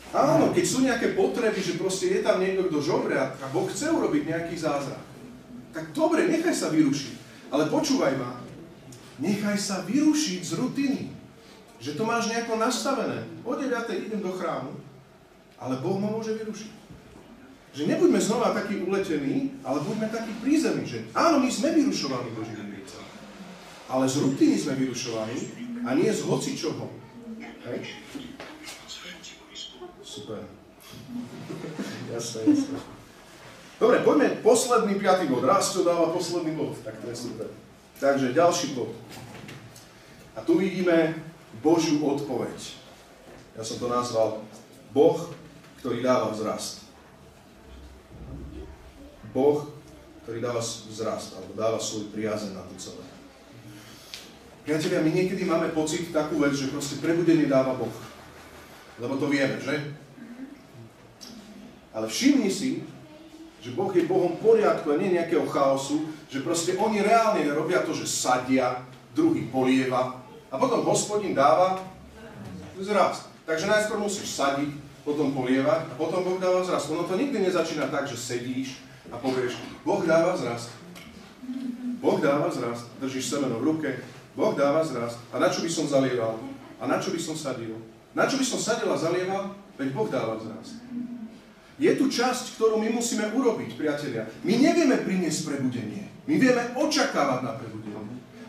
áno, 0.09 0.45
keď 0.49 0.65
sú 0.65 0.81
nejaké 0.81 1.13
potreby, 1.13 1.61
že 1.61 1.77
proste 1.77 2.17
je 2.17 2.19
tam 2.25 2.41
niekto, 2.41 2.65
kto 2.65 2.81
žobre 2.81 3.13
a 3.13 3.29
Boh 3.53 3.69
chce 3.69 3.93
urobiť 3.93 4.25
nejaký 4.25 4.57
zázrak, 4.57 5.05
tak 5.69 5.93
dobre, 5.93 6.25
nechaj 6.25 6.55
sa 6.57 6.73
vyrušiť. 6.73 7.15
Ale 7.53 7.69
počúvaj 7.69 8.17
ma, 8.17 8.41
nechaj 9.21 9.59
sa 9.59 9.85
vyrušiť 9.85 10.41
z 10.41 10.51
rutiny. 10.57 11.20
Že 11.81 11.97
to 11.97 12.03
máš 12.05 12.29
nejako 12.29 12.61
nastavené. 12.61 13.25
O 13.41 13.57
9. 13.57 13.73
idem 13.89 14.21
do 14.21 14.31
chrámu, 14.37 14.77
ale 15.57 15.81
Boh 15.81 15.97
ma 15.97 16.13
môže 16.13 16.37
vyrušiť. 16.37 16.71
Že 17.73 17.89
nebuďme 17.89 18.21
znova 18.21 18.53
takí 18.53 18.85
uletení, 18.85 19.57
ale 19.65 19.81
buďme 19.81 20.13
takí 20.13 20.31
prízemní, 20.45 20.85
že 20.85 21.09
áno, 21.17 21.41
my 21.41 21.49
sme 21.49 21.73
vyrušovaní 21.73 22.29
Božím 22.37 22.61
ale 23.91 24.07
z 24.07 24.23
rutiny 24.23 24.55
sme 24.55 24.79
vyrušovaní 24.79 25.35
a 25.83 25.91
nie 25.99 26.07
z 26.07 26.23
hoci 26.23 26.55
čoho. 26.55 26.87
Hej? 27.67 27.79
Super. 29.99 30.39
jasné, 32.15 32.39
jasné. 32.47 32.77
Dobre, 33.79 33.99
poďme 34.05 34.39
posledný 34.39 34.95
piatý 34.95 35.27
bod. 35.27 35.43
Raz 35.43 35.75
to 35.75 35.83
dáva 35.83 36.13
posledný 36.15 36.55
bod, 36.55 36.79
tak 36.87 36.95
to 37.03 37.11
je 37.11 37.15
super. 37.15 37.47
Takže 37.99 38.31
ďalší 38.31 38.67
bod. 38.79 38.95
A 40.35 40.39
tu 40.41 40.55
vidíme 40.55 41.15
Božiu 41.59 41.99
odpoveď. 41.99 42.79
Ja 43.59 43.67
som 43.67 43.75
to 43.75 43.91
nazval 43.91 44.39
Boh, 44.95 45.27
ktorý 45.83 45.99
dáva 45.99 46.31
vzrast. 46.31 46.87
Boh, 49.35 49.67
ktorý 50.23 50.39
dáva 50.39 50.63
vzrast, 50.63 51.35
alebo 51.35 51.51
dáva 51.59 51.75
svoj 51.81 52.07
priazeň 52.15 52.55
na 52.55 52.63
to 52.71 52.75
celé. 52.79 53.03
Priatelia, 54.63 55.03
my 55.03 55.11
niekedy 55.11 55.43
máme 55.43 55.73
pocit 55.75 56.13
takú 56.15 56.39
vec, 56.39 56.55
že 56.55 56.71
proste 56.71 57.01
prebudenie 57.01 57.49
dáva 57.49 57.75
Boh. 57.75 57.91
Lebo 59.01 59.17
to 59.17 59.27
vieme, 59.27 59.57
že? 59.57 59.97
Ale 61.91 62.07
všimni 62.07 62.47
si, 62.47 62.85
Že 63.61 63.77
Boh 63.77 63.93
je 63.93 64.09
Bohom 64.09 64.41
poriadku 64.41 64.89
a 64.89 64.97
nie 64.97 65.13
nejakého 65.13 65.45
chaosu, 65.45 66.09
že 66.33 66.41
proste 66.41 66.73
oni 66.81 67.05
reálne 67.05 67.45
robia 67.53 67.85
to, 67.85 67.93
že 67.93 68.09
sadia, 68.09 68.81
druhý 69.13 69.45
polieva 69.53 70.17
a 70.51 70.55
potom 70.59 70.83
hospodin 70.83 71.31
dáva 71.31 71.79
zrast. 72.75 73.31
Takže 73.47 73.71
najskôr 73.71 73.97
musíš 73.97 74.35
sadiť, 74.35 74.75
potom 75.01 75.33
polievať 75.33 75.89
a 75.89 75.93
potom 75.97 76.21
Boh 76.21 76.37
dáva 76.37 76.61
zrast. 76.61 76.91
Ono 76.93 77.07
to 77.07 77.17
nikdy 77.17 77.41
nezačína 77.41 77.89
tak, 77.89 78.05
že 78.05 78.19
sedíš 78.19 78.77
a 79.09 79.17
povieš, 79.17 79.57
Boh 79.81 80.03
dáva 80.05 80.37
zrast. 80.37 80.69
Boh 81.97 82.21
dáva 82.21 82.51
zrast. 82.53 82.85
Držíš 83.01 83.33
semeno 83.33 83.57
v 83.57 83.67
ruke, 83.73 83.89
Boh 84.37 84.53
dáva 84.53 84.85
zrast. 84.85 85.17
A 85.33 85.41
na 85.41 85.49
čo 85.49 85.65
by 85.65 85.69
som 85.71 85.89
zalieval? 85.89 86.37
A 86.77 86.83
na 86.85 87.01
čo 87.01 87.09
by 87.09 87.19
som 87.21 87.33
sadil? 87.33 87.77
Na 88.13 88.27
čo 88.29 88.37
by 88.37 88.45
som 88.45 88.59
sadil 88.59 88.89
a 88.91 88.97
zalieval? 88.99 89.57
Veď 89.79 89.89
Boh 89.95 90.09
dáva 90.09 90.37
zrast. 90.37 90.77
Je 91.81 91.89
tu 91.97 92.05
časť, 92.13 92.61
ktorú 92.61 92.77
my 92.77 92.93
musíme 92.93 93.25
urobiť, 93.33 93.73
priatelia. 93.73 94.29
My 94.45 94.53
nevieme 94.53 95.01
priniesť 95.01 95.49
prebudenie. 95.49 96.05
My 96.29 96.37
vieme 96.37 96.77
očakávať 96.77 97.39
na 97.41 97.57
prebudenie. 97.57 97.90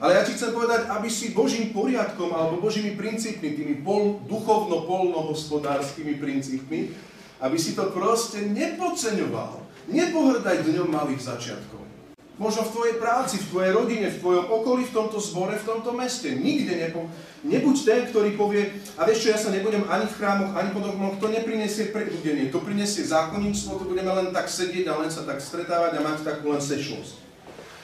Ale 0.02 0.18
ja 0.18 0.26
ti 0.26 0.34
chcem 0.34 0.50
povedať, 0.50 0.90
aby 0.90 1.06
si 1.06 1.30
Božím 1.30 1.70
poriadkom 1.70 2.34
alebo 2.34 2.58
Božími 2.58 2.98
princípmi, 2.98 3.54
tými 3.54 3.86
pol, 3.86 4.18
duchovno-polnohospodárskymi 4.26 6.18
princípmi, 6.18 6.90
aby 7.38 7.54
si 7.54 7.78
to 7.78 7.86
proste 7.94 8.50
nepodceňoval. 8.50 9.62
Nepohrdaj 9.86 10.66
dňom 10.66 10.90
malých 10.90 11.22
začiatkov. 11.22 11.86
Možno 12.34 12.66
v 12.66 12.74
tvojej 12.74 12.96
práci, 12.98 13.38
v 13.38 13.48
tvojej 13.54 13.70
rodine, 13.70 14.10
v 14.10 14.18
tvojom 14.18 14.50
okolí, 14.50 14.82
v 14.90 14.94
tomto 14.98 15.22
zbore, 15.22 15.54
v 15.54 15.68
tomto 15.70 15.94
meste. 15.94 16.34
Nikde 16.34 16.82
nepo... 16.82 17.06
Nebuď 17.46 17.76
ten, 17.86 18.00
ktorý 18.10 18.34
povie, 18.34 18.70
a 18.98 19.06
vieš 19.06 19.26
čo, 19.26 19.34
ja 19.34 19.38
sa 19.38 19.50
nebudem 19.54 19.86
ani 19.86 20.06
v 20.06 20.14
chrámoch, 20.18 20.54
ani 20.54 20.70
po 20.70 20.78
domoch, 20.78 21.18
to 21.18 21.26
neprinesie 21.26 21.90
prebudenie, 21.90 22.54
to 22.54 22.62
prinesie 22.62 23.02
zákonníctvo, 23.02 23.82
to 23.82 23.90
budeme 23.90 24.10
len 24.14 24.30
tak 24.30 24.46
sedieť 24.46 24.86
a 24.86 24.98
len 25.02 25.10
sa 25.10 25.26
tak 25.26 25.42
stretávať 25.42 25.98
a 25.98 26.06
mať 26.06 26.22
takú 26.22 26.54
len 26.54 26.62
sešnosť. 26.62 27.31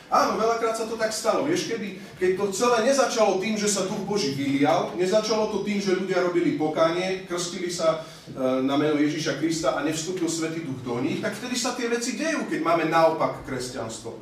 Áno, 0.08 0.40
veľakrát 0.40 0.72
sa 0.72 0.88
to 0.88 0.96
tak 0.96 1.12
stalo. 1.12 1.44
Vieš, 1.44 1.68
kedy, 1.68 2.00
keď 2.16 2.30
to 2.40 2.44
celé 2.48 2.88
nezačalo 2.88 3.36
tým, 3.44 3.60
že 3.60 3.68
sa 3.68 3.84
Duch 3.84 4.08
Boží 4.08 4.32
vylial, 4.32 4.96
nezačalo 4.96 5.52
to 5.52 5.60
tým, 5.68 5.84
že 5.84 6.00
ľudia 6.00 6.24
robili 6.24 6.56
pokánie, 6.56 7.28
krstili 7.28 7.68
sa 7.68 8.00
e, 8.00 8.64
na 8.64 8.80
meno 8.80 8.96
Ježíša 8.96 9.36
Krista 9.36 9.76
a 9.76 9.84
nevstúpil 9.84 10.24
Svetý 10.32 10.64
Duch 10.64 10.80
do 10.80 10.96
nich, 11.04 11.20
tak 11.20 11.36
vtedy 11.36 11.60
sa 11.60 11.76
tie 11.76 11.92
veci 11.92 12.16
dejú, 12.16 12.48
keď 12.48 12.60
máme 12.64 12.88
naopak 12.88 13.44
kresťanstvo. 13.44 14.16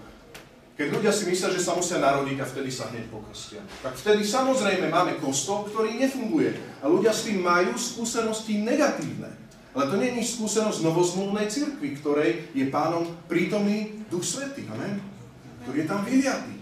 Keď 0.74 0.86
ľudia 0.92 1.14
si 1.14 1.24
myslia, 1.30 1.54
že 1.54 1.62
sa 1.62 1.72
musia 1.72 2.02
narodiť 2.02 2.36
a 2.42 2.50
vtedy 2.50 2.68
sa 2.68 2.90
hneď 2.90 3.06
pokrstia. 3.08 3.62
Tak 3.80 3.96
vtedy 3.96 4.26
samozrejme 4.26 4.90
máme 4.90 5.16
kostol, 5.22 5.70
ktorý 5.70 5.96
nefunguje. 6.02 6.52
A 6.82 6.90
ľudia 6.90 7.14
s 7.16 7.24
tým 7.24 7.40
majú 7.40 7.78
skúsenosti 7.78 8.60
negatívne. 8.60 9.32
Ale 9.72 9.88
to 9.88 9.96
nie 9.96 10.12
je 10.20 10.36
skúsenosť 10.36 10.84
novozmluvnej 10.84 11.48
cirkvi, 11.48 11.96
ktorej 11.96 12.52
je 12.52 12.68
pánom 12.68 13.08
prítomný 13.24 14.04
Duch 14.12 14.26
Svetý. 14.26 14.68
Amen 14.68 15.15
ktorý 15.66 15.82
je 15.82 15.90
tam 15.90 16.06
vyliatý. 16.06 16.54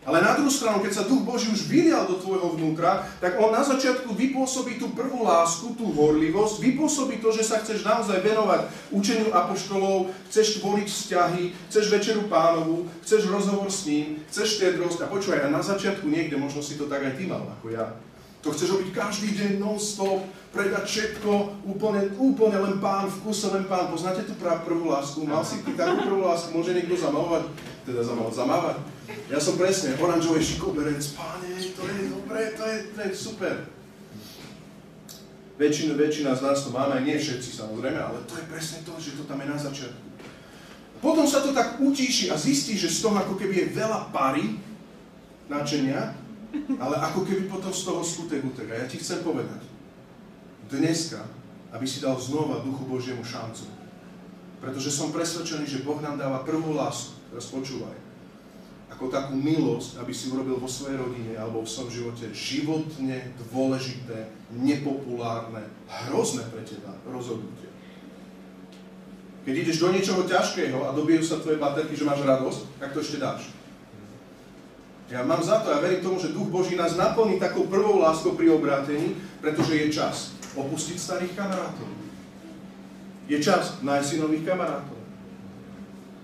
Ale 0.00 0.24
na 0.24 0.32
druhú 0.32 0.48
stranu, 0.48 0.80
keď 0.80 0.92
sa 0.96 1.04
Duch 1.04 1.28
Boží 1.28 1.52
už 1.52 1.68
vylial 1.68 2.08
do 2.08 2.16
tvojho 2.16 2.56
vnútra, 2.56 3.04
tak 3.20 3.36
on 3.36 3.52
na 3.52 3.60
začiatku 3.60 4.16
vypôsobí 4.16 4.80
tú 4.80 4.96
prvú 4.96 5.28
lásku, 5.28 5.76
tú 5.76 5.92
horlivosť, 5.92 6.56
vypôsobí 6.56 7.20
to, 7.20 7.28
že 7.28 7.44
sa 7.44 7.60
chceš 7.60 7.84
naozaj 7.84 8.24
venovať 8.24 8.64
učeniu 8.88 9.28
apoštolov, 9.28 10.08
chceš 10.32 10.64
tvoriť 10.64 10.88
vzťahy, 10.88 11.42
chceš 11.68 11.92
večeru 11.92 12.24
pánovu, 12.32 12.88
chceš 13.04 13.28
rozhovor 13.28 13.68
s 13.68 13.84
ním, 13.84 14.24
chceš 14.32 14.56
štedrosť 14.56 15.04
a 15.04 15.10
počúvaj, 15.12 15.44
a 15.44 15.52
na 15.52 15.60
začiatku 15.60 16.08
niekde, 16.08 16.40
možno 16.40 16.64
si 16.64 16.80
to 16.80 16.88
tak 16.88 17.04
aj 17.04 17.20
ty 17.20 17.28
mal, 17.28 17.44
ako 17.60 17.68
ja, 17.68 17.92
to 18.40 18.56
chceš 18.56 18.72
robiť 18.72 18.96
každý 18.96 19.36
deň 19.36 19.60
non-stop, 19.60 20.24
predať 20.50 20.84
všetko, 20.88 21.60
úplne, 21.68 22.08
úplne 22.16 22.56
len 22.56 22.80
pán, 22.80 23.06
v 23.06 23.20
kuse 23.22 23.52
len 23.52 23.68
pán. 23.68 23.92
Poznáte 23.92 24.26
tú 24.26 24.34
prvú 24.40 24.90
lásku? 24.90 25.22
Mal 25.22 25.44
si 25.44 25.62
ty 25.62 25.76
takú 25.76 26.08
prvú 26.08 26.26
lásku? 26.26 26.50
Môže 26.50 26.74
niekto 26.74 26.96
zamovať? 26.96 27.46
Teda 27.86 28.00
zamovať, 28.04 28.34
zamávať? 28.34 28.76
Ja 29.30 29.38
som 29.40 29.56
presne, 29.56 29.96
oranžový 29.96 30.42
šikoberec, 30.44 31.02
páne, 31.16 31.48
to 31.56 31.82
je 31.86 32.00
dobré, 32.12 32.54
to 32.54 32.62
je, 32.66 32.76
to 32.94 32.98
je 33.02 33.10
super. 33.14 33.56
Väčšina, 35.60 35.92
väčšina 35.96 36.32
z 36.36 36.42
nás 36.44 36.64
to 36.64 36.70
máme, 36.72 37.04
nie 37.04 37.20
všetci 37.20 37.50
samozrejme, 37.52 38.00
ale 38.00 38.24
to 38.24 38.36
je 38.36 38.44
presne 38.48 38.78
to, 38.84 38.92
že 38.96 39.16
to 39.16 39.28
tam 39.28 39.40
je 39.44 39.48
na 39.48 39.58
začiatku. 39.60 40.06
Potom 41.00 41.24
sa 41.24 41.40
to 41.40 41.56
tak 41.56 41.80
utíši 41.80 42.28
a 42.32 42.36
zistí, 42.36 42.76
že 42.76 42.92
z 42.92 43.04
toho 43.04 43.16
ako 43.16 43.36
keby 43.36 43.64
je 43.64 43.76
veľa 43.76 44.12
pary, 44.12 44.60
načenia, 45.50 46.14
ale 46.78 46.94
ako 47.10 47.26
keby 47.26 47.50
potom 47.50 47.74
z 47.74 47.82
toho 47.84 48.00
skutek 48.00 48.40
utek. 48.46 48.70
A 48.70 48.74
ja 48.82 48.86
ti 48.86 48.96
chcem 49.02 49.20
povedať, 49.26 49.60
dneska, 50.70 51.26
aby 51.74 51.86
si 51.86 52.02
dal 52.02 52.16
znova 52.16 52.62
Duchu 52.62 52.86
Božiemu 52.86 53.26
šancu. 53.26 53.66
Pretože 54.62 54.90
som 54.92 55.10
presvedčený, 55.10 55.66
že 55.66 55.84
Boh 55.84 55.98
nám 55.98 56.20
dáva 56.20 56.46
prvú 56.46 56.76
lásku. 56.76 57.19
Teraz 57.30 57.46
počúvaj. 57.54 57.96
Ako 58.90 59.06
takú 59.06 59.38
milosť, 59.38 60.02
aby 60.02 60.10
si 60.10 60.34
urobil 60.34 60.58
vo 60.58 60.66
svojej 60.66 60.98
rodine 60.98 61.38
alebo 61.38 61.62
v 61.62 61.70
svojom 61.70 61.90
živote 61.94 62.26
životne 62.34 63.32
dôležité, 63.38 64.34
nepopulárne, 64.50 65.62
hrozné 65.86 66.42
pre 66.50 66.66
teba 66.66 66.98
rozhodnutie. 67.06 67.70
Keď 69.46 69.54
ideš 69.56 69.80
do 69.80 69.94
niečoho 69.94 70.26
ťažkého 70.26 70.84
a 70.84 70.92
dobijú 70.92 71.22
sa 71.24 71.40
tvoje 71.40 71.56
baterky, 71.56 71.96
že 71.96 72.04
máš 72.04 72.26
radosť, 72.26 72.60
tak 72.76 72.92
to 72.92 73.00
ešte 73.00 73.22
dáš. 73.22 73.48
Ja 75.10 75.26
mám 75.26 75.42
za 75.42 75.58
to, 75.64 75.74
ja 75.74 75.82
verím 75.82 76.06
tomu, 76.06 76.22
že 76.22 76.30
Duch 76.30 76.46
Boží 76.52 76.78
nás 76.78 76.94
naplní 76.94 77.40
takou 77.40 77.66
prvou 77.66 77.98
láskou 77.98 78.38
pri 78.38 78.52
obrátení, 78.54 79.18
pretože 79.42 79.74
je 79.74 79.86
čas 79.90 80.38
opustiť 80.54 80.98
starých 80.98 81.34
kamarátov. 81.34 81.88
Je 83.26 83.38
čas 83.42 83.82
nájsť 83.82 84.06
si 84.06 84.16
nových 84.22 84.46
kamarátov. 84.46 84.99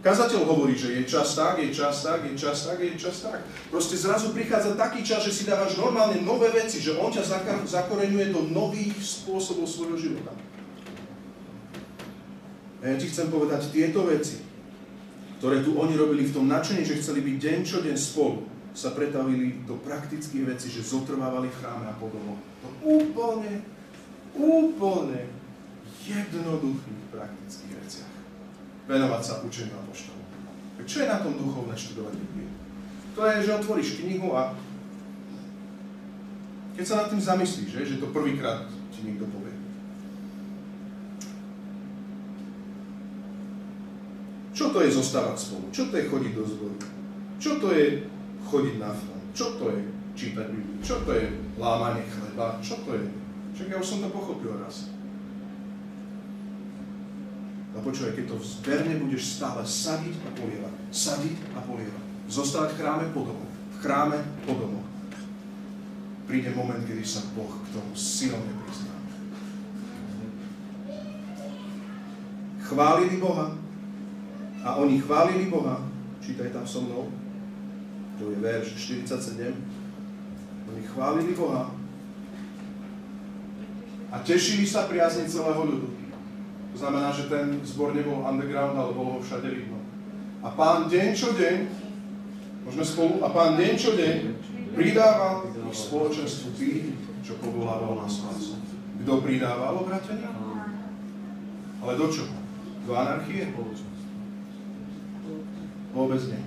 Kazateľ 0.07 0.47
hovorí, 0.47 0.79
že 0.79 0.95
je 0.95 1.03
čas 1.03 1.35
tak, 1.35 1.59
je 1.59 1.75
čas 1.75 2.07
tak, 2.07 2.23
je 2.23 2.39
čas 2.39 2.63
tak, 2.63 2.79
je 2.79 2.95
čas 2.95 3.27
tak. 3.27 3.43
Proste 3.75 3.99
zrazu 3.99 4.31
prichádza 4.31 4.79
taký 4.79 5.03
čas, 5.03 5.27
že 5.27 5.35
si 5.35 5.43
dávaš 5.43 5.75
normálne 5.75 6.23
nové 6.23 6.47
veci, 6.55 6.79
že 6.79 6.95
on 6.95 7.11
ťa 7.11 7.27
zakoreňuje 7.67 8.31
do 8.31 8.47
nových 8.55 8.95
spôsobov 9.03 9.67
svojho 9.67 9.99
života. 9.99 10.31
A 12.87 12.95
ja 12.95 12.95
ti 12.95 13.11
chcem 13.11 13.35
povedať 13.35 13.67
tieto 13.75 14.07
veci, 14.07 14.47
ktoré 15.43 15.67
tu 15.67 15.75
oni 15.75 15.99
robili 15.99 16.23
v 16.23 16.39
tom 16.39 16.47
nadšení, 16.47 16.87
že 16.87 17.03
chceli 17.03 17.27
byť 17.27 17.37
deň 17.43 17.59
čo 17.67 17.83
deň 17.83 17.97
spolu 17.99 18.47
sa 18.79 18.95
pretavili 18.95 19.59
do 19.67 19.75
praktických 19.83 20.55
vecí, 20.55 20.71
že 20.71 20.87
zotrvávali 20.87 21.51
v 21.51 21.59
chráme 21.59 21.83
a 21.91 21.99
podobno. 21.99 22.39
To 22.63 22.71
úplne, 22.95 23.59
úplne 24.39 25.35
jednoduchých 26.07 27.03
praktických 27.11 27.75
veciach. 27.75 28.16
Venovať 28.87 29.23
sa 29.23 29.43
učeniu 29.43 29.75
apoštolov. 29.83 30.27
Čo 30.87 31.03
je 31.03 31.11
na 31.11 31.19
tom 31.19 31.35
duchovné 31.35 31.75
študovať 31.75 32.15
Bibliu? 32.15 32.51
To 33.19 33.21
je, 33.27 33.37
že 33.43 33.57
otvoríš 33.59 33.99
knihu 33.99 34.31
a 34.39 34.55
keď 36.77 36.85
sa 36.85 36.97
nad 37.03 37.09
tým 37.11 37.23
zamyslíš, 37.25 37.73
že, 37.73 37.81
že 37.97 38.01
to 38.01 38.13
prvýkrát 38.13 38.69
ti 38.93 39.01
niekto 39.03 39.25
povie. 39.33 39.57
Čo 44.53 44.71
to 44.71 44.85
je 44.85 44.95
zostávať 44.95 45.37
spolu? 45.37 45.67
Čo 45.73 45.89
to 45.89 45.95
je 45.97 46.09
chodiť 46.09 46.33
do 46.37 46.45
zboru? 46.45 46.77
Čo 47.41 47.61
to 47.61 47.69
je 47.73 48.07
chodiť 48.47 48.75
na 48.81 48.93
front. 48.93 49.25
Čo 49.35 49.47
to 49.59 49.73
je 49.73 49.81
čítať 50.17 50.47
Bibliu? 50.53 50.79
Čo 50.85 51.03
to 51.03 51.11
je 51.17 51.25
lámanie 51.59 52.05
chleba? 52.07 52.61
Čo 52.63 52.85
to 52.87 52.95
je? 52.95 53.05
Čak 53.57 53.67
ja 53.73 53.77
už 53.81 53.89
som 53.89 54.05
to 54.05 54.09
pochopil 54.13 54.53
raz. 54.61 54.93
A 57.77 57.79
počúvaj, 57.85 58.17
keď 58.17 58.33
to 58.33 58.41
zberne 58.41 58.97
budeš 59.05 59.37
stále 59.37 59.61
sadiť 59.61 60.17
a 60.25 60.29
polievať, 60.33 60.75
sadiť 60.89 61.37
a 61.53 61.61
polievať, 61.61 62.05
zostávať 62.25 62.73
v 62.73 62.79
chráme 62.81 63.05
po 63.13 63.21
domoch, 63.29 63.53
v 63.53 63.77
chráme 63.85 64.19
po 64.49 64.53
domoch, 64.57 64.89
príde 66.25 66.57
moment, 66.57 66.81
kedy 66.81 67.05
sa 67.05 67.21
Boh 67.37 67.53
k 67.53 67.67
tomu 67.77 67.93
silne 67.93 68.53
prizná. 68.65 68.97
Chválili 72.65 73.21
Boha 73.21 73.53
a 74.65 74.69
oni 74.81 74.99
chválili 74.99 75.53
Boha, 75.53 75.85
čítaj 76.25 76.57
tam 76.57 76.65
so 76.65 76.81
mnou, 76.81 77.13
to 78.17 78.33
je 78.33 78.41
verš 78.41 78.73
47, 79.07 79.53
oni 80.73 80.83
chválili 80.89 81.37
Boha 81.37 81.71
a 84.11 84.17
tešili 84.25 84.65
sa 84.65 84.89
priazni 84.89 85.29
celého 85.29 85.61
ľudu. 85.61 86.06
To 86.77 86.85
znamená, 86.85 87.09
že 87.09 87.33
ten 87.33 87.57
zbor 87.65 87.97
nebol 87.97 88.21
underground, 88.21 88.77
ale 88.77 88.93
bolo 88.93 89.17
ho 89.17 89.21
všade 89.25 89.49
vidno. 89.49 89.81
A 90.45 90.53
pán 90.53 90.93
deň 90.93 91.09
čo 91.17 91.33
deň, 91.33 91.57
môžeme 92.69 92.85
spolu, 92.85 93.25
a 93.25 93.33
pán 93.33 93.57
deň 93.57 93.73
čo 93.81 93.97
deň 93.97 94.17
pridával 94.77 95.49
ich 95.49 95.57
spoločenstvu 95.73 96.49
tých, 96.61 96.93
čo 97.25 97.41
povolával 97.41 97.97
na 97.97 98.05
spásu. 98.05 98.61
Kto 99.01 99.25
pridával, 99.25 99.81
obratenia? 99.81 100.29
Ale 101.81 101.97
do 101.97 102.13
čoho? 102.13 102.37
Do 102.85 102.93
anarchie? 102.93 103.49
Vôbec 105.97 106.21
nie. 106.29 106.45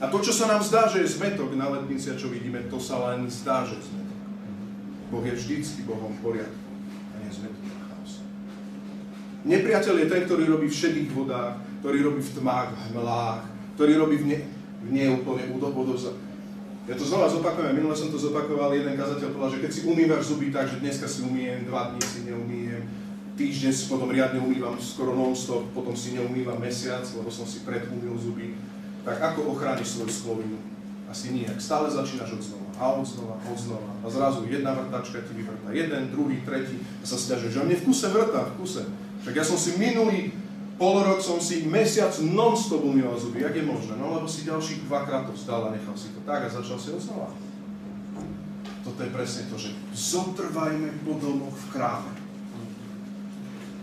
A 0.00 0.08
to, 0.08 0.22
čo 0.24 0.32
sa 0.32 0.48
nám 0.48 0.64
zdá, 0.64 0.88
že 0.88 1.04
je 1.04 1.12
zmetok 1.12 1.52
na 1.58 1.68
letnici 1.68 2.08
a 2.08 2.16
čo 2.16 2.32
vidíme, 2.32 2.64
to 2.72 2.80
sa 2.80 3.02
len 3.12 3.28
zdá, 3.28 3.68
že 3.68 3.76
je 3.76 3.92
zmetok. 3.92 4.20
Boh 5.12 5.24
je 5.26 5.34
vždycky 5.36 5.84
Bohom 5.84 6.14
v 6.16 6.22
poriadku 6.24 6.68
a 7.12 7.14
nie 7.20 7.30
zmetok 7.34 7.66
a 7.66 7.78
chaos. 7.90 8.12
Nepriateľ 9.48 9.94
je 10.04 10.10
ten, 10.12 10.22
ktorý 10.28 10.44
robí 10.44 10.68
v 10.68 10.76
šedých 10.76 11.08
vodách, 11.16 11.56
ktorý 11.80 12.04
robí 12.04 12.20
v 12.20 12.34
tmách, 12.36 12.68
v 12.68 12.78
hmlách, 12.92 13.40
ktorý 13.80 13.92
robí 13.96 14.16
v, 14.20 14.26
ne, 14.28 14.38
v 14.84 14.88
neúplne 14.92 15.48
údobodoza. 15.56 16.12
Ja 16.84 16.96
to 16.96 17.04
znova 17.04 17.28
zopakujem, 17.32 17.76
minule 17.76 17.96
som 17.96 18.12
to 18.12 18.20
zopakoval, 18.20 18.72
jeden 18.72 18.96
kazateľ 18.96 19.28
povedal, 19.32 19.52
že 19.56 19.62
keď 19.64 19.70
si 19.72 19.80
umývaš 19.88 20.32
zuby 20.32 20.52
tak, 20.52 20.68
že 20.68 20.80
dneska 20.80 21.08
si 21.08 21.24
umýjem, 21.24 21.68
dva 21.68 21.92
dní 21.92 22.00
si 22.00 22.20
neumýjem, 22.28 22.84
týždeň 23.36 23.72
si 23.72 23.84
potom 23.92 24.08
riadne 24.08 24.40
umývam 24.40 24.76
skoro 24.80 25.12
non-stop, 25.12 25.68
potom 25.72 25.92
si 25.92 26.16
neumývam 26.16 26.56
mesiac, 26.60 27.04
lebo 27.16 27.28
som 27.28 27.44
si 27.44 27.64
predumýl 27.64 28.16
zuby, 28.20 28.56
tak 29.04 29.20
ako 29.20 29.52
ochrániš 29.52 29.96
svoju 29.96 30.12
sklovinu? 30.12 30.58
Asi 31.08 31.32
nijak. 31.32 31.56
Stále 31.56 31.88
začínaš 31.88 32.36
od 32.36 32.42
znova, 32.44 32.68
a 32.76 32.84
od 33.00 33.06
znova, 33.08 33.36
od 33.40 33.56
znova. 33.56 33.90
A 34.04 34.06
zrazu 34.12 34.44
jedna 34.44 34.76
vrtačka 34.76 35.24
ti 35.24 35.32
vyvrta, 35.32 35.72
jeden, 35.72 36.12
druhý, 36.12 36.36
tretí, 36.44 36.76
a 37.00 37.04
sa 37.04 37.16
stiažuješ, 37.16 37.52
že 37.52 37.64
mne 37.64 37.76
v 37.80 37.84
kuse 37.88 38.08
vrta, 38.12 38.44
v 38.52 38.52
kuse. 38.60 38.84
Však 39.22 39.34
ja 39.34 39.44
som 39.44 39.58
si 39.58 39.76
minulý 39.76 40.32
pol 40.78 41.02
rok 41.02 41.18
som 41.18 41.42
si 41.42 41.66
mesiac 41.66 42.14
non-stop 42.22 42.86
umýval 42.86 43.18
zuby. 43.18 43.42
Jak 43.42 43.58
je 43.58 43.66
možné? 43.66 43.98
No 43.98 44.14
lebo 44.14 44.30
si 44.30 44.46
ďalších 44.46 44.86
dvakrát 44.86 45.26
to 45.26 45.34
vzdal 45.34 45.68
a 45.68 45.74
nechal 45.74 45.98
si 45.98 46.14
to 46.14 46.22
tak 46.22 46.46
a 46.46 46.48
začal 46.48 46.78
si 46.78 46.94
odznova. 46.94 47.34
Toto 48.86 49.02
je 49.02 49.10
presne 49.10 49.50
to, 49.50 49.58
že 49.58 49.74
zotrvajme 49.90 51.02
po 51.02 51.18
domoch 51.18 51.52
v 51.52 51.66
kráme. 51.74 52.12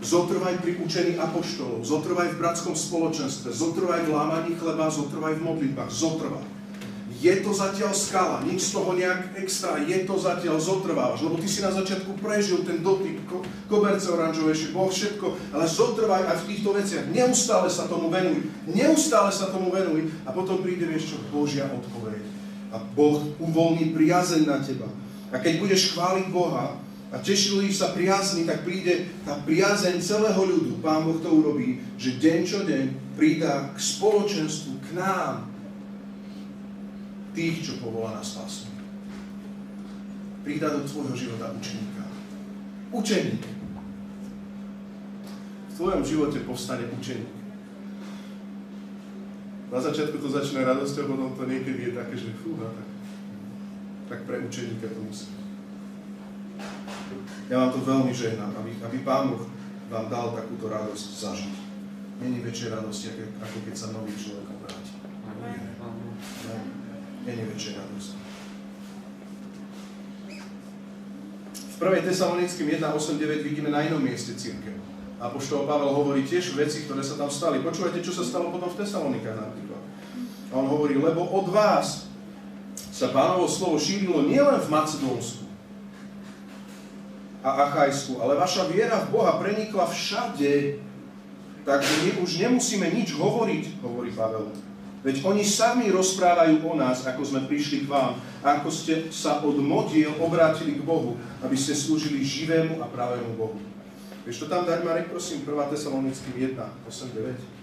Zotrvaj 0.00 0.60
pri 0.64 0.80
učení 0.80 1.20
apoštolov, 1.20 1.84
zotrvaj 1.84 2.36
v 2.36 2.38
bratskom 2.40 2.76
spoločenstve, 2.76 3.52
zotrvaj 3.52 4.08
v 4.08 4.12
lámaní 4.12 4.52
chleba, 4.56 4.92
zotrvaj 4.92 5.40
v 5.40 5.46
modlitbách, 5.46 5.90
zotrvaj 5.92 6.55
je 7.16 7.32
to 7.40 7.50
zatiaľ 7.54 7.96
skala, 7.96 8.44
nič 8.44 8.68
z 8.68 8.70
toho 8.76 8.92
nejak 8.92 9.40
extra, 9.40 9.80
je 9.80 10.04
to 10.04 10.14
zatiaľ 10.20 10.60
zotrvávaš, 10.60 11.24
lebo 11.24 11.40
ty 11.40 11.48
si 11.48 11.64
na 11.64 11.72
začiatku 11.72 12.20
prežil 12.20 12.60
ten 12.66 12.84
dotyk, 12.84 13.24
ko, 13.24 13.40
koberce 13.72 14.12
oranžovejšie, 14.12 14.76
Boh 14.76 14.92
všetko, 14.92 15.56
ale 15.56 15.64
zotrvaj 15.64 16.28
aj 16.28 16.36
v 16.44 16.48
týchto 16.52 16.70
veciach, 16.76 17.08
neustále 17.08 17.72
sa 17.72 17.88
tomu 17.88 18.12
venuj, 18.12 18.44
neustále 18.68 19.32
sa 19.32 19.48
tomu 19.48 19.72
venuj 19.72 20.12
a 20.28 20.30
potom 20.36 20.60
príde, 20.60 20.84
vieš 20.84 21.16
čo, 21.16 21.16
Božia 21.32 21.64
odpoveď 21.72 22.20
a 22.74 22.76
Boh 22.92 23.22
uvoľní 23.40 23.96
priazeň 23.96 24.42
na 24.44 24.60
teba. 24.60 24.90
A 25.32 25.40
keď 25.40 25.64
budeš 25.64 25.96
chváliť 25.96 26.26
Boha 26.28 26.76
a 27.08 27.16
tešili 27.22 27.72
sa 27.72 27.94
priazni, 27.96 28.44
tak 28.44 28.66
príde 28.66 29.08
tá 29.24 29.38
priazeň 29.46 30.02
celého 30.02 30.38
ľudu. 30.38 30.82
Pán 30.84 31.06
Boh 31.06 31.16
to 31.22 31.30
urobí, 31.32 31.80
že 31.96 32.18
deň 32.18 32.40
čo 32.44 32.66
deň 32.66 33.16
prída 33.16 33.72
k 33.72 33.78
spoločenstvu, 33.78 34.72
k 34.84 34.88
nám, 34.98 35.55
tých, 37.36 37.60
čo 37.60 37.72
povolá 37.84 38.16
na 38.16 38.24
spásu. 38.24 38.72
Prída 40.40 40.72
do 40.72 40.88
tvojho 40.88 41.12
života 41.12 41.52
učeníka. 41.52 42.08
Učeník. 42.88 43.44
V 45.68 45.72
tvojom 45.76 46.00
živote 46.00 46.40
povstane 46.48 46.88
učeník. 46.88 47.36
Na 49.68 49.82
začiatku 49.82 50.16
to 50.16 50.32
začne 50.32 50.64
radosťou, 50.64 51.04
potom 51.12 51.36
to 51.36 51.44
niekedy 51.44 51.90
je 51.90 51.98
také, 51.98 52.14
že 52.16 52.38
fúha, 52.40 52.72
tak, 52.72 52.88
tak 54.08 54.18
pre 54.24 54.40
učeníka 54.40 54.88
to 54.88 55.00
musí. 55.04 55.28
Ja 57.52 57.60
vám 57.60 57.76
to 57.76 57.84
veľmi 57.84 58.14
žehnám, 58.14 58.56
aby, 58.56 58.72
aby 58.80 58.96
Pán 59.04 59.34
Boh 59.34 59.44
vám 59.92 60.08
dal 60.08 60.32
takúto 60.32 60.72
radosť 60.72 61.06
zažiť. 61.20 61.56
Není 62.24 62.40
väčšej 62.40 62.72
radosti, 62.72 63.12
ako 63.44 63.56
keď 63.68 63.74
sa 63.76 63.92
nový 63.92 64.14
človek 64.16 64.48
obráti. 64.48 64.95
Není 67.26 67.42
väčšia 67.42 67.82
radosť. 67.82 68.10
V 71.76 71.76
1. 71.82 72.08
Tesalonickým 72.08 72.66
1.8.9 72.78 73.42
vidíme 73.42 73.68
na 73.68 73.82
inom 73.82 73.98
mieste 73.98 74.38
církev. 74.38 74.78
Apoštol 75.18 75.66
Pavel 75.66 75.90
hovorí 75.90 76.22
tiež 76.22 76.54
veci, 76.54 76.86
ktoré 76.86 77.02
sa 77.02 77.18
tam 77.18 77.26
stali. 77.26 77.60
Počúvajte, 77.60 77.98
čo 78.00 78.14
sa 78.14 78.22
stalo 78.22 78.54
potom 78.54 78.70
v 78.70 78.78
Tesalonikách 78.78 79.42
napríklad. 79.42 79.82
A 80.48 80.52
on 80.54 80.70
hovorí, 80.70 80.94
lebo 80.96 81.26
od 81.26 81.50
vás 81.50 82.06
sa 82.94 83.10
pánovo 83.10 83.50
slovo 83.50 83.76
šírilo 83.76 84.22
nielen 84.24 84.62
v 84.62 84.72
Macedónsku 84.72 85.44
a 87.42 87.68
Achajsku, 87.68 88.22
ale 88.22 88.38
vaša 88.38 88.70
viera 88.70 89.02
v 89.04 89.12
Boha 89.12 89.36
prenikla 89.36 89.84
všade, 89.84 90.80
takže 91.66 91.92
my 92.06 92.10
už 92.24 92.30
nemusíme 92.40 92.86
nič 92.88 93.12
hovoriť, 93.18 93.82
hovorí 93.84 94.14
Pavel 94.14 94.48
Veď 95.04 95.22
oni 95.22 95.44
sami 95.44 95.92
rozprávajú 95.92 96.64
o 96.66 96.72
nás, 96.74 97.04
ako 97.04 97.22
sme 97.22 97.46
prišli 97.46 97.84
k 97.84 97.90
vám, 97.90 98.18
a 98.42 98.60
ako 98.62 98.68
ste 98.70 99.08
sa 99.12 99.42
od 99.42 99.58
modiel 99.58 100.14
obrátili 100.22 100.78
k 100.78 100.86
Bohu, 100.86 101.18
aby 101.42 101.56
ste 101.58 101.74
slúžili 101.74 102.22
živému 102.22 102.80
a 102.82 102.86
pravému 102.86 103.34
Bohu. 103.34 103.58
Vieš 104.26 104.42
to 104.42 104.50
tam 104.50 104.66
dať, 104.66 104.82
Marek, 104.82 105.06
prosím, 105.06 105.46
1. 105.46 105.54
Tesalonickým 105.70 106.34
1, 106.34 106.58
8, 106.58 107.14
9. 107.14 107.56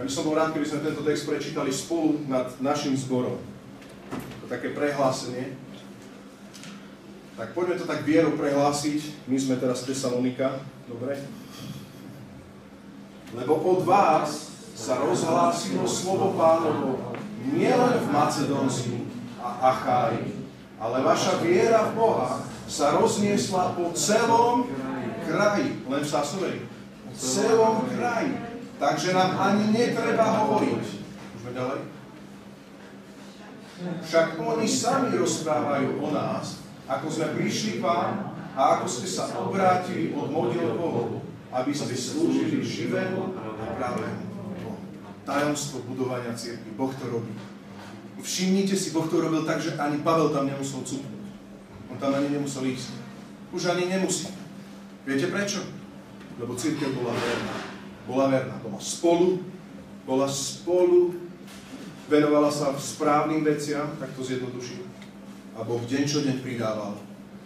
Ja 0.00 0.08
by 0.08 0.12
som 0.16 0.24
bol 0.24 0.32
rád, 0.32 0.56
keby 0.56 0.64
sme 0.64 0.80
tento 0.80 1.04
text 1.04 1.28
prečítali 1.28 1.68
spolu 1.68 2.24
nad 2.24 2.48
našim 2.62 2.96
zborom. 2.96 3.36
To 4.40 4.44
také 4.48 4.72
prehlásenie. 4.72 5.52
Tak 7.40 7.56
poďme 7.56 7.80
to 7.80 7.88
tak 7.88 8.04
vierou 8.04 8.36
prehlásiť. 8.36 9.24
My 9.24 9.40
sme 9.40 9.56
teraz 9.56 9.88
Tesalonika, 9.88 10.60
dobre? 10.84 11.16
Lebo 13.32 13.56
od 13.56 13.80
vás 13.88 14.52
sa 14.76 15.00
rozhlásilo 15.00 15.88
slovo 15.88 16.36
pánovo 16.36 17.16
nielen 17.48 17.96
v 17.96 18.06
Macedónsku 18.12 19.08
a 19.40 19.72
Acháji, 19.72 20.36
ale 20.76 21.00
vaša 21.00 21.40
viera 21.40 21.88
v 21.88 21.96
Boha 21.96 22.44
sa 22.68 23.00
rozniesla 23.00 23.72
po 23.72 23.88
celom 23.96 24.68
kraji, 25.24 25.80
len 25.88 26.02
v 26.04 26.12
Sasovej, 26.12 26.68
celom 27.16 27.88
kraji. 27.88 28.36
Takže 28.76 29.16
nám 29.16 29.40
ani 29.40 29.72
netreba 29.72 30.44
hovoriť. 30.44 30.84
Môžeme 31.32 31.52
ďalej? 31.56 31.80
Však 34.04 34.26
oni 34.36 34.66
sami 34.68 35.16
rozprávajú 35.16 36.04
o 36.04 36.08
nás, 36.12 36.60
ako 36.90 37.06
sme 37.06 37.26
prišli 37.38 37.78
k 37.78 37.84
vám 37.86 38.34
a 38.58 38.60
ako 38.76 38.86
ste 38.90 39.06
sa 39.06 39.30
obrátili 39.38 40.10
od 40.10 40.26
modiel 40.34 40.74
Bohu, 40.74 41.22
aby 41.54 41.70
ste 41.70 41.94
slúžili 41.94 42.66
živému 42.66 43.38
a 43.38 43.64
pravému. 43.78 44.26
Tajomstvo 45.22 45.86
budovania 45.86 46.34
cirkvi. 46.34 46.74
Boh 46.74 46.90
to 46.90 47.06
robí. 47.06 47.30
Všimnite 48.18 48.74
si, 48.74 48.90
Boh 48.90 49.06
to 49.06 49.22
robil 49.22 49.46
tak, 49.46 49.62
že 49.62 49.78
ani 49.78 50.02
Pavel 50.02 50.34
tam 50.34 50.50
nemusel 50.50 50.82
cupnúť. 50.82 51.30
On 51.94 51.96
tam 51.96 52.10
ani 52.18 52.34
nemusel 52.34 52.66
ísť. 52.66 52.90
Už 53.54 53.70
ani 53.70 53.86
nemusí. 53.86 54.26
Viete 55.06 55.30
prečo? 55.30 55.62
Lebo 56.42 56.58
církev 56.58 56.90
bola 56.98 57.14
verná. 57.14 57.56
Bola 58.10 58.26
verná. 58.26 58.56
Bola 58.66 58.80
spolu, 58.82 59.28
bola 60.04 60.26
spolu, 60.26 61.14
venovala 62.10 62.50
sa 62.50 62.74
správnym 62.74 63.46
veciam, 63.46 63.94
tak 64.02 64.10
to 64.18 64.26
zjednoduším 64.26 64.90
a 65.56 65.60
Boh 65.66 65.82
deň 65.82 66.02
čo 66.06 66.22
deň 66.22 66.42
pridával. 66.42 66.94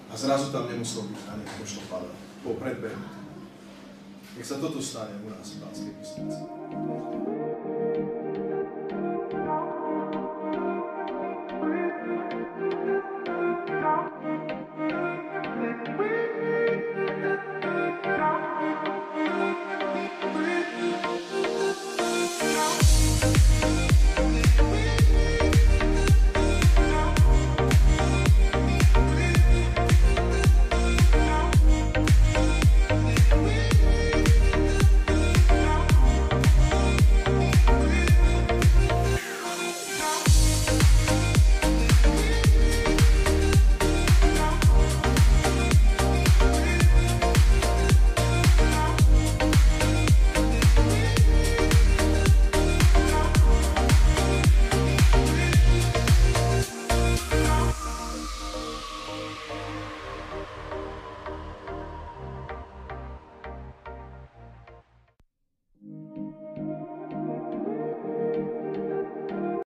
A 0.08 0.14
zrazu 0.14 0.52
tam 0.54 0.68
nemusel 0.68 1.08
byť 1.10 1.20
ani 1.32 1.44
poštol 1.58 1.84
Pavel. 1.90 2.14
Bol 2.44 2.54
predbehnutý. 2.60 3.20
Nech 4.34 4.46
sa 4.46 4.58
toto 4.58 4.82
stane 4.82 5.14
u 5.22 5.30
nás 5.30 5.46
v 5.54 5.62
Banskej 5.62 5.94
Bystrici. 5.98 6.42